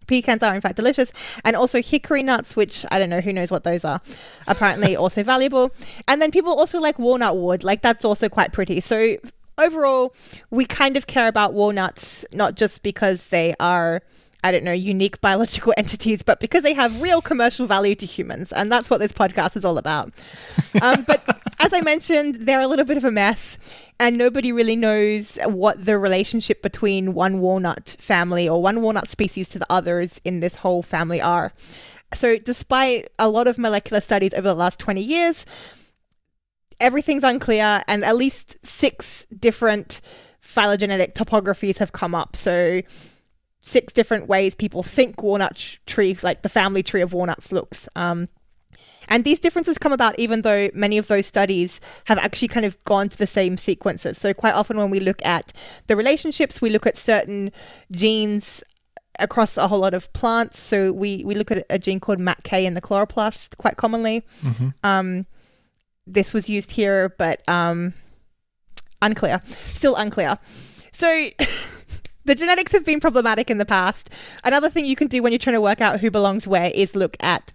Pecans 0.06 0.44
are 0.44 0.54
in 0.54 0.60
fact 0.60 0.76
delicious, 0.76 1.14
and 1.46 1.56
also 1.56 1.82
hickory 1.82 2.24
nuts, 2.24 2.58
which 2.58 2.86
I 2.92 3.00
don't 3.00 3.10
know 3.10 3.22
who 3.22 3.32
knows 3.32 3.52
what 3.52 3.64
those 3.64 3.86
are. 3.86 4.02
Apparently, 4.48 4.96
also 4.98 5.24
valuable. 5.24 5.72
And 6.10 6.22
then 6.22 6.30
people 6.30 6.54
also 6.54 6.80
like 6.80 7.00
walnut 7.00 7.38
wood, 7.38 7.64
like 7.64 7.82
that's 7.82 8.04
also 8.04 8.28
quite 8.28 8.52
pretty. 8.52 8.82
So 8.82 9.16
overall, 9.64 10.14
we 10.50 10.66
kind 10.66 10.98
of 10.98 11.08
care 11.08 11.28
about 11.28 11.54
walnuts 11.54 12.26
not 12.34 12.56
just 12.56 12.84
because 12.84 13.28
they 13.28 13.54
are, 13.60 14.02
I 14.44 14.52
don't 14.52 14.64
know, 14.64 14.72
unique 14.72 15.22
biological 15.22 15.74
entities, 15.78 16.24
but 16.24 16.40
because 16.40 16.64
they 16.64 16.74
have 16.74 17.02
real 17.02 17.22
commercial 17.22 17.66
value 17.66 17.96
to 17.96 18.06
humans. 18.06 18.52
And 18.52 18.72
that's 18.72 18.90
what 18.90 19.00
this 19.00 19.12
podcast 19.12 19.56
is 19.56 19.66
all 19.66 19.78
about. 19.78 20.12
Um, 20.82 21.04
but 21.04 21.24
as 21.60 21.74
I 21.74 21.82
mentioned, 21.82 22.36
they're 22.48 22.62
a 22.62 22.68
little 22.68 22.86
bit 22.86 22.98
of 22.98 23.06
a 23.06 23.12
mess, 23.12 23.58
and 24.00 24.18
nobody 24.18 24.52
really 24.52 24.76
knows 24.76 25.38
what 25.46 25.86
the 25.86 25.98
relationship 25.98 26.62
between 26.62 27.14
one 27.14 27.40
walnut 27.40 27.96
family 28.00 28.50
or 28.50 28.62
one 28.62 28.82
walnut 28.82 29.08
species 29.08 29.50
to 29.50 29.60
the 29.60 29.68
others 29.70 30.20
in 30.26 30.40
this 30.40 30.58
whole 30.58 30.84
family 30.84 31.22
are. 31.22 31.54
So, 32.14 32.38
despite 32.38 33.10
a 33.18 33.28
lot 33.28 33.48
of 33.48 33.58
molecular 33.58 34.02
studies 34.02 34.34
over 34.34 34.48
the 34.48 34.56
last 34.56 34.78
20 34.78 35.02
years, 35.02 35.46
everything's 36.80 37.24
unclear, 37.24 37.84
and 37.88 38.04
at 38.04 38.16
least 38.16 38.58
six 38.66 39.26
different 39.38 40.02
phylogenetic 40.42 41.16
topologies 41.16 41.78
have 41.78 41.92
come 41.92 42.14
up. 42.14 42.36
So, 42.36 42.82
six 43.62 43.94
different 43.94 44.28
ways 44.28 44.56
people 44.56 44.84
think 44.84 45.24
walnut 45.24 45.78
tree, 45.86 46.18
like 46.22 46.42
the 46.42 46.50
family 46.50 46.84
tree 46.84 47.02
of 47.02 47.14
walnuts, 47.14 47.52
looks. 47.52 47.88
Um, 47.96 48.28
and 49.08 49.24
these 49.24 49.40
differences 49.40 49.78
come 49.78 49.92
about 49.92 50.18
even 50.20 50.42
though 50.42 50.70
many 50.74 50.98
of 50.98 51.08
those 51.08 51.26
studies 51.26 51.82
have 52.06 52.18
actually 52.18 52.48
kind 52.48 52.66
of 52.66 52.82
gone 52.84 53.10
to 53.10 53.18
the 53.18 53.28
same 53.28 53.58
sequences. 53.58 54.18
So, 54.18 54.34
quite 54.34 54.54
often 54.54 54.78
when 54.78 54.90
we 54.90 55.00
look 55.00 55.24
at 55.26 55.54
the 55.88 55.96
relationships, 55.96 56.62
we 56.62 56.70
look 56.70 56.86
at 56.86 56.98
certain 56.98 57.52
genes 57.92 58.64
across 59.20 59.58
a 59.58 59.68
whole 59.68 59.80
lot 59.80 59.94
of 59.94 60.12
plants. 60.14 60.60
So, 60.60 60.92
we, 60.92 61.24
we 61.26 61.36
look 61.36 61.52
at 61.52 61.66
a 61.70 61.80
gene 61.80 62.00
called 62.00 62.20
MATK 62.20 62.66
in 62.66 62.74
the 62.74 62.82
chloroplast 62.82 63.58
quite 63.58 63.78
commonly. 63.78 64.24
Mm-hmm. 64.44 64.70
Um, 64.84 65.26
this 66.06 66.34
was 66.34 66.50
used 66.50 66.72
here, 66.72 67.14
but 67.18 67.48
um, 67.48 67.94
unclear. 69.02 69.42
Still 69.46 69.96
unclear. 69.96 70.38
So 70.92 71.08
the 72.26 72.36
genetics 72.36 72.72
have 72.72 72.86
been 72.86 73.00
problematic 73.00 73.50
in 73.50 73.58
the 73.58 73.66
past. 73.66 74.10
Another 74.44 74.70
thing 74.70 74.86
you 74.86 74.96
can 74.96 75.08
do 75.08 75.22
when 75.22 75.32
you're 75.32 75.40
trying 75.40 75.56
to 75.56 75.62
work 75.62 75.82
out 75.82 76.00
who 76.00 76.12
belongs 76.12 76.48
where 76.48 76.72
is 76.74 76.96
look 76.96 77.18
at 77.20 77.52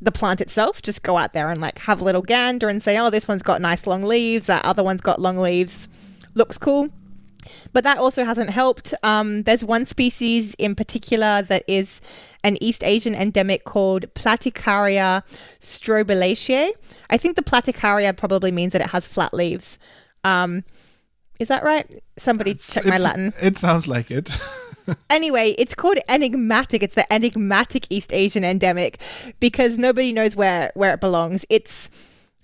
the 0.00 0.12
plant 0.12 0.40
itself. 0.40 0.82
Just 0.82 1.02
go 1.02 1.16
out 1.16 1.32
there 1.32 1.50
and 1.50 1.60
like 1.60 1.78
have 1.80 2.00
a 2.00 2.04
little 2.04 2.22
gander 2.22 2.68
and 2.68 2.82
say, 2.82 2.98
oh, 2.98 3.10
this 3.10 3.28
one's 3.28 3.42
got 3.42 3.60
nice 3.60 3.86
long 3.86 4.02
leaves, 4.02 4.46
that 4.46 4.64
other 4.64 4.82
one's 4.82 5.00
got 5.00 5.20
long 5.20 5.38
leaves. 5.38 5.88
Looks 6.34 6.58
cool. 6.58 6.90
But 7.72 7.84
that 7.84 7.98
also 7.98 8.24
hasn't 8.24 8.50
helped. 8.50 8.94
Um, 9.02 9.42
there's 9.42 9.64
one 9.64 9.86
species 9.86 10.54
in 10.58 10.74
particular 10.74 11.42
that 11.42 11.64
is 11.66 12.00
an 12.44 12.62
East 12.62 12.84
Asian 12.84 13.14
endemic 13.14 13.64
called 13.64 14.12
Platycarya 14.14 15.22
strobilacea. 15.60 16.72
I 17.10 17.16
think 17.16 17.36
the 17.36 17.42
Platycarya 17.42 18.16
probably 18.16 18.52
means 18.52 18.72
that 18.72 18.82
it 18.82 18.88
has 18.88 19.06
flat 19.06 19.34
leaves. 19.34 19.78
Um, 20.24 20.64
is 21.38 21.48
that 21.48 21.62
right? 21.62 22.02
Somebody 22.16 22.52
it's, 22.52 22.74
check 22.74 22.84
my 22.86 22.98
Latin. 22.98 23.32
It 23.40 23.58
sounds 23.58 23.86
like 23.86 24.10
it. 24.10 24.30
anyway, 25.10 25.54
it's 25.58 25.74
called 25.74 25.98
enigmatic. 26.08 26.82
It's 26.82 26.94
the 26.94 27.10
enigmatic 27.12 27.86
East 27.90 28.12
Asian 28.12 28.44
endemic 28.44 28.98
because 29.38 29.78
nobody 29.78 30.12
knows 30.12 30.34
where 30.34 30.72
where 30.74 30.94
it 30.94 31.00
belongs. 31.00 31.44
It's 31.48 31.90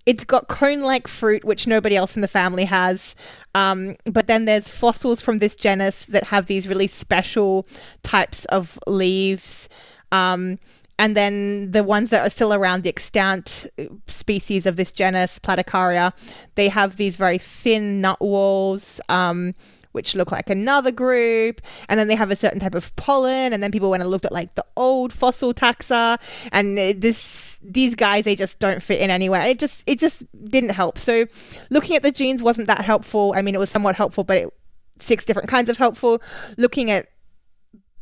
it's 0.07 0.25
got 0.25 0.49
cone 0.49 0.81
like 0.81 1.09
fruit, 1.09 1.45
which 1.45 1.67
nobody 1.67 1.97
else 1.97 2.15
in 2.15 2.23
the 2.23 2.29
family 2.29 2.65
has. 2.65 3.15
Um, 3.55 3.97
but 4.05 4.27
then 4.27 4.45
there's 4.45 4.69
fossils 4.69 5.21
from 5.21 5.39
this 5.39 5.55
genus 5.55 6.07
that 6.07 6.25
have 6.25 6.47
these 6.47 6.69
really 6.69 6.89
special 6.89 7.67
types 8.03 8.45
of 8.47 8.79
leaves. 8.87 9.69
Um, 10.13 10.59
and 10.99 11.17
then 11.17 11.73
the 11.73 11.83
ones 11.83 12.11
that 12.11 12.25
are 12.25 12.31
still 12.31 12.53
around, 12.53 12.83
the 12.83 12.89
extant 12.89 13.67
species 14.07 14.67
of 14.67 14.77
this 14.77 14.93
genus, 14.93 15.39
Platycarya, 15.39 16.13
they 16.55 16.69
have 16.69 16.97
these 16.97 17.17
very 17.17 17.39
thin 17.39 18.01
nut 18.01 18.21
walls. 18.21 19.01
Um, 19.09 19.55
which 19.95 20.17
look 20.17 20.33
like 20.33 20.51
another 20.51 20.91
group. 20.91 21.61
And 21.89 22.01
then 22.01 22.09
they 22.09 22.17
have 22.17 22.33
a 22.33 22.37
certain 22.37 22.59
type 22.59 22.75
of 22.75 22.95
pollen. 22.97 23.53
And 23.53 23.63
then 23.63 23.71
people 23.71 23.91
went 23.91 24.03
and 24.03 24.11
looked 24.11 24.25
at 24.25 24.33
like 24.33 24.53
the 24.57 24.65
old 24.77 25.13
fossil 25.13 25.55
taxa, 25.55 26.19
and 26.51 26.77
this 26.77 27.54
these 27.65 27.95
guys 27.95 28.25
they 28.25 28.35
just 28.35 28.59
don't 28.59 28.83
fit 28.83 29.01
in 29.01 29.11
anywhere. 29.11 29.43
It 29.43 29.59
just 29.59 29.83
it 29.87 29.99
just 29.99 30.23
didn't 30.49 30.71
help. 30.71 30.99
So 30.99 31.27
looking 31.71 31.97
at 31.97 32.03
the 32.03 32.13
genes 32.13 32.43
wasn't 32.43 32.67
that 32.69 32.85
helpful. 32.85 33.33
I 33.37 33.43
mean, 33.43 33.55
it 33.55 33.59
was 33.59 33.71
somewhat 33.71 33.97
helpful, 33.97 34.25
but 34.25 34.37
it, 34.37 34.55
six 34.99 35.25
different 35.25 35.49
kinds 35.49 35.71
of 35.71 35.79
helpful. 35.79 36.23
Looking 36.57 36.91
at 36.91 37.09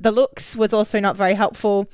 the 0.01 0.11
looks 0.11 0.57
was 0.57 0.72
also 0.72 0.98
not 1.01 1.16
very 1.16 1.35
helpful. 1.35 1.88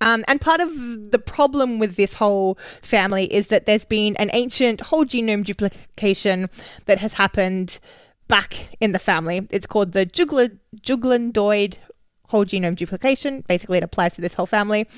Um, 0.00 0.24
and 0.28 0.40
part 0.40 0.60
of 0.60 0.70
the 1.10 1.18
problem 1.18 1.78
with 1.78 1.96
this 1.96 2.14
whole 2.14 2.58
family 2.82 3.32
is 3.32 3.48
that 3.48 3.66
there's 3.66 3.84
been 3.84 4.16
an 4.16 4.30
ancient 4.32 4.80
whole 4.82 5.04
genome 5.04 5.44
duplication 5.44 6.50
that 6.86 6.98
has 6.98 7.14
happened 7.14 7.78
back 8.28 8.68
in 8.80 8.92
the 8.92 8.98
family. 8.98 9.46
It's 9.50 9.66
called 9.66 9.92
the 9.92 10.06
Jugla- 10.06 10.58
Juglandoid 10.80 11.76
whole 12.34 12.44
genome 12.44 12.74
duplication. 12.74 13.44
Basically, 13.46 13.78
it 13.78 13.84
applies 13.84 14.14
to 14.14 14.20
this 14.20 14.34
whole 14.34 14.46
family. 14.46 14.88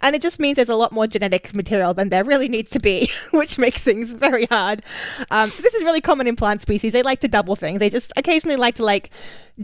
And 0.00 0.14
it 0.14 0.22
just 0.22 0.38
means 0.38 0.54
there's 0.54 0.68
a 0.68 0.76
lot 0.76 0.92
more 0.92 1.08
genetic 1.08 1.52
material 1.52 1.92
than 1.92 2.08
there 2.08 2.22
really 2.22 2.48
needs 2.48 2.70
to 2.70 2.78
be, 2.78 3.10
which 3.32 3.58
makes 3.58 3.82
things 3.82 4.12
very 4.12 4.46
hard. 4.46 4.84
Um, 5.28 5.50
this 5.50 5.74
is 5.74 5.82
really 5.82 6.00
common 6.00 6.28
in 6.28 6.36
plant 6.36 6.62
species. 6.62 6.92
They 6.92 7.02
like 7.02 7.18
to 7.20 7.28
double 7.28 7.56
things. 7.56 7.80
They 7.80 7.90
just 7.90 8.12
occasionally 8.16 8.54
like 8.54 8.76
to 8.76 8.84
like 8.84 9.10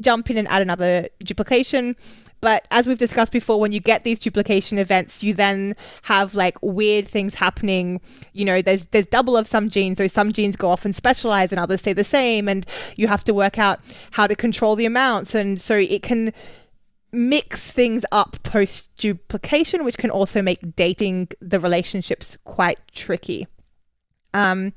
jump 0.01 0.29
in 0.29 0.39
and 0.39 0.49
add 0.49 0.61
another 0.61 1.09
duplication. 1.21 1.95
But 2.41 2.67
as 2.71 2.87
we've 2.87 2.99
discussed 2.99 3.33
before, 3.33 3.61
when 3.61 3.71
you 3.71 3.81
get 3.81 4.03
these 4.03 4.19
duplication 4.19 4.79
events, 4.79 5.23
you 5.23 5.35
then 5.35 5.77
have 6.03 6.35
like 6.35 6.57
weird 6.63 7.07
things 7.07 7.35
happening. 7.35 8.01
You 8.33 8.45
know, 8.47 8.63
there's 8.63 8.87
there's 8.87 9.07
double 9.07 9.37
of 9.37 9.47
some 9.47 9.69
genes, 9.69 9.99
so 9.99 10.07
some 10.07 10.33
genes 10.33 10.57
go 10.57 10.71
off 10.71 10.85
and 10.85 10.97
specialize 10.97 11.53
and 11.53 11.61
others 11.61 11.81
stay 11.81 11.93
the 11.93 12.03
same, 12.03 12.49
and 12.49 12.67
you 12.97 13.09
have 13.09 13.25
to 13.25 13.35
work 13.35 13.59
out 13.59 13.81
how 14.13 14.27
to 14.27 14.35
control 14.35 14.75
the 14.75 14.87
amounts. 14.87 15.35
And 15.35 15.61
so 15.61 15.77
it 15.77 16.03
can 16.03 16.33
mix 17.13 17.71
things 17.71 18.05
up 18.13 18.43
post 18.43 18.91
duplication, 18.97 19.85
which 19.85 19.99
can 19.99 20.11
also 20.11 20.43
make 20.43 20.77
dating 20.77 21.29
the 21.41 21.61
relationships 21.61 22.37
quite 22.45 22.79
tricky. 22.93 23.47
Um, 24.33 24.73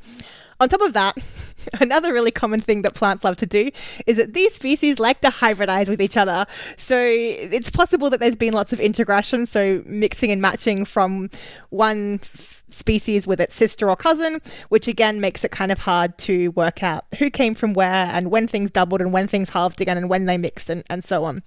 on 0.59 0.69
top 0.69 0.81
of 0.81 0.93
that, 0.93 1.17
another 1.79 2.13
really 2.13 2.31
common 2.31 2.59
thing 2.61 2.81
that 2.83 2.95
plants 2.95 3.23
love 3.23 3.37
to 3.37 3.45
do 3.45 3.69
is 4.07 4.17
that 4.17 4.33
these 4.33 4.53
species 4.53 4.99
like 4.99 5.21
to 5.21 5.29
hybridize 5.29 5.89
with 5.89 6.01
each 6.01 6.17
other. 6.17 6.45
So 6.77 6.99
it's 6.99 7.69
possible 7.69 8.09
that 8.09 8.19
there's 8.19 8.35
been 8.35 8.53
lots 8.53 8.73
of 8.73 8.79
integration, 8.79 9.45
so 9.45 9.83
mixing 9.85 10.31
and 10.31 10.41
matching 10.41 10.85
from 10.85 11.29
one 11.69 12.19
f- 12.23 12.63
species 12.69 13.27
with 13.27 13.39
its 13.39 13.55
sister 13.55 13.89
or 13.89 13.95
cousin, 13.95 14.41
which 14.69 14.87
again 14.87 15.19
makes 15.19 15.43
it 15.43 15.51
kind 15.51 15.71
of 15.71 15.79
hard 15.79 16.17
to 16.19 16.49
work 16.49 16.81
out 16.81 17.05
who 17.19 17.29
came 17.29 17.55
from 17.55 17.73
where 17.73 18.05
and 18.11 18.31
when 18.31 18.47
things 18.47 18.71
doubled 18.71 19.01
and 19.01 19.13
when 19.13 19.27
things 19.27 19.49
halved 19.49 19.81
again 19.81 19.97
and 19.97 20.09
when 20.09 20.25
they 20.25 20.37
mixed 20.37 20.69
and, 20.69 20.83
and 20.89 21.03
so 21.03 21.23
on. 21.25 21.43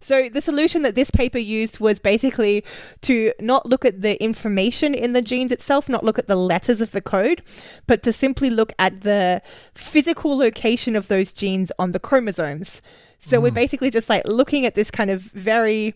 So 0.00 0.30
the 0.30 0.40
solution 0.40 0.82
that 0.82 0.94
this 0.94 1.10
paper 1.10 1.38
used 1.38 1.78
was 1.78 2.00
basically 2.00 2.64
to 3.02 3.34
not 3.38 3.66
look 3.66 3.84
at 3.84 4.00
the 4.00 4.22
information 4.22 4.94
in 4.94 5.12
the 5.12 5.20
genes 5.20 5.52
itself, 5.52 5.88
not 5.88 6.04
look 6.04 6.18
at 6.18 6.26
the 6.26 6.36
letters 6.36 6.80
of 6.80 6.92
the 6.92 7.02
code, 7.02 7.42
but 7.86 8.02
to 8.04 8.12
simply 8.12 8.48
look 8.48 8.72
at 8.78 9.02
the 9.02 9.42
physical 9.74 10.36
location 10.36 10.96
of 10.96 11.08
those 11.08 11.32
genes 11.32 11.70
on 11.78 11.92
the 11.92 12.00
chromosomes. 12.00 12.80
So 13.18 13.38
mm. 13.38 13.42
we're 13.42 13.50
basically 13.50 13.90
just 13.90 14.08
like 14.08 14.26
looking 14.26 14.64
at 14.64 14.74
this 14.74 14.90
kind 14.90 15.10
of 15.10 15.20
very 15.20 15.94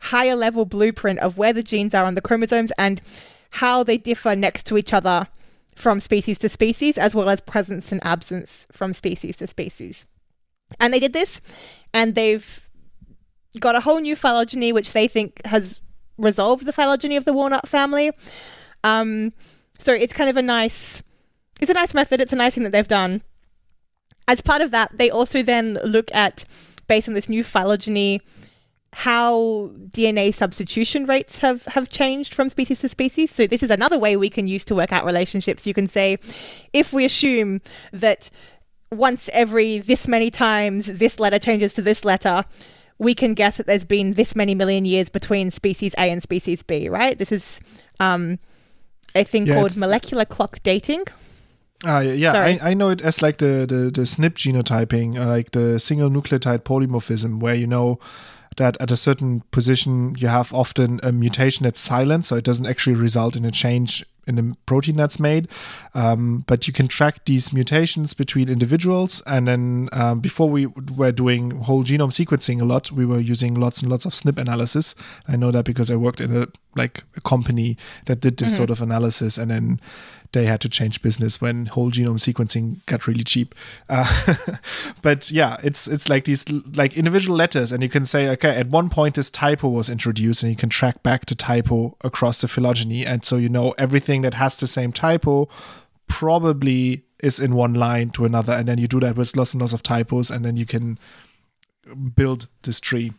higher 0.00 0.34
level 0.34 0.64
blueprint 0.64 1.18
of 1.18 1.36
where 1.36 1.52
the 1.52 1.62
genes 1.62 1.94
are 1.94 2.06
on 2.06 2.14
the 2.14 2.22
chromosomes 2.22 2.72
and 2.78 3.02
how 3.50 3.82
they 3.82 3.98
differ 3.98 4.34
next 4.34 4.64
to 4.66 4.78
each 4.78 4.94
other 4.94 5.28
from 5.74 6.00
species 6.00 6.38
to 6.38 6.48
species, 6.48 6.96
as 6.96 7.14
well 7.14 7.28
as 7.28 7.40
presence 7.40 7.92
and 7.92 8.00
absence 8.04 8.66
from 8.72 8.92
species 8.92 9.38
to 9.38 9.46
species. 9.46 10.06
And 10.80 10.92
they 10.92 11.00
did 11.00 11.12
this, 11.12 11.40
and 11.92 12.14
they've 12.14 12.66
got 13.60 13.76
a 13.76 13.80
whole 13.80 14.00
new 14.00 14.16
phylogeny, 14.16 14.72
which 14.72 14.92
they 14.92 15.08
think 15.08 15.44
has 15.46 15.80
resolved 16.18 16.66
the 16.66 16.72
phylogeny 16.72 17.16
of 17.16 17.24
the 17.24 17.32
walnut 17.32 17.68
family. 17.68 18.12
Um, 18.84 19.32
so 19.78 19.92
it's 19.92 20.12
kind 20.12 20.30
of 20.30 20.36
a 20.36 20.42
nice, 20.42 21.02
it's 21.60 21.70
a 21.70 21.74
nice 21.74 21.94
method. 21.94 22.20
It's 22.20 22.32
a 22.32 22.36
nice 22.36 22.54
thing 22.54 22.64
that 22.64 22.70
they've 22.72 22.88
done. 22.88 23.22
As 24.28 24.40
part 24.40 24.62
of 24.62 24.70
that, 24.70 24.96
they 24.96 25.10
also 25.10 25.42
then 25.42 25.78
look 25.84 26.08
at, 26.14 26.44
based 26.86 27.08
on 27.08 27.14
this 27.14 27.28
new 27.28 27.42
phylogeny, 27.42 28.20
how 28.94 29.70
DNA 29.88 30.34
substitution 30.34 31.06
rates 31.06 31.38
have, 31.38 31.64
have 31.66 31.88
changed 31.88 32.34
from 32.34 32.48
species 32.48 32.80
to 32.80 32.88
species. 32.88 33.30
So, 33.30 33.46
this 33.46 33.62
is 33.62 33.70
another 33.70 33.98
way 33.98 34.16
we 34.16 34.30
can 34.30 34.46
use 34.46 34.64
to 34.66 34.74
work 34.74 34.92
out 34.92 35.04
relationships. 35.04 35.66
You 35.66 35.74
can 35.74 35.86
say, 35.86 36.18
if 36.72 36.92
we 36.92 37.04
assume 37.04 37.62
that 37.92 38.30
once 38.90 39.30
every 39.32 39.78
this 39.78 40.06
many 40.06 40.30
times 40.30 40.84
this 40.86 41.18
letter 41.18 41.38
changes 41.38 41.72
to 41.74 41.82
this 41.82 42.04
letter, 42.04 42.44
we 43.02 43.14
can 43.14 43.34
guess 43.34 43.56
that 43.56 43.66
there's 43.66 43.84
been 43.84 44.14
this 44.14 44.36
many 44.36 44.54
million 44.54 44.84
years 44.84 45.08
between 45.08 45.50
species 45.50 45.94
A 45.98 46.10
and 46.10 46.22
species 46.22 46.62
B, 46.62 46.88
right? 46.88 47.18
This 47.18 47.32
is 47.32 47.60
um, 48.00 48.38
a 49.14 49.24
thing 49.24 49.46
yeah, 49.46 49.54
called 49.54 49.76
molecular 49.76 50.24
clock 50.24 50.60
dating. 50.62 51.04
Ah, 51.84 51.98
yeah, 51.98 52.32
I, 52.32 52.58
I 52.62 52.74
know 52.74 52.90
it 52.90 53.00
as 53.00 53.20
like 53.20 53.38
the, 53.38 53.66
the, 53.68 53.90
the 53.90 54.02
SNP 54.02 54.34
genotyping, 54.34 55.18
or 55.18 55.26
like 55.26 55.50
the 55.50 55.80
single 55.80 56.10
nucleotide 56.10 56.60
polymorphism, 56.60 57.40
where 57.40 57.56
you 57.56 57.66
know 57.66 57.98
that 58.56 58.80
at 58.80 58.90
a 58.90 58.96
certain 58.96 59.42
position 59.50 60.14
you 60.16 60.28
have 60.28 60.54
often 60.54 61.00
a 61.02 61.10
mutation 61.10 61.64
that's 61.64 61.80
silent, 61.80 62.24
so 62.24 62.36
it 62.36 62.44
doesn't 62.44 62.66
actually 62.66 62.94
result 62.94 63.34
in 63.34 63.44
a 63.44 63.50
change 63.50 64.04
in 64.26 64.36
the 64.36 64.56
protein 64.66 64.96
that's 64.96 65.18
made. 65.18 65.48
Um, 65.94 66.44
but 66.46 66.66
you 66.66 66.72
can 66.72 66.88
track 66.88 67.24
these 67.24 67.52
mutations 67.52 68.14
between 68.14 68.48
individuals. 68.48 69.22
And 69.26 69.48
then 69.48 69.88
um, 69.92 70.20
before 70.20 70.48
we 70.48 70.66
were 70.66 71.12
doing 71.12 71.50
whole 71.50 71.84
genome 71.84 72.12
sequencing 72.12 72.60
a 72.60 72.64
lot, 72.64 72.92
we 72.92 73.06
were 73.06 73.20
using 73.20 73.54
lots 73.54 73.82
and 73.82 73.90
lots 73.90 74.04
of 74.04 74.12
SNP 74.12 74.38
analysis. 74.38 74.94
I 75.28 75.36
know 75.36 75.50
that 75.50 75.64
because 75.64 75.90
I 75.90 75.96
worked 75.96 76.20
in 76.20 76.34
a 76.36 76.46
like 76.74 77.04
a 77.16 77.20
company 77.20 77.76
that 78.06 78.20
did 78.20 78.38
this 78.38 78.52
mm-hmm. 78.52 78.56
sort 78.56 78.70
of 78.70 78.80
analysis, 78.80 79.36
and 79.36 79.50
then 79.50 79.80
they 80.32 80.46
had 80.46 80.60
to 80.62 80.68
change 80.68 81.02
business 81.02 81.40
when 81.40 81.66
whole 81.66 81.90
genome 81.90 82.18
sequencing 82.18 82.84
got 82.86 83.06
really 83.06 83.24
cheap. 83.24 83.54
Uh, 83.88 84.06
but 85.02 85.30
yeah, 85.30 85.56
it's 85.62 85.86
it's 85.86 86.08
like 86.08 86.24
these 86.24 86.48
like 86.50 86.96
individual 86.96 87.36
letters, 87.36 87.72
and 87.72 87.82
you 87.82 87.88
can 87.88 88.04
say, 88.04 88.28
okay, 88.30 88.56
at 88.56 88.68
one 88.68 88.88
point 88.90 89.14
this 89.14 89.30
typo 89.30 89.68
was 89.68 89.88
introduced, 89.88 90.42
and 90.42 90.50
you 90.50 90.56
can 90.56 90.68
track 90.68 91.02
back 91.02 91.26
the 91.26 91.34
typo 91.34 91.96
across 92.02 92.40
the 92.40 92.48
phylogeny, 92.48 93.06
and 93.06 93.24
so 93.24 93.36
you 93.36 93.48
know 93.48 93.74
everything 93.78 94.22
that 94.22 94.34
has 94.34 94.58
the 94.58 94.66
same 94.66 94.92
typo 94.92 95.48
probably 96.08 97.04
is 97.20 97.38
in 97.38 97.54
one 97.54 97.74
line 97.74 98.10
to 98.10 98.24
another, 98.24 98.52
and 98.52 98.68
then 98.68 98.78
you 98.78 98.88
do 98.88 99.00
that 99.00 99.16
with 99.16 99.36
lots 99.36 99.54
and 99.54 99.60
lots 99.60 99.72
of 99.72 99.82
typos, 99.82 100.30
and 100.30 100.44
then 100.44 100.56
you 100.56 100.66
can 100.66 100.98
build 102.14 102.48
this 102.62 102.80
tree. 102.80 103.12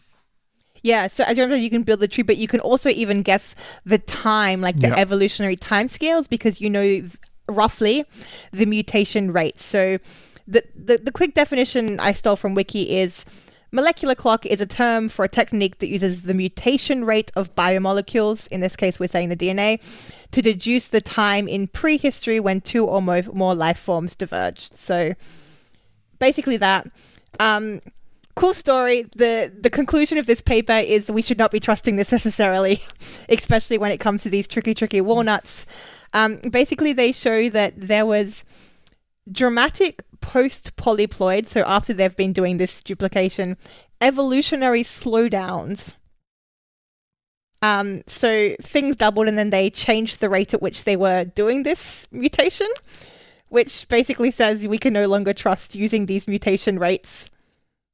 Yeah, 0.84 1.07
so 1.07 1.23
as 1.23 1.38
you 1.38 1.43
remember, 1.43 1.61
you 1.61 1.69
can 1.69 1.84
build 1.84 2.01
the 2.01 2.09
tree, 2.09 2.23
but 2.23 2.38
you 2.38 2.47
can 2.47 2.59
also 2.59 2.89
even 2.89 3.21
guess 3.21 3.55
the 3.86 3.97
time, 3.97 4.59
like 4.59 4.77
the 4.77 4.89
yeah. 4.89 4.95
evolutionary 4.95 5.55
time 5.55 5.88
scales, 5.88 6.27
because 6.27 6.59
you 6.59 6.69
know 6.69 7.01
roughly 7.49 8.05
the 8.51 8.65
mutation 8.65 9.31
rate. 9.31 9.57
So 9.57 9.97
the, 10.45 10.63
the, 10.75 10.97
the 10.97 11.11
quick 11.11 11.34
definition 11.34 11.99
I 11.99 12.11
stole 12.11 12.36
from 12.36 12.53
Wiki 12.53 12.97
is 12.97 13.25
molecular 13.71 14.13
clock 14.13 14.45
is 14.45 14.59
a 14.59 14.65
term 14.65 15.07
for 15.07 15.23
a 15.25 15.29
technique 15.29 15.79
that 15.79 15.88
uses 15.88 16.23
the 16.23 16.34
mutation 16.34 17.05
rate 17.05 17.31
of 17.36 17.55
biomolecules, 17.55 18.47
in 18.47 18.59
this 18.59 18.75
case 18.75 18.99
we're 18.99 19.07
saying 19.07 19.29
the 19.29 19.38
DNA, 19.38 19.81
to 20.31 20.41
deduce 20.41 20.89
the 20.89 21.01
time 21.01 21.47
in 21.47 21.67
prehistory 21.67 22.39
when 22.39 22.59
two 22.59 22.86
or 22.86 23.01
more, 23.01 23.23
more 23.34 23.55
life 23.55 23.79
forms 23.79 24.15
diverged. 24.15 24.77
So 24.77 25.13
basically 26.19 26.57
that. 26.57 26.88
Um, 27.39 27.81
cool 28.36 28.53
story. 28.53 29.03
The 29.15 29.51
the 29.57 29.69
conclusion 29.69 30.17
of 30.17 30.25
this 30.25 30.41
paper 30.41 30.73
is 30.73 31.09
we 31.09 31.21
should 31.21 31.38
not 31.38 31.51
be 31.51 31.59
trusting 31.59 31.95
this 31.95 32.11
necessarily, 32.11 32.84
especially 33.29 33.77
when 33.77 33.91
it 33.91 33.99
comes 33.99 34.23
to 34.23 34.29
these 34.29 34.47
tricky, 34.47 34.73
tricky 34.73 35.01
walnuts. 35.01 35.65
Um, 36.13 36.38
basically, 36.38 36.93
they 36.93 37.11
show 37.11 37.49
that 37.49 37.73
there 37.75 38.05
was 38.05 38.43
dramatic 39.31 40.03
post 40.21 40.75
polyploid, 40.75 41.47
so 41.47 41.63
after 41.65 41.93
they've 41.93 42.15
been 42.15 42.34
doing 42.34 42.57
this 42.57 42.81
duplication, 42.84 43.57
evolutionary 44.01 44.84
slowdowns. 44.84 45.95
Um, 47.61 48.03
so 48.07 48.55
things 48.61 48.97
doubled, 48.97 49.27
and 49.27 49.38
then 49.38 49.49
they 49.49 49.69
changed 49.69 50.19
the 50.19 50.29
rate 50.29 50.53
at 50.53 50.61
which 50.61 50.84
they 50.84 50.97
were 50.97 51.23
doing 51.23 51.63
this 51.63 52.07
mutation, 52.11 52.67
which 53.47 53.88
basically 53.88 54.31
says 54.31 54.67
we 54.67 54.77
can 54.77 54.93
no 54.93 55.07
longer 55.07 55.34
trust 55.34 55.73
using 55.73 56.05
these 56.05 56.27
mutation 56.27 56.77
rates 56.77 57.29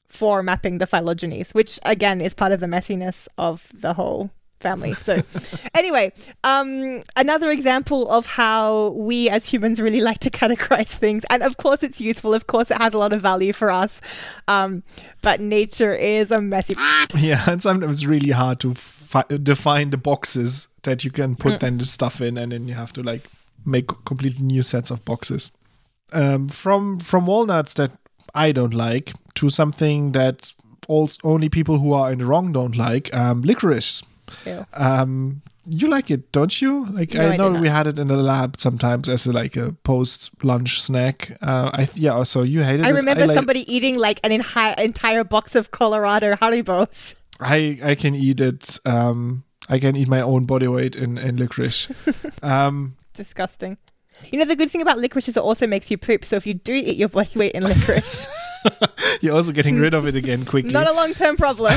for 0.10 0.44
mapping 0.44 0.80
the 0.80 0.88
phylogenies, 0.88 1.54
which 1.54 1.80
again 1.84 2.20
is 2.20 2.34
part 2.34 2.52
of 2.52 2.60
the 2.60 2.66
messiness 2.66 3.28
of 3.38 3.68
the 3.74 3.94
whole 3.94 4.32
family. 4.60 4.94
So, 4.94 5.22
anyway, 5.76 6.12
um, 6.44 7.04
another 7.16 7.50
example 7.50 8.10
of 8.10 8.26
how 8.26 8.90
we 8.90 9.30
as 9.30 9.46
humans 9.46 9.80
really 9.80 10.02
like 10.02 10.20
to 10.20 10.30
categorize 10.30 10.88
things. 10.88 11.24
And 11.30 11.44
of 11.44 11.58
course, 11.58 11.84
it's 11.84 12.02
useful. 12.02 12.34
Of 12.34 12.48
course, 12.48 12.72
it 12.72 12.78
has 12.78 12.94
a 12.94 12.98
lot 12.98 13.14
of 13.14 13.22
value 13.22 13.54
for 13.54 13.72
us. 13.72 14.02
Um, 14.48 14.84
but 15.22 15.40
nature 15.40 15.94
is 15.94 16.32
a 16.32 16.42
messy. 16.42 16.76
Yeah, 17.16 17.44
and 17.48 17.62
sometimes 17.62 17.98
it's 17.98 18.06
really 18.06 18.32
hard 18.32 18.60
to 18.62 18.74
fi- 18.76 19.24
define 19.24 19.90
the 19.90 19.98
boxes 19.98 20.68
that 20.84 21.04
you 21.04 21.12
can 21.12 21.36
put 21.36 21.54
mm. 21.54 21.60
then 21.60 21.78
the 21.78 21.86
stuff 21.86 22.22
in, 22.22 22.38
and 22.38 22.52
then 22.52 22.68
you 22.68 22.76
have 22.76 22.94
to 22.94 23.04
like 23.04 23.24
make 23.66 23.88
completely 24.06 24.46
new 24.46 24.62
sets 24.62 24.92
of 24.92 25.04
boxes. 25.06 25.52
Um, 26.12 26.50
from 26.50 27.00
from 27.00 27.26
walnuts 27.26 27.74
that 27.76 27.92
I 28.34 28.52
don't 28.52 28.74
like 28.74 29.14
to 29.36 29.50
something 29.50 30.12
that 30.14 30.54
all, 30.88 31.10
only 31.24 31.50
people 31.50 31.80
who 31.80 31.94
are 31.94 32.12
in 32.12 32.20
the 32.20 32.26
wrong 32.26 32.52
don't 32.52 32.76
like 32.76 33.14
um, 33.16 33.42
licorice. 33.42 34.04
Um, 34.74 35.42
you 35.70 35.88
like 35.88 36.10
it, 36.10 36.32
don't 36.32 36.62
you? 36.62 36.86
Like 36.88 37.14
no, 37.14 37.30
I 37.30 37.38
know 37.38 37.56
I 37.56 37.60
we 37.60 37.68
had 37.68 37.88
it 37.88 38.00
in 38.00 38.08
the 38.08 38.18
lab 38.18 38.60
sometimes 38.60 39.08
as 39.08 39.28
a, 39.28 39.32
like 39.32 39.56
a 39.56 39.74
post 39.84 40.32
lunch 40.44 40.82
snack. 40.82 41.32
Uh, 41.42 41.70
I 41.74 41.90
yeah. 41.94 42.24
So 42.24 42.42
you 42.44 42.64
hated 42.64 42.86
I 42.86 42.90
it. 42.90 42.94
Remember 42.94 43.12
I 43.12 43.14
remember 43.14 43.36
somebody 43.36 43.72
eating 43.72 43.98
like 43.98 44.20
an 44.24 44.32
entire 44.32 44.74
entire 44.78 45.24
box 45.24 45.56
of 45.56 45.72
Colorado 45.72 46.34
Haribos. 46.36 47.16
I 47.40 47.80
I 47.84 47.96
can 47.96 48.16
eat 48.16 48.40
it. 48.40 48.80
Um, 48.86 49.44
I 49.68 49.80
can 49.80 49.96
eat 49.96 50.08
my 50.08 50.22
own 50.22 50.46
body 50.46 50.68
weight 50.68 50.96
in 50.96 51.18
in 51.18 51.38
licorice. 51.38 51.88
um, 52.44 52.96
Disgusting. 53.14 53.78
You 54.32 54.40
know 54.40 54.46
the 54.46 54.56
good 54.56 54.72
thing 54.72 54.82
about 54.82 55.00
licorice 55.00 55.30
is 55.30 55.38
it 55.38 55.44
also 55.44 55.68
makes 55.68 55.90
you 55.90 55.98
poop. 55.98 56.26
So 56.26 56.36
if 56.36 56.46
you 56.46 56.54
do 56.54 56.74
eat 56.74 56.98
your 56.98 57.10
body 57.10 57.32
weight 57.36 57.54
in 57.54 57.64
licorice. 57.64 58.28
You're 59.22 59.36
also 59.36 59.52
getting 59.52 59.80
rid 59.80 59.94
of 59.94 60.08
it 60.08 60.16
again 60.16 60.46
quickly. 60.46 60.72
Not 60.72 60.90
a 60.90 60.94
long 60.94 61.14
term 61.14 61.38
problem. 61.38 61.74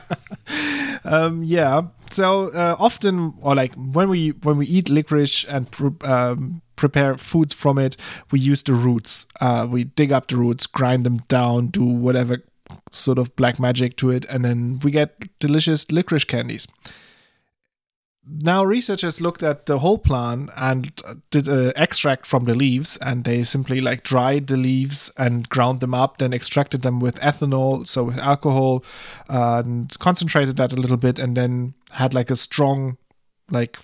um, 1.04 1.42
yeah. 1.44 1.82
So 2.10 2.48
uh, 2.48 2.76
often, 2.78 3.34
or 3.42 3.54
like 3.54 3.74
when 3.74 4.08
we 4.08 4.30
when 4.30 4.58
we 4.58 4.66
eat 4.66 4.88
licorice 4.88 5.44
and 5.44 5.68
um, 6.04 6.62
prepare 6.76 7.16
foods 7.16 7.54
from 7.54 7.78
it, 7.78 7.96
we 8.30 8.38
use 8.38 8.62
the 8.62 8.74
roots. 8.74 9.26
Uh, 9.40 9.66
we 9.68 9.84
dig 9.84 10.12
up 10.12 10.28
the 10.28 10.36
roots, 10.36 10.66
grind 10.66 11.04
them 11.04 11.18
down, 11.28 11.68
do 11.68 11.84
whatever 11.84 12.38
sort 12.90 13.18
of 13.18 13.34
black 13.36 13.58
magic 13.58 13.96
to 13.96 14.10
it, 14.10 14.24
and 14.26 14.44
then 14.44 14.78
we 14.82 14.90
get 14.90 15.38
delicious 15.38 15.90
licorice 15.90 16.24
candies 16.24 16.66
now 18.24 18.64
researchers 18.64 19.20
looked 19.20 19.42
at 19.42 19.66
the 19.66 19.80
whole 19.80 19.98
plant 19.98 20.50
and 20.56 21.02
did 21.30 21.48
an 21.48 21.72
extract 21.74 22.24
from 22.24 22.44
the 22.44 22.54
leaves 22.54 22.96
and 22.98 23.24
they 23.24 23.42
simply 23.42 23.80
like 23.80 24.04
dried 24.04 24.46
the 24.46 24.56
leaves 24.56 25.10
and 25.18 25.48
ground 25.48 25.80
them 25.80 25.92
up 25.92 26.18
then 26.18 26.32
extracted 26.32 26.82
them 26.82 27.00
with 27.00 27.18
ethanol 27.20 27.86
so 27.86 28.04
with 28.04 28.18
alcohol 28.18 28.84
uh, 29.28 29.62
and 29.64 29.98
concentrated 29.98 30.56
that 30.56 30.72
a 30.72 30.76
little 30.76 30.96
bit 30.96 31.18
and 31.18 31.36
then 31.36 31.74
had 31.90 32.14
like 32.14 32.30
a 32.30 32.36
strong 32.36 32.96
like 33.50 33.78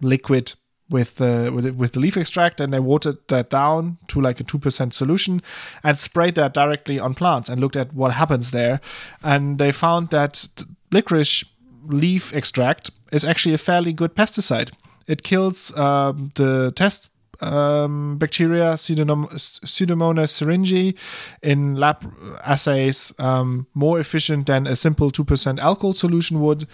liquid 0.00 0.54
with 0.90 1.16
the 1.16 1.50
with, 1.54 1.66
with 1.74 1.92
the 1.92 2.00
leaf 2.00 2.16
extract 2.16 2.60
and 2.60 2.72
they 2.72 2.80
watered 2.80 3.16
that 3.28 3.50
down 3.50 3.98
to 4.08 4.20
like 4.20 4.40
a 4.40 4.44
2% 4.44 4.92
solution 4.92 5.42
and 5.82 5.98
sprayed 5.98 6.34
that 6.34 6.54
directly 6.54 6.98
on 6.98 7.14
plants 7.14 7.48
and 7.48 7.60
looked 7.60 7.76
at 7.76 7.94
what 7.94 8.12
happens 8.12 8.50
there. 8.50 8.80
And 9.22 9.58
they 9.58 9.72
found 9.72 10.10
that 10.10 10.48
licorice 10.92 11.44
leaf 11.86 12.34
extract 12.34 12.90
is 13.12 13.24
actually 13.24 13.54
a 13.54 13.58
fairly 13.58 13.92
good 13.92 14.14
pesticide. 14.14 14.72
It 15.06 15.22
kills 15.22 15.76
um, 15.76 16.32
the 16.34 16.72
test 16.74 17.08
um, 17.40 18.16
bacteria 18.18 18.74
Pseudomonas 18.74 20.30
syringae 20.30 20.96
in 21.42 21.76
lab 21.76 22.04
assays 22.46 23.12
um, 23.18 23.66
more 23.74 24.00
efficient 24.00 24.46
than 24.46 24.66
a 24.66 24.76
simple 24.76 25.10
2% 25.10 25.58
alcohol 25.58 25.94
solution 25.94 26.40
would. 26.40 26.66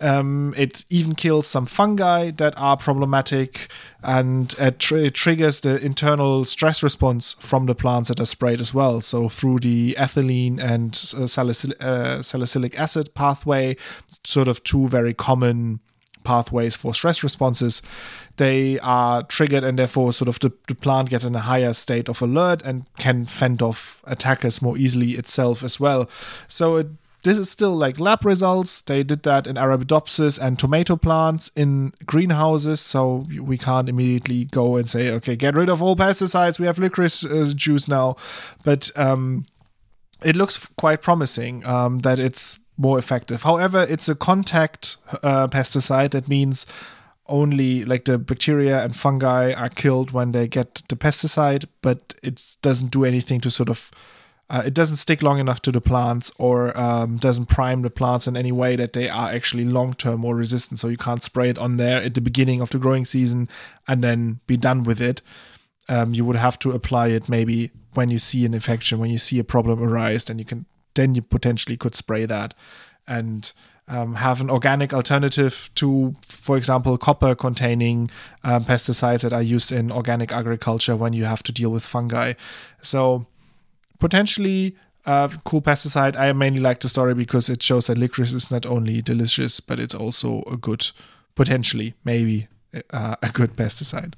Um, 0.00 0.54
it 0.56 0.84
even 0.90 1.14
kills 1.14 1.46
some 1.46 1.66
fungi 1.66 2.30
that 2.32 2.54
are 2.56 2.76
problematic 2.76 3.68
and 4.02 4.54
it, 4.58 4.78
tr- 4.78 5.08
triggers 5.08 5.60
the 5.60 5.84
internal 5.84 6.44
stress 6.44 6.82
response 6.82 7.34
from 7.38 7.66
the 7.66 7.74
plants 7.74 8.08
that 8.08 8.20
are 8.20 8.26
sprayed 8.26 8.60
as 8.60 8.72
well. 8.72 9.00
So, 9.00 9.28
through 9.28 9.60
the 9.60 9.94
ethylene 9.98 10.60
and 10.60 10.94
uh, 11.16 11.84
uh, 11.84 12.22
salicylic 12.22 12.78
acid 12.78 13.14
pathway, 13.14 13.76
sort 14.24 14.48
of 14.48 14.62
two 14.62 14.88
very 14.88 15.14
common 15.14 15.80
pathways 16.24 16.76
for 16.76 16.94
stress 16.94 17.22
responses, 17.22 17.82
they 18.36 18.78
are 18.80 19.22
triggered 19.24 19.64
and 19.64 19.78
therefore 19.78 20.12
sort 20.12 20.28
of 20.28 20.38
the, 20.40 20.52
the 20.68 20.74
plant 20.74 21.10
gets 21.10 21.24
in 21.24 21.34
a 21.34 21.40
higher 21.40 21.72
state 21.72 22.08
of 22.08 22.22
alert 22.22 22.62
and 22.62 22.86
can 22.98 23.26
fend 23.26 23.62
off 23.62 24.02
attackers 24.06 24.62
more 24.62 24.78
easily 24.78 25.12
itself 25.12 25.62
as 25.62 25.78
well. 25.80 26.08
So 26.46 26.76
it 26.76 26.88
this 27.24 27.38
is 27.38 27.50
still 27.50 27.74
like 27.74 27.98
lab 27.98 28.24
results. 28.24 28.80
They 28.80 29.02
did 29.02 29.22
that 29.24 29.46
in 29.46 29.56
Arabidopsis 29.56 30.40
and 30.40 30.58
tomato 30.58 30.96
plants 30.96 31.50
in 31.56 31.92
greenhouses, 32.06 32.80
so 32.80 33.26
we 33.40 33.58
can't 33.58 33.88
immediately 33.88 34.44
go 34.46 34.76
and 34.76 34.88
say, 34.88 35.10
okay, 35.10 35.34
get 35.36 35.54
rid 35.54 35.68
of 35.68 35.82
all 35.82 35.96
pesticides. 35.96 36.58
We 36.58 36.66
have 36.66 36.78
licorice 36.78 37.24
uh, 37.24 37.52
juice 37.54 37.88
now, 37.88 38.16
but 38.64 38.90
um, 38.96 39.46
it 40.22 40.36
looks 40.36 40.66
quite 40.76 41.02
promising 41.02 41.66
um, 41.66 41.98
that 42.00 42.18
it's 42.18 42.58
more 42.78 42.98
effective. 42.98 43.42
However, 43.42 43.84
it's 43.88 44.08
a 44.08 44.14
contact 44.14 44.96
uh, 45.22 45.48
pesticide. 45.48 46.12
That 46.12 46.28
means 46.28 46.64
only 47.26 47.84
like 47.84 48.06
the 48.06 48.16
bacteria 48.16 48.82
and 48.82 48.96
fungi 48.96 49.52
are 49.52 49.68
killed 49.68 50.12
when 50.12 50.32
they 50.32 50.48
get 50.48 50.82
the 50.88 50.96
pesticide, 50.96 51.66
but 51.82 52.14
it 52.22 52.56
doesn't 52.62 52.90
do 52.90 53.04
anything 53.04 53.40
to 53.42 53.50
sort 53.50 53.68
of 53.68 53.90
uh, 54.50 54.62
it 54.64 54.72
doesn't 54.72 54.96
stick 54.96 55.22
long 55.22 55.38
enough 55.38 55.60
to 55.60 55.70
the 55.70 55.80
plants 55.80 56.32
or 56.38 56.78
um, 56.78 57.18
doesn't 57.18 57.46
prime 57.46 57.82
the 57.82 57.90
plants 57.90 58.26
in 58.26 58.34
any 58.34 58.50
way 58.50 58.76
that 58.76 58.94
they 58.94 59.06
are 59.06 59.28
actually 59.28 59.64
long 59.64 59.92
term 59.92 60.20
more 60.20 60.36
resistant. 60.36 60.78
So 60.78 60.88
you 60.88 60.96
can't 60.96 61.22
spray 61.22 61.50
it 61.50 61.58
on 61.58 61.76
there 61.76 62.02
at 62.02 62.14
the 62.14 62.22
beginning 62.22 62.62
of 62.62 62.70
the 62.70 62.78
growing 62.78 63.04
season 63.04 63.48
and 63.86 64.02
then 64.02 64.40
be 64.46 64.56
done 64.56 64.84
with 64.84 65.02
it. 65.02 65.20
Um, 65.90 66.14
you 66.14 66.24
would 66.24 66.36
have 66.36 66.58
to 66.60 66.70
apply 66.70 67.08
it 67.08 67.28
maybe 67.28 67.70
when 67.92 68.08
you 68.08 68.18
see 68.18 68.46
an 68.46 68.54
infection, 68.54 68.98
when 68.98 69.10
you 69.10 69.18
see 69.18 69.38
a 69.38 69.44
problem 69.44 69.82
arise, 69.82 70.30
and 70.30 70.38
you 70.38 70.46
can 70.46 70.64
then 70.98 71.14
you 71.14 71.22
potentially 71.22 71.76
could 71.76 71.94
spray 71.94 72.26
that 72.26 72.54
and 73.06 73.52
um, 73.88 74.16
have 74.16 74.40
an 74.40 74.50
organic 74.50 74.92
alternative 74.92 75.70
to, 75.76 76.14
for 76.26 76.56
example, 76.56 76.98
copper 76.98 77.34
containing 77.34 78.10
um, 78.44 78.64
pesticides 78.64 79.22
that 79.22 79.32
are 79.32 79.42
used 79.42 79.72
in 79.72 79.90
organic 79.90 80.32
agriculture 80.32 80.94
when 80.94 81.12
you 81.14 81.24
have 81.24 81.42
to 81.44 81.52
deal 81.52 81.70
with 81.70 81.84
fungi. 81.84 82.34
So 82.82 83.26
potentially 83.98 84.76
uh, 85.06 85.28
cool 85.44 85.62
pesticide. 85.62 86.16
I 86.16 86.32
mainly 86.32 86.60
like 86.60 86.80
the 86.80 86.88
story 86.88 87.14
because 87.14 87.48
it 87.48 87.62
shows 87.62 87.86
that 87.86 87.96
licorice 87.96 88.34
is 88.34 88.50
not 88.50 88.66
only 88.66 89.00
delicious, 89.00 89.60
but 89.60 89.80
it's 89.80 89.94
also 89.94 90.42
a 90.42 90.56
good, 90.56 90.90
potentially, 91.34 91.94
maybe 92.04 92.48
uh, 92.90 93.16
a 93.22 93.30
good 93.30 93.56
pesticide. 93.56 94.14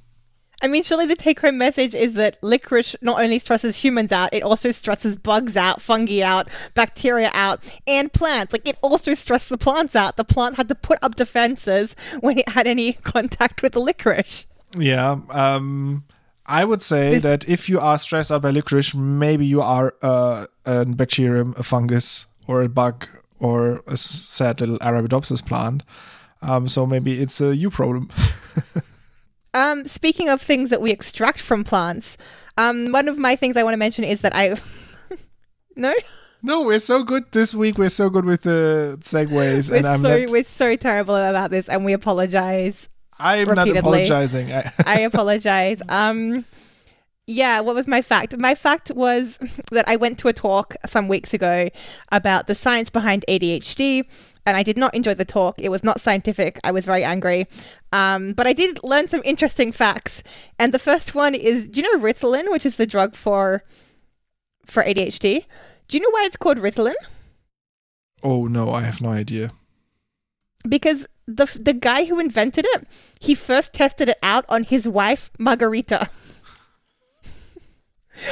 I 0.63 0.69
mean, 0.69 0.83
surely 0.83 1.07
the 1.07 1.17
take 1.17 1.41
home 1.41 1.59
message 1.59 1.95
is 1.95 2.15
that 2.15 2.37
licorice 2.43 2.95
not 3.01 3.21
only 3.21 3.39
stresses 3.39 3.79
humans 3.79 4.13
out, 4.13 4.33
it 4.33 4.43
also 4.43 4.71
stresses 4.73 5.17
bugs 5.17 5.57
out, 5.57 5.81
fungi 5.81 6.23
out, 6.23 6.49
bacteria 6.75 7.31
out, 7.33 7.71
and 7.87 8.13
plants. 8.13 8.53
Like, 8.53 8.69
it 8.69 8.77
also 8.83 9.15
stressed 9.15 9.49
the 9.49 9.59
plants 9.59 9.97
out. 9.97 10.17
The 10.17 10.25
plant 10.25 10.57
had 10.57 10.69
to 10.69 10.75
put 10.75 10.99
up 11.03 11.17
defenses 11.17 11.97
when 12.21 12.39
it 12.39 12.49
had 12.51 12.67
any 12.67 12.93
contact 13.05 13.63
with 13.63 13.73
the 13.73 13.81
licorice. 13.81 14.47
Yeah. 14.79 15.21
Um, 15.31 16.05
I 16.47 16.65
would 16.65 16.83
say 16.83 17.15
this- 17.15 17.23
that 17.23 17.49
if 17.49 17.69
you 17.69 17.81
are 17.81 17.99
stressed 17.99 18.31
out 18.31 18.43
by 18.43 18.51
licorice, 18.51 18.95
maybe 18.95 19.47
you 19.47 19.63
are 19.63 19.95
uh, 20.03 20.47
a 20.67 20.85
bacterium, 20.85 21.55
a 21.57 21.63
fungus, 21.63 22.27
or 22.47 22.63
a 22.63 22.69
bug, 22.69 23.07
or 23.39 23.83
a 23.87 23.97
sad 23.97 24.61
little 24.61 24.79
Arabidopsis 24.79 25.45
plant. 25.45 25.83
Um, 26.43 26.69
so 26.69 26.87
maybe 26.87 27.21
it's 27.21 27.41
a 27.41 27.55
you 27.55 27.71
problem. 27.71 28.11
um, 29.55 29.85
speaking 29.85 30.29
of 30.29 30.41
things 30.41 30.71
that 30.71 30.81
we 30.81 30.91
extract 30.91 31.41
from 31.41 31.65
plants, 31.65 32.17
um, 32.57 32.93
one 32.93 33.09
of 33.09 33.19
my 33.19 33.37
things 33.37 33.57
I 33.57 33.63
want 33.63 33.75
to 33.75 33.79
mention 33.79 34.05
is 34.05 34.21
that 34.23 34.35
I. 34.35 34.57
no? 35.77 35.95
No, 36.43 36.65
we're 36.65 36.79
so 36.79 37.03
good 37.03 37.31
this 37.33 37.55
week. 37.55 37.77
We're 37.77 37.91
so 37.91 38.09
good 38.09 38.25
with 38.25 38.43
the 38.43 38.97
segues, 39.01 39.71
we're 39.71 39.77
and 39.77 39.87
I'm 39.87 40.03
so, 40.03 40.19
not... 40.19 40.31
we're 40.31 40.45
so 40.45 40.75
terrible 40.77 41.17
about 41.17 41.51
this, 41.51 41.69
and 41.69 41.85
we 41.85 41.93
apologize. 41.93 42.89
I'm 43.19 43.49
repeatedly. 43.49 43.73
not 43.73 43.79
apologizing. 43.81 44.53
I 44.87 45.01
apologize. 45.01 45.83
Um, 45.89 46.47
yeah, 47.31 47.61
what 47.61 47.75
was 47.75 47.87
my 47.87 48.03
fact? 48.03 48.37
My 48.39 48.55
fact 48.55 48.91
was 48.91 49.39
that 49.71 49.89
I 49.89 49.97
went 49.97 50.19
to 50.19 50.29
a 50.29 50.33
talk 50.33 50.75
some 50.87 51.09
weeks 51.09 51.33
ago 51.33 51.71
about 52.11 52.47
the 52.47 52.55
science 52.55 52.91
behind 52.91 53.25
ADHD, 53.29 54.05
and 54.45 54.57
I 54.57 54.63
did 54.63 54.77
not 54.77 54.95
enjoy 54.95 55.15
the 55.15 55.25
talk. 55.25 55.61
It 55.61 55.71
was 55.71 55.85
not 55.85 56.01
scientific. 56.01 56.59
I 56.65 56.73
was 56.73 56.85
very 56.85 57.05
angry. 57.05 57.47
Um, 57.93 58.33
but 58.33 58.47
I 58.47 58.53
did 58.53 58.81
learn 58.83 59.09
some 59.09 59.23
interesting 59.25 59.73
facts. 59.73 60.23
And 60.59 60.75
the 60.75 60.79
first 60.79 61.15
one 61.15 61.35
is 61.35 61.67
do 61.67 61.81
you 61.81 61.93
know 61.93 62.03
Ritalin, 62.05 62.51
which 62.51 62.67
is 62.67 62.77
the 62.77 62.87
drug 62.87 63.15
for 63.15 63.63
for 64.67 64.83
ADHD? 64.83 65.47
Do 65.89 65.97
you 65.97 66.03
know 66.03 66.11
why 66.11 66.25
it's 66.25 66.37
called 66.37 66.59
Ritalin? 66.59 66.95
Oh 68.23 68.45
no, 68.45 68.71
I 68.71 68.83
have 68.83 69.01
no 69.01 69.11
idea. 69.11 69.53
Because 70.69 71.07
the 71.27 71.47
the 71.61 71.73
guy 71.73 72.05
who 72.05 72.19
invented 72.19 72.67
it, 72.69 72.87
he 73.21 73.35
first 73.35 73.73
tested 73.73 74.09
it 74.09 74.19
out 74.23 74.45
on 74.49 74.65
his 74.65 74.89
wife 74.89 75.31
Margarita. 75.39 76.09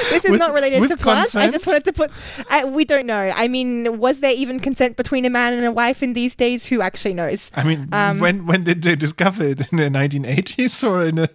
this 0.09 0.25
is 0.25 0.31
with, 0.31 0.39
not 0.39 0.53
related 0.53 0.81
to. 0.87 0.97
Consent? 0.97 1.35
I 1.35 1.51
just 1.51 1.65
wanted 1.65 1.85
to 1.85 1.93
put. 1.93 2.11
I, 2.49 2.65
we 2.65 2.85
don't 2.85 3.05
know. 3.05 3.31
I 3.35 3.47
mean, 3.47 3.99
was 3.99 4.19
there 4.19 4.33
even 4.33 4.59
consent 4.59 4.97
between 4.97 5.25
a 5.25 5.29
man 5.29 5.53
and 5.53 5.65
a 5.65 5.71
wife 5.71 6.03
in 6.03 6.13
these 6.13 6.35
days? 6.35 6.65
Who 6.67 6.81
actually 6.81 7.13
knows? 7.13 7.51
I 7.55 7.63
mean, 7.63 7.89
um, 7.91 8.19
when 8.19 8.45
when 8.45 8.63
did 8.63 8.81
they 8.81 8.95
discover 8.95 9.43
it 9.43 9.71
in 9.71 9.77
the 9.77 9.89
1980s 9.89 10.87
or 10.87 11.05
in 11.05 11.15
the 11.15 11.29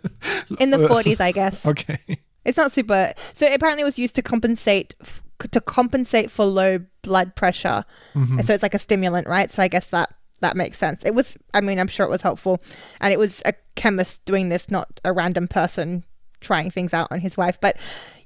in 0.61 0.71
the 0.71 0.79
40s? 0.89 1.21
I 1.21 1.33
guess. 1.33 1.65
Okay. 1.67 1.99
It's 2.45 2.59
not 2.59 2.73
super. 2.73 3.13
So 3.33 3.53
apparently, 3.53 3.83
it 3.83 3.87
was 3.87 3.99
used 3.99 4.15
to 4.17 4.23
compensate 4.23 4.95
f- 5.01 5.23
to 5.51 5.61
compensate 5.61 6.31
for 6.31 6.45
low 6.45 6.81
blood 7.03 7.35
pressure. 7.35 7.85
Mm-hmm. 8.15 8.41
So 8.41 8.55
it's 8.55 8.63
like 8.63 8.75
a 8.75 8.79
stimulant, 8.79 9.27
right? 9.27 9.51
So 9.51 9.63
I 9.63 9.69
guess 9.69 9.89
that 9.89 10.15
that 10.41 10.57
makes 10.57 10.79
sense. 10.79 11.03
It 11.05 11.15
was, 11.15 11.37
I 11.55 11.61
mean, 11.61 11.79
I'm 11.79 11.89
sure 11.89 12.05
it 12.05 12.11
was 12.11 12.23
helpful. 12.23 12.63
And 13.01 13.13
it 13.13 13.19
was 13.19 13.41
a 13.47 13.55
chemist 13.77 14.25
doing 14.25 14.51
this, 14.51 14.71
not 14.71 15.01
a 15.05 15.13
random 15.13 15.49
person 15.49 16.05
trying 16.45 16.71
things 16.71 16.95
out 16.95 17.09
on 17.11 17.21
his 17.21 17.37
wife. 17.37 17.59
But, 17.61 17.77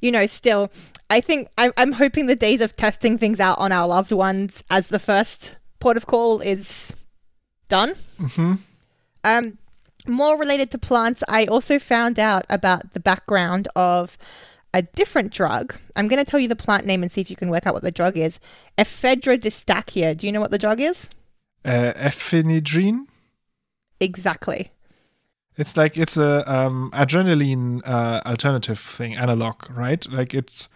you 0.00 0.10
know, 0.10 0.26
still, 0.26 0.70
I 1.08 1.20
think 1.20 1.48
I'm, 1.56 1.72
I'm 1.76 1.92
hoping 1.92 2.26
the 2.26 2.36
days 2.36 2.60
of 2.60 2.76
testing 2.76 3.16
things 3.16 3.40
out 3.40 3.58
on 3.58 3.72
our 3.72 3.88
loved 3.88 4.12
ones 4.12 4.62
as 4.68 4.88
the 4.88 4.98
first 4.98 5.56
port 5.80 5.96
of 5.96 6.06
call 6.06 6.40
is 6.40 6.92
done. 7.68 7.90
Mm-hmm. 7.90 8.54
Um, 9.24 9.58
more 10.06 10.38
related 10.38 10.70
to 10.72 10.78
plants, 10.78 11.22
I 11.28 11.46
also 11.46 11.78
found 11.78 12.18
out 12.18 12.44
about 12.50 12.92
the 12.92 13.00
background 13.00 13.68
of 13.74 14.18
a 14.74 14.82
different 14.82 15.32
drug. 15.32 15.74
I'm 15.96 16.08
going 16.08 16.22
to 16.22 16.30
tell 16.30 16.40
you 16.40 16.48
the 16.48 16.56
plant 16.56 16.84
name 16.84 17.02
and 17.02 17.10
see 17.10 17.22
if 17.22 17.30
you 17.30 17.36
can 17.36 17.48
work 17.48 17.66
out 17.66 17.74
what 17.74 17.82
the 17.82 17.90
drug 17.90 18.16
is. 18.16 18.38
Ephedra 18.76 19.40
distachya. 19.40 20.16
Do 20.16 20.26
you 20.26 20.32
know 20.32 20.40
what 20.40 20.50
the 20.50 20.58
drug 20.58 20.80
is? 20.80 21.08
uh, 21.64 21.92
epinephrine. 21.96 23.06
Exactly. 24.00 24.70
It's 25.58 25.76
like 25.76 25.96
it's 25.96 26.16
a 26.16 26.50
um, 26.50 26.92
adrenaline 26.94 27.82
uh, 27.84 28.20
alternative 28.24 28.78
thing, 28.78 29.16
analog, 29.16 29.68
right? 29.68 30.06
Like 30.08 30.32
it's 30.32 30.68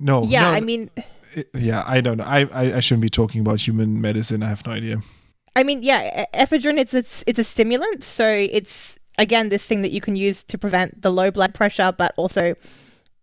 no. 0.00 0.24
Yeah, 0.24 0.50
no, 0.50 0.56
I 0.56 0.60
mean, 0.60 0.90
it, 1.34 1.50
yeah, 1.54 1.84
I 1.86 2.00
don't 2.00 2.16
know. 2.16 2.24
I, 2.24 2.48
I 2.52 2.76
I 2.76 2.80
shouldn't 2.80 3.02
be 3.02 3.10
talking 3.10 3.42
about 3.42 3.60
human 3.60 4.00
medicine. 4.00 4.42
I 4.42 4.48
have 4.48 4.66
no 4.66 4.72
idea. 4.72 5.02
I 5.54 5.64
mean, 5.64 5.82
yeah, 5.82 6.24
ephedrine. 6.32 6.78
It's 6.78 6.94
it's 6.94 7.22
it's 7.26 7.38
a 7.38 7.44
stimulant, 7.44 8.02
so 8.02 8.26
it's 8.26 8.96
again 9.18 9.50
this 9.50 9.66
thing 9.66 9.82
that 9.82 9.90
you 9.90 10.00
can 10.00 10.16
use 10.16 10.42
to 10.44 10.56
prevent 10.56 11.02
the 11.02 11.10
low 11.10 11.30
blood 11.30 11.52
pressure, 11.52 11.92
but 11.92 12.14
also, 12.16 12.54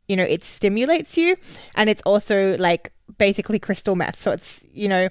you 0.08 0.16
know, 0.16 0.24
it 0.24 0.44
stimulates 0.44 1.18
you, 1.18 1.38
and 1.74 1.90
it's 1.90 2.04
also 2.06 2.56
like 2.58 2.94
basically 3.18 3.58
crystal 3.58 3.96
meth. 3.96 4.22
So 4.22 4.32
it's 4.32 4.62
you 4.72 4.88
know 4.88 5.10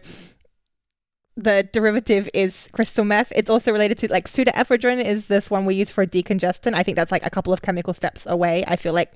the 1.39 1.69
derivative 1.73 2.29
is 2.35 2.69
crystal 2.73 3.05
meth. 3.05 3.33
It's 3.35 3.49
also 3.49 3.71
related 3.73 3.97
to 3.99 4.09
like 4.13 4.27
pseudoephedrine 4.29 5.03
is 5.05 5.29
this 5.29 5.51
one 5.51 5.65
we 5.65 5.77
use 5.77 5.91
for 5.91 6.05
decongestant. 6.05 6.75
I 6.75 6.83
think 6.83 6.97
that's 6.97 7.13
like 7.13 7.25
a 7.25 7.31
couple 7.31 7.53
of 7.53 7.63
chemical 7.63 7.95
steps 7.95 8.27
away. 8.27 8.65
I 8.67 8.75
feel 8.77 8.93
like 8.93 9.13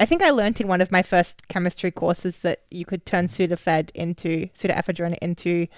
I 0.00 0.06
think 0.06 0.22
I 0.22 0.30
learned 0.30 0.60
in 0.60 0.66
one 0.66 0.80
of 0.80 0.90
my 0.90 1.02
first 1.02 1.46
chemistry 1.48 1.92
courses 1.92 2.38
that 2.38 2.62
you 2.70 2.84
could 2.84 3.06
turn 3.06 3.28
Sudafed 3.28 3.90
into 3.94 4.48
pseudoephedrine 4.48 5.16
into 5.22 5.68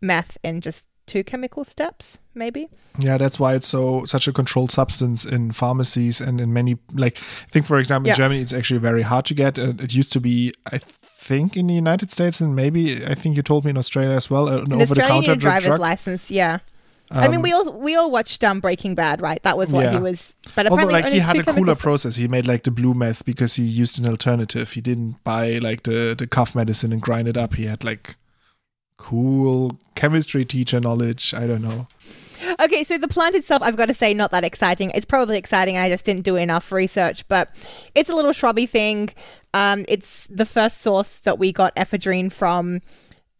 meth 0.00 0.38
in 0.42 0.60
just 0.62 0.86
two 1.06 1.22
chemical 1.22 1.64
steps 1.64 2.18
maybe 2.34 2.66
yeah 2.98 3.18
that's 3.18 3.38
why 3.38 3.54
it's 3.54 3.68
so 3.68 4.06
such 4.06 4.26
a 4.26 4.32
controlled 4.32 4.70
substance 4.70 5.26
in 5.26 5.52
pharmacies 5.52 6.18
and 6.18 6.40
in 6.40 6.50
many 6.52 6.78
like 6.94 7.18
i 7.18 7.50
think 7.50 7.66
for 7.66 7.78
example 7.78 8.06
Yeah. 8.06 8.14
in 8.14 8.16
germany 8.16 8.40
it's 8.40 8.54
actually 8.54 8.80
very 8.80 9.02
hard 9.02 9.26
to 9.26 9.34
get 9.34 9.58
uh, 9.58 9.74
it 9.78 9.92
used 9.92 10.12
to 10.14 10.20
be 10.20 10.52
i 10.72 10.80
think 11.28 11.56
in 11.56 11.66
the 11.66 11.74
united 11.84 12.10
states 12.10 12.40
and 12.42 12.54
maybe 12.54 12.82
i 13.06 13.14
think 13.14 13.36
you 13.36 13.42
told 13.42 13.64
me 13.64 13.70
in 13.70 13.78
australia 13.78 14.14
as 14.22 14.28
well 14.32 14.44
uh, 14.48 14.62
an 14.62 14.72
over 14.72 14.94
the 14.94 15.00
counter 15.02 15.34
driver's 15.34 15.64
drug 15.64 15.80
license. 15.80 16.30
Yeah, 16.30 16.58
I 17.10 17.28
mean 17.28 17.36
Um, 17.36 17.42
we 17.42 17.52
all 17.52 17.66
we 17.86 17.92
all 17.96 18.10
watched 18.10 18.42
um, 18.44 18.60
Breaking 18.60 18.94
Bad, 18.94 19.20
right? 19.28 19.40
That 19.42 19.56
was 19.60 19.68
what 19.72 19.84
Yeah. 19.84 19.92
he 19.96 19.98
was. 20.08 20.34
But 20.56 20.66
Although, 20.70 20.86
like 20.98 21.06
he 21.16 21.20
had 21.28 21.38
a 21.38 21.44
cooler 21.56 21.74
process. 21.86 22.16
He 22.16 22.28
made 22.28 22.46
like 22.52 22.62
the 22.64 22.70
blue 22.70 22.94
meth 23.02 23.24
because 23.24 23.52
he 23.60 23.64
used 23.82 23.98
an 24.00 24.06
alternative. 24.14 24.66
He 24.72 24.80
didn't 24.80 25.12
buy 25.24 25.44
like 25.68 25.80
the 25.82 26.14
the 26.20 26.26
cough 26.26 26.54
medicine 26.60 26.92
and 26.94 27.02
grind 27.02 27.26
it 27.28 27.36
up. 27.36 27.54
He 27.60 27.66
had 27.72 27.84
like 27.84 28.16
cool 28.96 29.78
chemistry 29.94 30.44
teacher 30.44 30.80
knowledge. 30.80 31.34
I 31.34 31.46
don't 31.46 31.62
know. 31.62 31.88
Okay, 32.64 32.82
so 32.82 32.96
the 32.96 33.08
plant 33.08 33.34
itself, 33.34 33.60
I've 33.62 33.76
got 33.76 33.88
to 33.88 33.94
say, 33.94 34.14
not 34.14 34.30
that 34.30 34.42
exciting. 34.42 34.90
It's 34.94 35.04
probably 35.04 35.36
exciting. 35.36 35.76
I 35.76 35.90
just 35.90 36.06
didn't 36.06 36.22
do 36.22 36.36
enough 36.36 36.72
research, 36.72 37.28
but 37.28 37.54
it's 37.94 38.08
a 38.08 38.14
little 38.14 38.32
shrubby 38.32 38.64
thing. 38.64 39.10
Um, 39.52 39.84
it's 39.86 40.26
the 40.28 40.46
first 40.46 40.80
source 40.80 41.16
that 41.20 41.38
we 41.38 41.52
got 41.52 41.76
ephedrine 41.76 42.32
from 42.32 42.80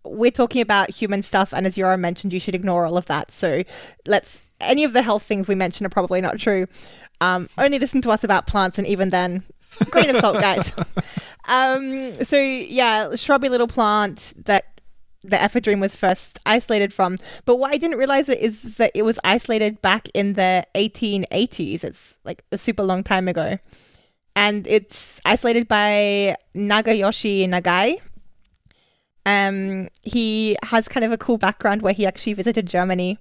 we're 0.05 0.31
talking 0.31 0.61
about 0.61 0.91
human 0.91 1.23
stuff, 1.23 1.55
and 1.55 1.67
as 1.67 1.77
Yoram 1.77 2.01
mentioned, 2.01 2.35
you 2.35 2.41
should 2.41 2.55
ignore 2.55 2.85
all 2.85 2.99
of 2.99 3.07
that. 3.07 3.33
So 3.33 3.65
let's 4.07 4.43
any 4.61 4.85
of 4.85 4.93
the 4.93 5.01
health 5.01 5.23
things 5.23 5.49
we 5.49 5.55
mentioned 5.55 5.87
are 5.87 5.91
probably 5.91 6.21
not 6.21 6.39
true. 6.39 6.67
Um, 7.23 7.49
only 7.57 7.79
listen 7.79 8.03
to 8.03 8.11
us 8.11 8.25
about 8.25 8.47
plants, 8.47 8.77
and 8.77 8.87
even 8.87 9.09
then, 9.09 9.43
grain 9.91 10.11
of 10.11 10.21
salt, 10.21 10.37
guys. 10.37 10.75
um, 11.49 12.23
so 12.25 12.37
yeah, 12.39 13.15
shrubby 13.17 13.49
little 13.49 13.69
plant 13.69 14.35
that 14.45 14.74
the 15.25 15.37
ephedrine 15.37 15.81
was 15.81 15.97
first 15.97 16.39
isolated 16.47 16.93
from. 16.93 17.19
But 17.45 17.57
what 17.57 17.73
I 17.73 17.79
didn't 17.79 17.99
realize 17.99 18.29
is 18.29 18.77
that 18.77 18.93
it 18.95 19.03
was 19.03 19.19
isolated 19.25 19.81
back 19.83 20.09
in 20.15 20.35
the 20.35 20.67
1880s. 20.75 21.83
It's 21.85 22.15
like 22.25 22.45
a 22.53 22.59
super 22.59 22.83
long 22.83 23.03
time 23.03 23.29
ago. 23.29 23.59
And 24.37 24.67
it's 24.67 25.21
isolated 25.25 25.69
by 25.69 26.37
Nagayoshi 26.55 27.49
Nagai. 27.49 28.01
Um, 29.27 29.89
he 30.03 30.57
has 30.65 30.89
kind 30.89 31.05
of 31.05 31.13
a 31.13 31.19
cool 31.19 31.39
background 31.39 31.83
where 31.83 31.95
he 31.95 32.05
actually 32.05 32.35
visited 32.35 32.67
Germany. 32.67 33.19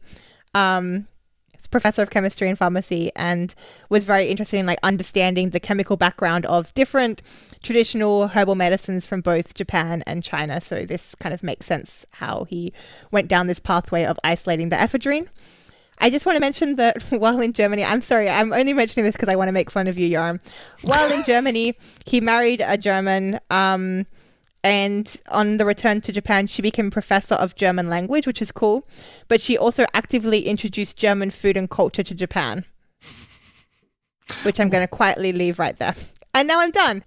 Um, 0.54 1.08
professor 1.74 2.03
of 2.03 2.09
chemistry 2.11 2.47
and 2.47 2.57
pharmacy 2.57 3.11
and 3.15 3.53
was 3.89 4.05
very 4.05 4.30
interested 4.30 4.57
in 4.57 4.65
like 4.65 4.80
understanding 4.84 5.49
the 5.49 5.59
chemical 5.59 5.97
background 5.97 6.45
of 6.45 6.74
different 6.76 7.21
traditional 7.63 8.28
herbal 8.30 8.55
medicines 8.55 9.05
from 9.05 9.21
both 9.21 9.55
Japan 9.55 10.03
and 10.05 10.24
China. 10.24 10.61
So 10.61 10.86
this 10.86 11.15
kind 11.15 11.34
of 11.34 11.41
makes 11.43 11.65
sense 11.65 12.05
how 12.13 12.45
he 12.45 12.71
went 13.11 13.28
down 13.28 13.47
this 13.47 13.59
pathway 13.59 14.05
of 14.05 14.19
isolating 14.24 14.69
the 14.69 14.76
ephedrine. 14.76 15.28
I 15.97 16.11
just 16.11 16.26
want 16.26 16.36
to 16.36 16.41
mention 16.41 16.76
that 16.76 17.01
while 17.09 17.41
in 17.41 17.53
Germany, 17.53 17.84
I'm 17.84 18.01
sorry, 18.01 18.30
I'm 18.30 18.53
only 18.53 18.74
mentioning 18.74 19.05
this 19.05 19.15
because 19.15 19.30
I 19.30 19.36
want 19.36 19.47
to 19.47 19.53
make 19.53 19.71
fun 19.71 19.88
of 19.88 19.97
you, 19.97 20.07
Yoram. 20.07 20.39
While 20.84 21.11
in 21.11 21.24
Germany, 21.24 21.76
he 22.05 22.21
married 22.21 22.61
a 22.63 22.78
German. 22.78 23.39
Um, 23.49 24.05
and 24.64 25.14
on 25.28 25.57
the 25.57 25.66
return 25.66 25.99
to 26.01 26.11
Japan, 26.11 26.47
she 26.47 26.61
became 26.61 26.89
professor 26.89 27.36
of 27.36 27.55
German 27.55 27.89
language, 27.89 28.26
which 28.26 28.41
is 28.41 28.51
cool. 28.51 28.88
But 29.28 29.41
she 29.41 29.57
also 29.57 29.86
actively 29.93 30.47
introduced 30.47 30.97
German 30.97 31.32
food 31.32 31.57
and 31.57 31.70
culture 31.70 32.03
to 32.03 32.16
Japan, 32.16 32.64
which 34.43 34.59
I'm 34.59 34.70
going 34.70 34.84
to 34.84 34.88
quietly 34.88 35.34
leave 35.34 35.59
right 35.59 35.78
there. 35.78 35.93
And 36.34 36.47
now 36.47 36.61
I'm 36.61 36.72
done. 36.72 37.03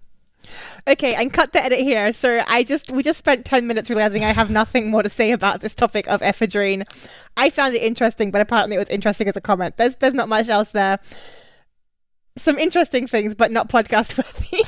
Okay, 0.86 1.14
and 1.14 1.32
cut 1.32 1.52
the 1.52 1.64
edit 1.64 1.80
here. 1.80 2.12
So 2.12 2.44
I 2.46 2.62
just 2.62 2.92
we 2.92 3.02
just 3.02 3.18
spent 3.18 3.44
ten 3.44 3.66
minutes 3.66 3.90
realizing 3.90 4.22
I 4.22 4.32
have 4.32 4.50
nothing 4.50 4.90
more 4.90 5.02
to 5.02 5.10
say 5.10 5.32
about 5.32 5.60
this 5.60 5.74
topic 5.74 6.06
of 6.06 6.20
ephedrine. 6.20 6.86
I 7.36 7.50
found 7.50 7.74
it 7.74 7.82
interesting, 7.82 8.30
but 8.30 8.40
apparently 8.40 8.76
it 8.76 8.78
was 8.78 8.88
interesting 8.88 9.28
as 9.28 9.36
a 9.36 9.40
comment. 9.40 9.76
There's 9.76 9.96
there's 9.96 10.14
not 10.14 10.28
much 10.28 10.48
else 10.48 10.70
there 10.70 11.00
some 12.36 12.58
interesting 12.58 13.06
things, 13.06 13.34
but 13.34 13.50
not 13.50 13.68
podcast 13.68 14.16
worthy. 14.18 14.64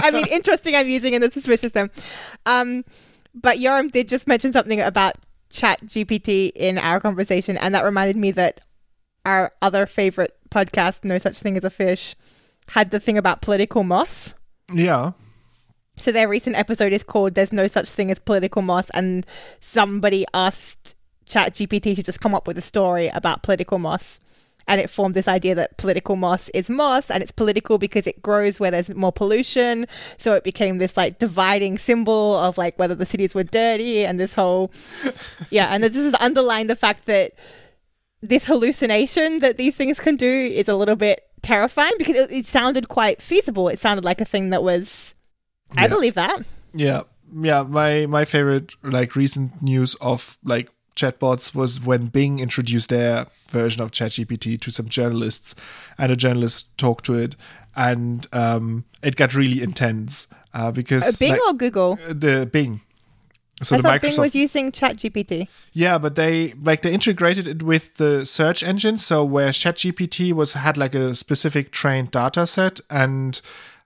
I 0.02 0.10
mean, 0.10 0.26
interesting. 0.30 0.74
I'm 0.74 0.88
using 0.88 1.14
in 1.14 1.20
the 1.20 1.30
suspicious 1.30 1.72
them. 1.72 1.90
Um, 2.46 2.84
but 3.34 3.58
Yoram 3.58 3.90
did 3.90 4.08
just 4.08 4.26
mention 4.26 4.52
something 4.52 4.80
about 4.80 5.16
Chat 5.50 5.84
GPT 5.84 6.52
in 6.54 6.78
our 6.78 7.00
conversation, 7.00 7.56
and 7.56 7.74
that 7.74 7.84
reminded 7.84 8.16
me 8.16 8.30
that 8.32 8.60
our 9.24 9.52
other 9.62 9.86
favorite 9.86 10.36
podcast, 10.50 11.04
No 11.04 11.18
Such 11.18 11.38
Thing 11.38 11.56
as 11.56 11.64
a 11.64 11.70
Fish, 11.70 12.14
had 12.68 12.90
the 12.90 13.00
thing 13.00 13.18
about 13.18 13.42
political 13.42 13.84
moss. 13.84 14.34
Yeah. 14.72 15.12
So 15.96 16.10
their 16.10 16.28
recent 16.28 16.56
episode 16.56 16.92
is 16.92 17.02
called 17.02 17.34
"There's 17.34 17.52
No 17.52 17.66
Such 17.66 17.88
Thing 17.88 18.10
as 18.10 18.18
Political 18.18 18.62
Moss," 18.62 18.90
and 18.90 19.26
somebody 19.60 20.24
asked 20.34 20.94
Chat 21.26 21.54
GPT 21.54 21.94
to 21.96 22.02
just 22.02 22.20
come 22.20 22.34
up 22.34 22.46
with 22.46 22.58
a 22.58 22.62
story 22.62 23.08
about 23.08 23.42
political 23.42 23.78
moss 23.78 24.18
and 24.66 24.80
it 24.80 24.88
formed 24.90 25.14
this 25.14 25.28
idea 25.28 25.54
that 25.54 25.76
political 25.76 26.16
moss 26.16 26.48
is 26.50 26.68
moss 26.68 27.10
and 27.10 27.22
it's 27.22 27.32
political 27.32 27.78
because 27.78 28.06
it 28.06 28.22
grows 28.22 28.58
where 28.58 28.70
there's 28.70 28.94
more 28.94 29.12
pollution. 29.12 29.86
So 30.18 30.34
it 30.34 30.44
became 30.44 30.78
this 30.78 30.96
like 30.96 31.18
dividing 31.18 31.78
symbol 31.78 32.36
of 32.36 32.58
like 32.58 32.78
whether 32.78 32.94
the 32.94 33.06
cities 33.06 33.34
were 33.34 33.44
dirty 33.44 34.04
and 34.04 34.18
this 34.18 34.34
whole 34.34 34.72
yeah 35.50 35.68
and 35.68 35.84
it 35.84 35.92
just 35.92 36.16
underlined 36.20 36.70
the 36.70 36.76
fact 36.76 37.06
that 37.06 37.32
this 38.22 38.46
hallucination 38.46 39.40
that 39.40 39.56
these 39.56 39.76
things 39.76 40.00
can 40.00 40.16
do 40.16 40.46
is 40.46 40.68
a 40.68 40.74
little 40.74 40.96
bit 40.96 41.28
terrifying 41.42 41.92
because 41.98 42.16
it, 42.16 42.32
it 42.32 42.46
sounded 42.46 42.88
quite 42.88 43.20
feasible. 43.20 43.68
It 43.68 43.78
sounded 43.78 44.04
like 44.04 44.20
a 44.20 44.24
thing 44.24 44.50
that 44.50 44.62
was 44.62 45.14
i 45.76 45.88
believe 45.88 46.14
that. 46.14 46.42
Yeah. 46.72 47.02
Yeah, 47.36 47.64
my 47.64 48.06
my 48.06 48.24
favorite 48.24 48.74
like 48.84 49.16
recent 49.16 49.60
news 49.60 49.94
of 49.96 50.38
like 50.44 50.68
chatbots 50.96 51.54
was 51.54 51.80
when 51.80 52.06
Bing 52.06 52.38
introduced 52.38 52.90
their 52.90 53.26
version 53.48 53.82
of 53.82 53.90
ChatGPT 53.90 54.60
to 54.60 54.70
some 54.70 54.88
journalists, 54.88 55.54
and 55.98 56.10
a 56.10 56.16
journalist 56.16 56.76
talked 56.78 57.04
to 57.06 57.14
it, 57.14 57.36
and 57.76 58.26
um, 58.32 58.84
it 59.02 59.16
got 59.16 59.34
really 59.34 59.62
intense 59.62 60.28
uh, 60.52 60.64
uh, 60.64 60.72
because 60.72 61.18
bing 61.18 61.32
like, 61.32 61.40
or 61.42 61.52
google 61.52 61.98
uh, 62.08 62.12
the 62.12 62.48
Bing. 62.50 62.80
So 63.62 63.76
i 63.76 63.78
the 63.78 63.82
thought 63.82 64.00
bing 64.00 64.10
Microsoft, 64.12 64.18
was 64.18 64.34
using 64.34 64.72
ChatGPT. 64.72 65.48
yeah, 65.72 65.96
but 65.98 66.16
they 66.16 66.52
like 66.54 66.82
they 66.82 66.92
integrated 66.92 67.46
it 67.46 67.62
with 67.62 67.96
the 67.96 68.26
search 68.26 68.62
engine. 68.62 68.98
So 68.98 69.24
where 69.24 69.50
ChatGPT 69.50 70.32
was 70.32 70.54
had 70.54 70.76
like 70.76 70.94
a 70.94 71.14
specific 71.14 71.70
trained 71.70 72.10
data 72.10 72.46
set 72.46 72.80
and 72.90 73.40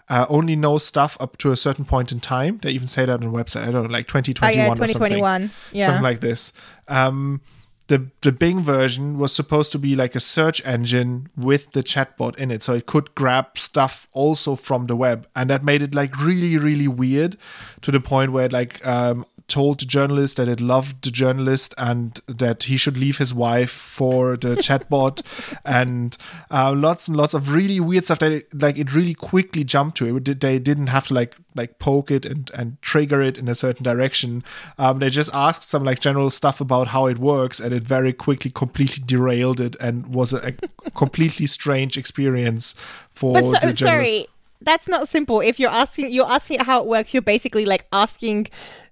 uh, 0.08 0.26
only 0.28 0.56
knows 0.56 0.84
stuff 0.84 1.16
up 1.20 1.36
to 1.38 1.52
a 1.52 1.56
certain 1.56 1.84
point 1.84 2.12
in 2.12 2.20
time. 2.20 2.58
They 2.62 2.70
even 2.70 2.88
say 2.88 3.04
that 3.04 3.12
on 3.12 3.20
the 3.20 3.26
website. 3.26 3.62
I 3.62 3.70
don't 3.70 3.84
know, 3.84 3.90
like 3.90 4.06
oh 4.06 4.20
2021 4.20 4.56
yeah 4.56 4.72
or 4.72 4.86
something 4.86 4.88
2021 4.88 5.50
yeah 5.72 5.84
something 5.84 6.02
like 6.02 6.20
this. 6.20 6.52
Um, 6.88 7.40
the 7.88 8.10
the 8.20 8.32
Bing 8.32 8.60
version 8.60 9.18
was 9.18 9.34
supposed 9.34 9.72
to 9.72 9.78
be 9.78 9.96
like 9.96 10.14
a 10.14 10.20
search 10.20 10.64
engine 10.66 11.28
with 11.36 11.72
the 11.72 11.82
chatbot 11.82 12.36
in 12.36 12.50
it, 12.50 12.62
so 12.62 12.74
it 12.74 12.86
could 12.86 13.14
grab 13.14 13.58
stuff 13.58 14.08
also 14.12 14.56
from 14.56 14.86
the 14.86 14.96
web, 14.96 15.26
and 15.34 15.50
that 15.50 15.64
made 15.64 15.82
it 15.82 15.94
like 15.94 16.18
really 16.20 16.56
really 16.56 16.88
weird 16.88 17.36
to 17.82 17.90
the 17.90 18.00
point 18.00 18.32
where 18.32 18.46
it 18.46 18.52
like 18.52 18.86
um, 18.86 19.24
told 19.48 19.80
the 19.80 19.86
journalist 19.86 20.36
that 20.36 20.46
it 20.46 20.60
loved 20.60 21.02
the 21.02 21.10
journalist 21.10 21.74
and 21.78 22.20
that 22.26 22.64
he 22.64 22.76
should 22.76 22.96
leave 22.96 23.18
his 23.18 23.32
wife 23.34 23.70
for 23.70 24.36
the 24.36 24.56
chatbot, 24.56 25.22
and 25.64 26.16
uh, 26.50 26.72
lots 26.76 27.08
and 27.08 27.16
lots 27.16 27.34
of 27.34 27.52
really 27.52 27.80
weird 27.80 28.04
stuff 28.04 28.18
that 28.20 28.32
it, 28.32 28.62
like 28.62 28.78
it 28.78 28.94
really 28.94 29.14
quickly 29.14 29.64
jumped 29.64 29.96
to. 29.98 30.16
It 30.16 30.40
they 30.40 30.58
didn't 30.58 30.88
have 30.88 31.08
to 31.08 31.14
like 31.14 31.36
like 31.54 31.78
poke 31.78 32.10
it 32.10 32.24
and 32.24 32.50
and 32.54 32.80
trigger 32.82 33.20
it 33.22 33.38
in 33.38 33.48
a 33.48 33.54
certain 33.54 33.82
direction. 33.82 34.44
Um, 34.78 34.98
they 34.98 35.08
just 35.08 35.34
asked 35.34 35.62
some 35.68 35.82
like 35.82 36.00
general 36.00 36.30
stuff 36.30 36.60
about 36.60 36.88
how 36.88 37.06
it 37.06 37.18
works, 37.18 37.58
and 37.58 37.72
it 37.72 37.82
very 37.82 38.12
quickly 38.12 38.50
completely 38.50 39.02
derailed 39.06 39.60
it 39.60 39.76
and 39.80 40.06
was 40.08 40.32
a, 40.32 40.52
a 40.84 40.90
completely 40.90 41.46
strange 41.46 41.96
experience 41.96 42.74
for 43.10 43.34
But 43.34 43.44
so, 43.44 43.66
the 43.68 43.72
journalist. 43.72 44.12
sorry, 44.12 44.26
that's 44.60 44.88
not 44.88 45.08
simple. 45.08 45.40
If 45.40 45.58
you're 45.60 45.70
asking, 45.70 46.10
you're 46.12 46.30
asking 46.30 46.60
how 46.60 46.80
it 46.80 46.86
works. 46.86 47.14
You're 47.14 47.22
basically 47.22 47.64
like 47.64 47.86
asking 47.92 48.48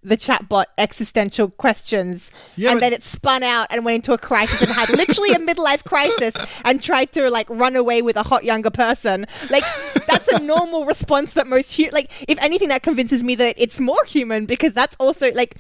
the 0.07 0.17
chatbot 0.17 0.67
existential 0.79 1.51
questions, 1.51 2.31
Yeah, 2.55 2.71
and 2.71 2.77
but- 2.77 2.81
then 2.81 2.93
it 2.93 3.03
spun 3.03 3.43
out 3.43 3.67
and 3.71 3.85
went 3.85 3.97
into 3.97 4.13
a 4.13 4.19
crisis 4.19 4.63
and 4.63 4.71
had 4.71 4.89
literally 4.91 5.33
a 5.33 5.39
midlife 5.39 5.83
crisis 5.85 6.33
and 6.65 6.81
tried 6.83 7.11
to 7.13 7.29
like 7.29 7.49
run 7.51 7.75
away 7.75 8.03
with 8.03 8.17
a 8.17 8.23
hot 8.23 8.45
younger 8.45 8.71
person. 8.71 9.27
Like 9.51 9.65
that's 10.07 10.29
a 10.29 10.39
normal 10.39 10.85
response 10.87 11.35
that 11.35 11.47
most 11.47 11.77
hu- 11.77 11.91
like. 11.93 12.11
If 12.29 12.39
anything, 12.43 12.69
that 12.69 12.83
convinces 12.83 13.25
me 13.25 13.35
that 13.37 13.55
it's 13.59 13.81
more 13.81 14.05
human 14.07 14.47
because 14.47 14.73
that's 14.73 14.97
also 15.01 15.33
like. 15.33 15.57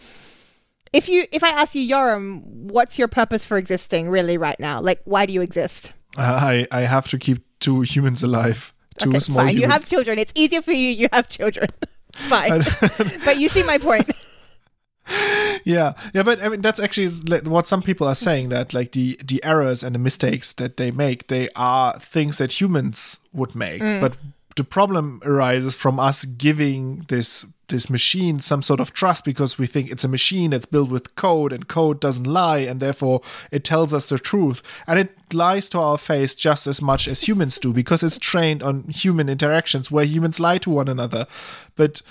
If 0.92 1.08
you, 1.08 1.26
if 1.32 1.42
I 1.44 1.48
ask 1.50 1.74
you, 1.74 1.86
Yoram, 1.86 2.42
what's 2.46 2.98
your 2.98 3.08
purpose 3.08 3.44
for 3.44 3.58
existing 3.58 4.08
really 4.08 4.38
right 4.38 4.58
now? 4.58 4.80
Like, 4.80 5.00
why 5.04 5.26
do 5.26 5.32
you 5.32 5.42
exist? 5.42 5.92
Uh, 6.16 6.22
I 6.22 6.66
I 6.70 6.80
have 6.82 7.08
to 7.08 7.18
keep 7.18 7.44
two 7.58 7.80
humans 7.82 8.22
alive, 8.22 8.72
two 8.98 9.10
okay, 9.10 9.18
small 9.18 9.38
fine. 9.38 9.48
humans. 9.48 9.62
You 9.62 9.68
have 9.72 9.84
children. 9.88 10.18
It's 10.18 10.32
easier 10.36 10.62
for 10.62 10.72
you. 10.72 10.88
You 10.88 11.08
have 11.12 11.28
children. 11.28 11.66
fine. 12.14 12.62
but 13.24 13.38
you 13.38 13.48
see 13.48 13.64
my 13.64 13.78
point. 13.78 14.08
yeah. 15.64 15.94
Yeah 16.14 16.22
but 16.22 16.42
i 16.42 16.48
mean 16.48 16.60
that's 16.60 16.80
actually 16.80 17.08
what 17.44 17.66
some 17.66 17.82
people 17.82 18.06
are 18.06 18.14
saying 18.14 18.48
that 18.50 18.74
like 18.74 18.92
the 18.92 19.18
the 19.24 19.42
errors 19.44 19.82
and 19.82 19.94
the 19.94 19.98
mistakes 19.98 20.52
that 20.54 20.76
they 20.76 20.90
make 20.90 21.28
they 21.28 21.48
are 21.56 21.98
things 21.98 22.38
that 22.38 22.60
humans 22.60 23.20
would 23.32 23.54
make. 23.54 23.82
Mm. 23.82 24.00
But 24.00 24.16
the 24.56 24.64
problem 24.64 25.20
arises 25.24 25.74
from 25.74 26.00
us 26.00 26.24
giving 26.24 27.04
this 27.08 27.46
this 27.68 27.90
machine 27.90 28.38
some 28.38 28.62
sort 28.62 28.78
of 28.78 28.92
trust 28.92 29.24
because 29.24 29.58
we 29.58 29.66
think 29.66 29.90
it's 29.90 30.04
a 30.04 30.08
machine 30.08 30.50
that's 30.50 30.66
built 30.66 30.88
with 30.88 31.16
code 31.16 31.52
and 31.52 31.66
code 31.66 31.98
doesn't 31.98 32.24
lie 32.24 32.58
and 32.58 32.78
therefore 32.78 33.20
it 33.50 33.64
tells 33.64 33.92
us 33.92 34.08
the 34.08 34.18
truth. 34.18 34.62
And 34.86 35.00
it 35.00 35.16
lies 35.32 35.68
to 35.70 35.80
our 35.80 35.98
face 35.98 36.36
just 36.36 36.68
as 36.68 36.80
much 36.80 37.08
as 37.08 37.26
humans 37.26 37.58
do 37.58 37.72
because 37.72 38.04
it's 38.04 38.18
trained 38.18 38.62
on 38.62 38.84
human 38.84 39.28
interactions 39.28 39.90
where 39.90 40.04
humans 40.04 40.38
lie 40.38 40.58
to 40.58 40.70
one 40.70 40.88
another. 40.88 41.26
But 41.74 42.02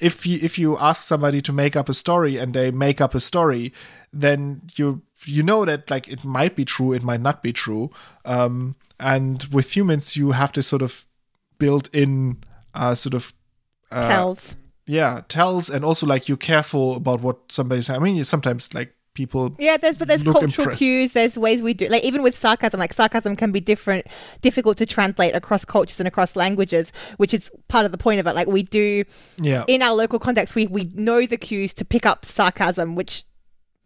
if 0.00 0.26
you 0.26 0.38
if 0.42 0.58
you 0.58 0.76
ask 0.78 1.02
somebody 1.02 1.40
to 1.40 1.52
make 1.52 1.76
up 1.76 1.88
a 1.88 1.94
story 1.94 2.36
and 2.36 2.54
they 2.54 2.70
make 2.70 3.00
up 3.00 3.14
a 3.14 3.20
story 3.20 3.72
then 4.12 4.62
you 4.76 5.02
you 5.26 5.42
know 5.42 5.64
that 5.64 5.90
like 5.90 6.08
it 6.08 6.24
might 6.24 6.56
be 6.56 6.64
true 6.64 6.92
it 6.92 7.02
might 7.02 7.20
not 7.20 7.42
be 7.42 7.52
true 7.52 7.90
um, 8.24 8.74
and 8.98 9.44
with 9.52 9.76
humans 9.76 10.16
you 10.16 10.32
have 10.32 10.52
this 10.52 10.66
sort 10.66 10.82
of 10.82 11.06
built 11.58 11.88
in 11.94 12.38
uh, 12.74 12.94
sort 12.94 13.14
of 13.14 13.32
uh, 13.90 14.08
Tells. 14.08 14.56
yeah 14.86 15.20
tells 15.28 15.70
and 15.70 15.84
also 15.84 16.06
like 16.06 16.28
you're 16.28 16.36
careful 16.36 16.96
about 16.96 17.20
what 17.20 17.38
somebody's 17.50 17.88
i 17.88 17.98
mean 17.98 18.16
you 18.16 18.24
sometimes 18.24 18.74
like 18.74 18.93
people 19.14 19.54
Yeah, 19.58 19.76
there's 19.76 19.96
but 19.96 20.08
there's 20.08 20.22
cultural 20.22 20.44
impressed. 20.44 20.78
cues. 20.78 21.12
There's 21.12 21.38
ways 21.38 21.62
we 21.62 21.72
do 21.74 21.86
like 21.88 22.04
even 22.04 22.22
with 22.22 22.36
sarcasm. 22.36 22.78
Like 22.80 22.92
sarcasm 22.92 23.36
can 23.36 23.52
be 23.52 23.60
different, 23.60 24.06
difficult 24.42 24.76
to 24.78 24.86
translate 24.86 25.34
across 25.34 25.64
cultures 25.64 26.00
and 26.00 26.06
across 26.06 26.36
languages, 26.36 26.92
which 27.16 27.32
is 27.32 27.50
part 27.68 27.86
of 27.86 27.92
the 27.92 27.98
point 27.98 28.20
of 28.20 28.26
it. 28.26 28.34
Like 28.34 28.48
we 28.48 28.62
do 28.62 29.04
yeah 29.40 29.64
in 29.68 29.82
our 29.82 29.94
local 29.94 30.18
context, 30.18 30.54
we 30.54 30.66
we 30.66 30.90
know 30.94 31.24
the 31.26 31.36
cues 31.36 31.72
to 31.74 31.84
pick 31.84 32.04
up 32.04 32.26
sarcasm, 32.26 32.94
which 32.96 33.24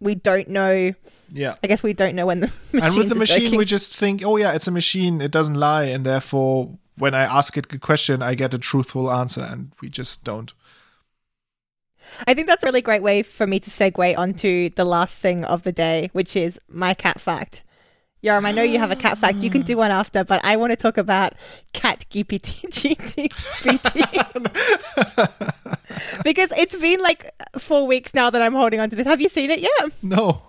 we 0.01 0.15
don't 0.15 0.49
know. 0.49 0.95
Yeah. 1.33 1.57
I 1.63 1.67
guess 1.67 1.83
we 1.83 1.93
don't 1.93 2.15
know 2.15 2.27
when 2.27 2.41
the 2.41 2.53
and 2.73 2.97
with 2.97 3.09
the 3.09 3.15
machine, 3.15 3.57
we 3.57 3.65
just 3.65 3.97
think, 3.97 4.23
oh 4.25 4.37
yeah, 4.37 4.53
it's 4.53 4.69
a 4.69 4.71
machine. 4.71 5.21
It 5.21 5.31
doesn't 5.31 5.57
lie, 5.57 5.85
and 5.85 6.07
therefore, 6.07 6.79
when 6.97 7.15
I 7.15 7.23
ask 7.23 7.57
it 7.57 7.73
a 7.73 7.79
question, 7.79 8.23
I 8.23 8.35
get 8.35 8.55
a 8.55 8.59
truthful 8.59 9.11
answer, 9.11 9.43
and 9.43 9.73
we 9.83 9.89
just 9.89 10.25
don't. 10.25 10.53
I 12.27 12.35
think 12.35 12.47
that's 12.47 12.63
a 12.63 12.67
really 12.67 12.83
great 12.83 13.03
way 13.03 13.23
for 13.23 13.47
me 13.47 13.61
to 13.61 13.71
segue 13.71 14.19
onto 14.19 14.71
the 14.71 14.85
last 14.85 15.17
thing 15.17 15.45
of 15.45 15.63
the 15.63 15.73
day, 15.73 16.11
which 16.13 16.37
is 16.37 16.59
my 16.69 16.95
cat 16.95 17.21
fact. 17.21 17.65
Yoram, 18.23 18.45
I 18.47 18.53
know 18.53 18.63
you 18.63 18.79
have 18.81 18.91
a 18.91 18.97
cat 18.97 19.17
fact. 19.17 19.39
You 19.39 19.51
can 19.51 19.63
do 19.63 19.77
one 19.77 19.93
after, 19.93 20.25
but 20.25 20.45
I 20.45 20.57
want 20.57 20.73
to 20.73 20.77
talk 20.77 20.99
about 20.99 21.35
cat 21.73 22.05
GPT. 22.11 22.67
GPT. 22.69 24.09
because 26.25 26.51
it's 26.57 26.77
been 26.77 27.01
like 27.01 27.33
four 27.59 27.87
weeks 27.87 28.15
now 28.15 28.29
that 28.31 28.43
I'm 28.43 28.55
holding 28.55 28.81
on 28.81 28.91
to 28.91 28.97
this. 28.97 29.07
Have 29.07 29.21
you 29.21 29.29
seen 29.29 29.51
it 29.51 29.61
yet? 29.61 29.93
No. 30.03 30.43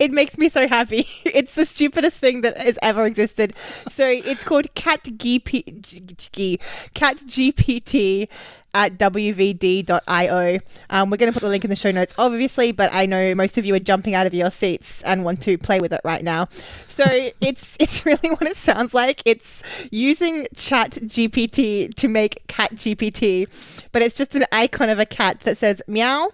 It 0.00 0.10
makes 0.10 0.36
me 0.36 0.48
so 0.48 0.66
happy. 0.66 1.06
It's 1.24 1.54
the 1.54 1.64
stupidest 1.64 2.16
thing 2.16 2.40
that 2.40 2.58
has 2.58 2.76
ever 2.82 3.06
existed. 3.06 3.54
So 3.88 4.08
it's 4.08 4.42
called 4.42 4.74
Cat 4.74 5.04
GPT, 5.04 6.58
Cat 6.94 7.18
GPT 7.18 8.28
at 8.74 8.98
wvd.io. 8.98 10.60
Um, 10.90 11.10
we're 11.10 11.16
going 11.16 11.32
to 11.32 11.38
put 11.38 11.44
the 11.44 11.48
link 11.48 11.64
in 11.64 11.70
the 11.70 11.76
show 11.76 11.90
notes, 11.90 12.14
obviously, 12.18 12.72
but 12.72 12.92
I 12.92 13.06
know 13.06 13.34
most 13.34 13.58
of 13.58 13.64
you 13.64 13.74
are 13.74 13.80
jumping 13.80 14.14
out 14.14 14.26
of 14.26 14.34
your 14.34 14.50
seats 14.50 15.02
and 15.02 15.24
want 15.24 15.42
to 15.42 15.58
play 15.58 15.78
with 15.78 15.92
it 15.92 16.00
right 16.04 16.24
now. 16.24 16.48
So 16.88 17.04
it's 17.40 17.76
it's 17.78 18.04
really 18.06 18.30
what 18.30 18.42
it 18.42 18.56
sounds 18.56 18.94
like. 18.94 19.22
It's 19.24 19.62
using 19.90 20.46
Chat 20.54 20.92
GPT 20.92 21.94
to 21.94 22.08
make 22.08 22.46
Cat 22.46 22.72
GPT, 22.74 23.88
but 23.92 24.02
it's 24.02 24.14
just 24.14 24.34
an 24.34 24.44
icon 24.52 24.88
of 24.88 24.98
a 24.98 25.06
cat 25.06 25.40
that 25.40 25.58
says 25.58 25.82
meow, 25.86 26.30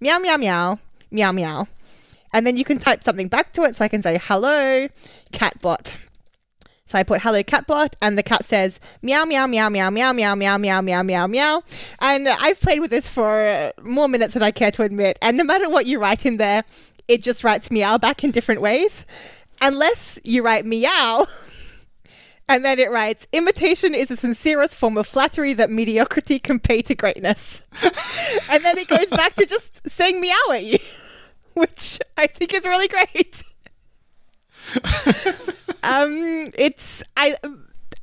meow, 0.00 0.18
meow, 0.18 0.36
meow, 0.36 0.78
meow, 1.10 1.32
meow. 1.32 1.68
And 2.32 2.46
then 2.46 2.56
you 2.56 2.64
can 2.64 2.78
type 2.78 3.04
something 3.04 3.28
back 3.28 3.52
to 3.52 3.62
it. 3.62 3.76
So 3.76 3.84
I 3.84 3.88
can 3.88 4.02
say, 4.02 4.18
hello, 4.22 4.88
catbot. 5.32 5.94
So 6.92 6.98
I 6.98 7.04
put 7.04 7.22
hello 7.22 7.42
catbot 7.42 7.94
and 8.02 8.18
the 8.18 8.22
cat 8.22 8.44
says 8.44 8.78
meow 9.00 9.24
meow 9.24 9.46
meow 9.46 9.70
meow 9.70 9.88
meow 9.88 10.12
meow 10.12 10.34
meow 10.34 10.58
meow 10.58 10.82
meow 10.82 11.02
meow 11.02 11.26
meow. 11.26 11.62
And 12.00 12.28
I've 12.28 12.60
played 12.60 12.80
with 12.80 12.90
this 12.90 13.08
for 13.08 13.72
more 13.82 14.08
minutes 14.08 14.34
than 14.34 14.42
I 14.42 14.50
care 14.50 14.70
to 14.72 14.82
admit. 14.82 15.18
And 15.22 15.38
no 15.38 15.42
matter 15.42 15.70
what 15.70 15.86
you 15.86 15.98
write 15.98 16.26
in 16.26 16.36
there, 16.36 16.64
it 17.08 17.22
just 17.22 17.44
writes 17.44 17.70
meow 17.70 17.96
back 17.96 18.22
in 18.22 18.30
different 18.30 18.60
ways. 18.60 19.06
Unless 19.62 20.18
you 20.22 20.42
write 20.42 20.66
meow. 20.66 21.26
And 22.46 22.62
then 22.62 22.78
it 22.78 22.90
writes, 22.90 23.26
imitation 23.32 23.94
is 23.94 24.08
the 24.08 24.16
sincerest 24.18 24.74
form 24.74 24.98
of 24.98 25.06
flattery 25.06 25.54
that 25.54 25.70
mediocrity 25.70 26.38
can 26.38 26.58
pay 26.58 26.82
to 26.82 26.94
greatness. 26.94 27.62
and 28.50 28.62
then 28.62 28.76
it 28.76 28.88
goes 28.88 29.06
back 29.06 29.34
to 29.36 29.46
just 29.46 29.80
saying 29.88 30.20
meow 30.20 30.36
at 30.50 30.64
you, 30.64 30.78
which 31.54 32.00
I 32.18 32.26
think 32.26 32.52
is 32.52 32.64
really 32.64 32.88
great 32.88 33.42
um, 35.82 36.50
it's 36.54 37.02
I. 37.16 37.36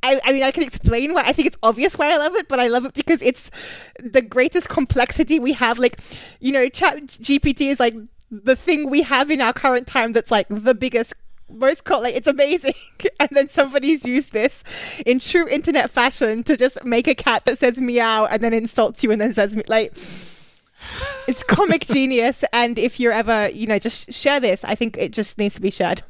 I, 0.02 0.18
I 0.24 0.32
mean, 0.32 0.42
I 0.42 0.50
can 0.50 0.62
explain 0.62 1.12
why 1.12 1.24
I 1.26 1.34
think 1.34 1.46
it's 1.46 1.58
obvious 1.62 1.98
why 1.98 2.10
I 2.10 2.16
love 2.16 2.34
it, 2.34 2.48
but 2.48 2.58
I 2.58 2.68
love 2.68 2.86
it 2.86 2.94
because 2.94 3.20
it's 3.20 3.50
the 3.98 4.22
greatest 4.22 4.70
complexity 4.70 5.38
we 5.38 5.52
have. 5.52 5.78
Like, 5.78 6.00
you 6.38 6.52
know, 6.52 6.70
Chat 6.70 7.04
GPT 7.04 7.70
is 7.70 7.78
like 7.78 7.94
the 8.30 8.56
thing 8.56 8.88
we 8.88 9.02
have 9.02 9.30
in 9.30 9.42
our 9.42 9.52
current 9.52 9.86
time 9.86 10.12
that's 10.12 10.30
like 10.30 10.46
the 10.48 10.74
biggest 10.74 11.12
most 11.52 11.84
co- 11.84 11.98
like 11.98 12.14
it's 12.14 12.26
amazing 12.26 12.74
and 13.20 13.28
then 13.32 13.48
somebody's 13.48 14.04
used 14.04 14.32
this 14.32 14.62
in 15.04 15.18
true 15.18 15.48
internet 15.48 15.90
fashion 15.90 16.42
to 16.44 16.56
just 16.56 16.82
make 16.84 17.08
a 17.08 17.14
cat 17.14 17.44
that 17.44 17.58
says 17.58 17.78
meow 17.80 18.24
and 18.26 18.42
then 18.42 18.52
insults 18.52 19.02
you 19.02 19.10
and 19.10 19.20
then 19.20 19.34
says 19.34 19.56
me- 19.56 19.64
like 19.66 19.90
it's 21.26 21.42
comic 21.42 21.86
genius 21.86 22.44
and 22.52 22.78
if 22.78 23.00
you're 23.00 23.12
ever 23.12 23.48
you 23.50 23.66
know 23.66 23.78
just 23.78 24.12
share 24.12 24.38
this 24.38 24.62
i 24.64 24.74
think 24.74 24.96
it 24.96 25.10
just 25.10 25.38
needs 25.38 25.56
to 25.56 25.60
be 25.60 25.70
shared 25.70 26.02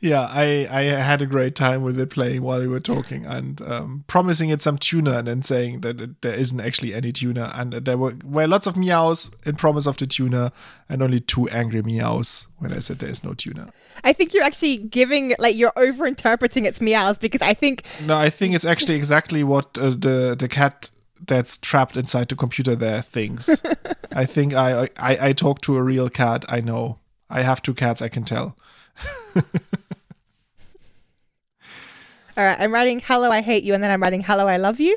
yeah, 0.00 0.28
I, 0.30 0.66
I 0.70 0.82
had 0.82 1.22
a 1.22 1.26
great 1.26 1.54
time 1.54 1.82
with 1.82 1.98
it 1.98 2.10
playing 2.10 2.42
while 2.42 2.60
we 2.60 2.66
were 2.66 2.80
talking 2.80 3.24
and 3.24 3.60
um, 3.62 4.04
promising 4.06 4.50
it 4.50 4.60
some 4.60 4.78
tuna 4.78 5.18
and 5.18 5.28
then 5.28 5.42
saying 5.42 5.80
that 5.80 6.00
it, 6.00 6.22
there 6.22 6.34
isn't 6.34 6.60
actually 6.60 6.94
any 6.94 7.12
tuna. 7.12 7.50
And 7.54 7.72
there 7.72 7.96
were, 7.96 8.16
were 8.24 8.46
lots 8.46 8.66
of 8.66 8.76
meows 8.76 9.30
in 9.46 9.56
promise 9.56 9.86
of 9.86 9.96
the 9.96 10.06
tuna 10.06 10.52
and 10.88 11.02
only 11.02 11.20
two 11.20 11.48
angry 11.48 11.82
meows 11.82 12.46
when 12.58 12.72
I 12.72 12.78
said 12.78 12.98
there 12.98 13.10
is 13.10 13.24
no 13.24 13.34
tuna. 13.34 13.72
I 14.02 14.12
think 14.12 14.34
you're 14.34 14.44
actually 14.44 14.78
giving, 14.78 15.34
like, 15.38 15.56
you're 15.56 15.72
over 15.76 16.06
interpreting 16.06 16.66
its 16.66 16.80
meows 16.80 17.18
because 17.18 17.42
I 17.42 17.54
think. 17.54 17.84
No, 18.04 18.16
I 18.16 18.30
think 18.30 18.54
it's 18.54 18.64
actually 18.64 18.96
exactly 18.96 19.44
what 19.44 19.78
uh, 19.78 19.90
the, 19.90 20.36
the 20.38 20.48
cat 20.48 20.90
that's 21.26 21.56
trapped 21.58 21.96
inside 21.96 22.28
the 22.28 22.36
computer 22.36 22.74
there 22.74 23.00
thinks. 23.00 23.62
I 24.12 24.24
think 24.26 24.54
I, 24.54 24.88
I, 24.98 25.28
I 25.28 25.32
talk 25.32 25.60
to 25.62 25.76
a 25.76 25.82
real 25.82 26.10
cat. 26.10 26.44
I 26.48 26.60
know. 26.60 26.98
I 27.30 27.42
have 27.42 27.62
two 27.62 27.74
cats, 27.74 28.02
I 28.02 28.08
can 28.08 28.24
tell. 28.24 28.56
All 32.36 32.44
right, 32.44 32.58
I'm 32.58 32.72
writing 32.72 33.00
"Hello, 33.04 33.30
I 33.30 33.42
hate 33.42 33.62
you," 33.64 33.74
and 33.74 33.82
then 33.82 33.90
I'm 33.90 34.02
writing 34.02 34.22
"Hello, 34.22 34.46
I 34.48 34.56
love 34.56 34.80
you." 34.80 34.96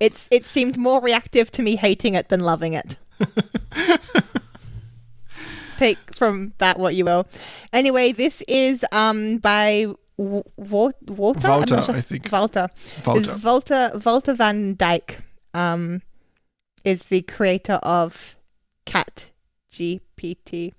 It's 0.00 0.26
it 0.30 0.44
seemed 0.44 0.76
more 0.76 1.00
reactive 1.00 1.50
to 1.52 1.62
me 1.62 1.76
hating 1.76 2.14
it 2.14 2.28
than 2.28 2.40
loving 2.40 2.74
it. 2.74 2.96
Take 5.78 6.14
from 6.14 6.52
that 6.58 6.78
what 6.78 6.94
you 6.94 7.04
will. 7.04 7.26
Anyway, 7.72 8.12
this 8.12 8.42
is 8.48 8.84
um 8.92 9.38
by 9.38 9.86
w- 10.18 10.42
Walter. 10.56 11.48
Walter, 11.48 11.82
sure. 11.82 11.94
I 11.94 12.00
think. 12.00 12.30
Walter. 12.32 12.68
Walter. 13.06 13.36
Walter. 13.42 14.00
Walter 14.04 14.34
van 14.34 14.74
Dyke. 14.74 15.20
Um, 15.54 16.02
is 16.84 17.04
the 17.04 17.22
creator 17.22 17.74
of 17.82 18.36
Cat 18.86 19.30
GPT. 19.70 20.72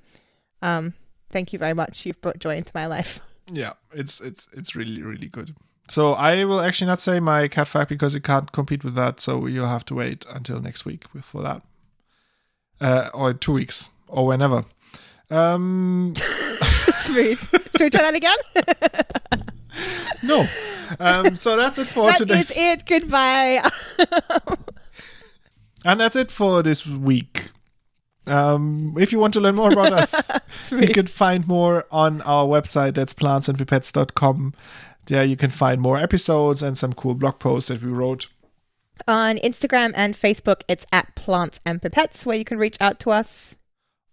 Um, 0.62 0.94
thank 1.34 1.52
you 1.52 1.60
very 1.60 1.74
much. 1.74 2.06
You've 2.06 2.22
brought 2.22 2.40
joy 2.40 2.56
into 2.56 2.72
my 2.74 2.86
life. 2.86 3.20
Yeah, 3.52 3.74
it's 3.92 4.22
it's 4.22 4.48
it's 4.54 4.74
really 4.74 5.02
really 5.02 5.28
good. 5.28 5.54
So 5.90 6.14
I 6.14 6.46
will 6.46 6.62
actually 6.62 6.88
not 6.88 7.02
say 7.02 7.20
my 7.20 7.50
cat 7.50 7.68
fact 7.68 7.90
because 7.90 8.16
it 8.16 8.24
can't 8.24 8.50
compete 8.54 8.86
with 8.86 8.96
that. 8.96 9.20
So 9.20 9.48
you'll 9.48 9.68
have 9.68 9.84
to 9.88 9.96
wait 9.96 10.26
until 10.34 10.62
next 10.62 10.86
week 10.86 11.04
for 11.22 11.42
that, 11.42 11.62
uh, 12.80 13.10
or 13.14 13.34
two 13.34 13.52
weeks 13.52 13.90
or 14.08 14.26
whenever. 14.26 14.64
Um, 15.30 16.14
Smooth. 16.18 17.38
Should 17.76 17.82
we 17.82 17.90
try 17.90 18.12
that 18.12 18.16
again? 18.16 19.44
no. 20.24 20.48
Um, 21.02 21.36
so 21.36 21.58
that's 21.58 21.78
it 21.78 21.88
for 21.88 22.08
that 22.08 22.18
today. 22.20 22.36
That 22.36 22.40
is 22.40 22.58
it. 22.58 22.86
Goodbye. 22.86 23.62
and 25.84 26.00
that's 26.00 26.16
it 26.16 26.32
for 26.32 26.64
this 26.64 26.88
week. 26.88 27.52
Um, 28.26 28.96
if 28.98 29.12
you 29.12 29.20
want 29.20 29.34
to 29.34 29.42
learn 29.42 29.56
more 29.56 29.72
about 29.72 29.94
us, 29.94 30.32
you 30.72 30.88
can 30.90 31.08
find 31.08 31.48
more 31.48 31.86
on 31.92 32.22
our 32.22 32.46
website. 32.46 32.96
That's 32.96 33.14
plantsandpipettes.com. 33.14 34.54
There 35.06 35.24
you 35.24 35.36
can 35.36 35.50
find 35.50 35.82
more 35.82 35.98
episodes 35.98 36.64
and 36.64 36.78
some 36.78 36.94
cool 36.94 37.16
blog 37.16 37.40
posts 37.40 37.68
that 37.68 37.84
we 37.84 37.92
wrote. 37.92 38.28
On 39.08 39.38
Instagram 39.38 39.92
and 39.96 40.16
Facebook, 40.16 40.62
it's 40.68 40.86
at 40.92 41.16
Plants 41.16 41.60
and 41.66 41.82
Pipettes, 41.82 42.26
where 42.26 42.38
you 42.38 42.46
can 42.46 42.58
reach 42.58 42.78
out 42.80 43.00
to 43.02 43.12
us. 43.12 43.56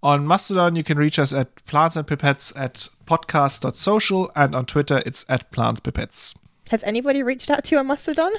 On 0.02 0.26
Mastodon, 0.26 0.76
you 0.76 0.82
can 0.82 0.98
reach 0.98 1.18
us 1.18 1.32
at 1.32 1.62
plants 1.66 1.94
and 1.94 2.06
pipettes 2.06 2.58
at 2.58 2.88
podcast.social, 3.04 4.30
and 4.34 4.54
on 4.54 4.64
Twitter, 4.64 5.02
it's 5.04 5.26
at 5.28 5.52
plantspipettes. 5.52 6.36
Has 6.70 6.82
anybody 6.84 7.22
reached 7.22 7.50
out 7.50 7.64
to 7.64 7.74
you 7.74 7.78
on 7.80 7.86
Mastodon? 7.86 8.32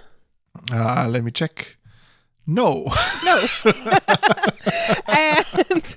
Uh, 0.72 1.08
let 1.10 1.24
me 1.24 1.32
check. 1.32 1.78
No. 2.48 2.92
No. 3.24 3.44
and 5.08 5.46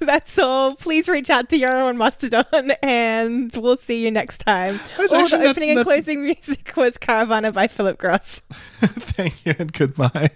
that's 0.00 0.38
all. 0.38 0.74
Please 0.76 1.08
reach 1.08 1.30
out 1.30 1.48
to 1.48 1.56
your 1.56 1.72
own 1.72 1.96
Mastodon 1.96 2.72
and 2.82 3.50
we'll 3.56 3.76
see 3.76 4.04
you 4.04 4.10
next 4.10 4.38
time. 4.38 4.78
Oh, 4.98 5.06
the 5.06 5.48
opening 5.48 5.70
not, 5.70 5.78
and 5.78 5.84
closing 5.86 6.22
music 6.24 6.72
was 6.76 6.98
Caravana 6.98 7.52
by 7.52 7.66
Philip 7.66 7.98
Gross. 7.98 8.42
Thank 8.50 9.46
you 9.46 9.54
and 9.58 9.72
goodbye. 9.72 10.30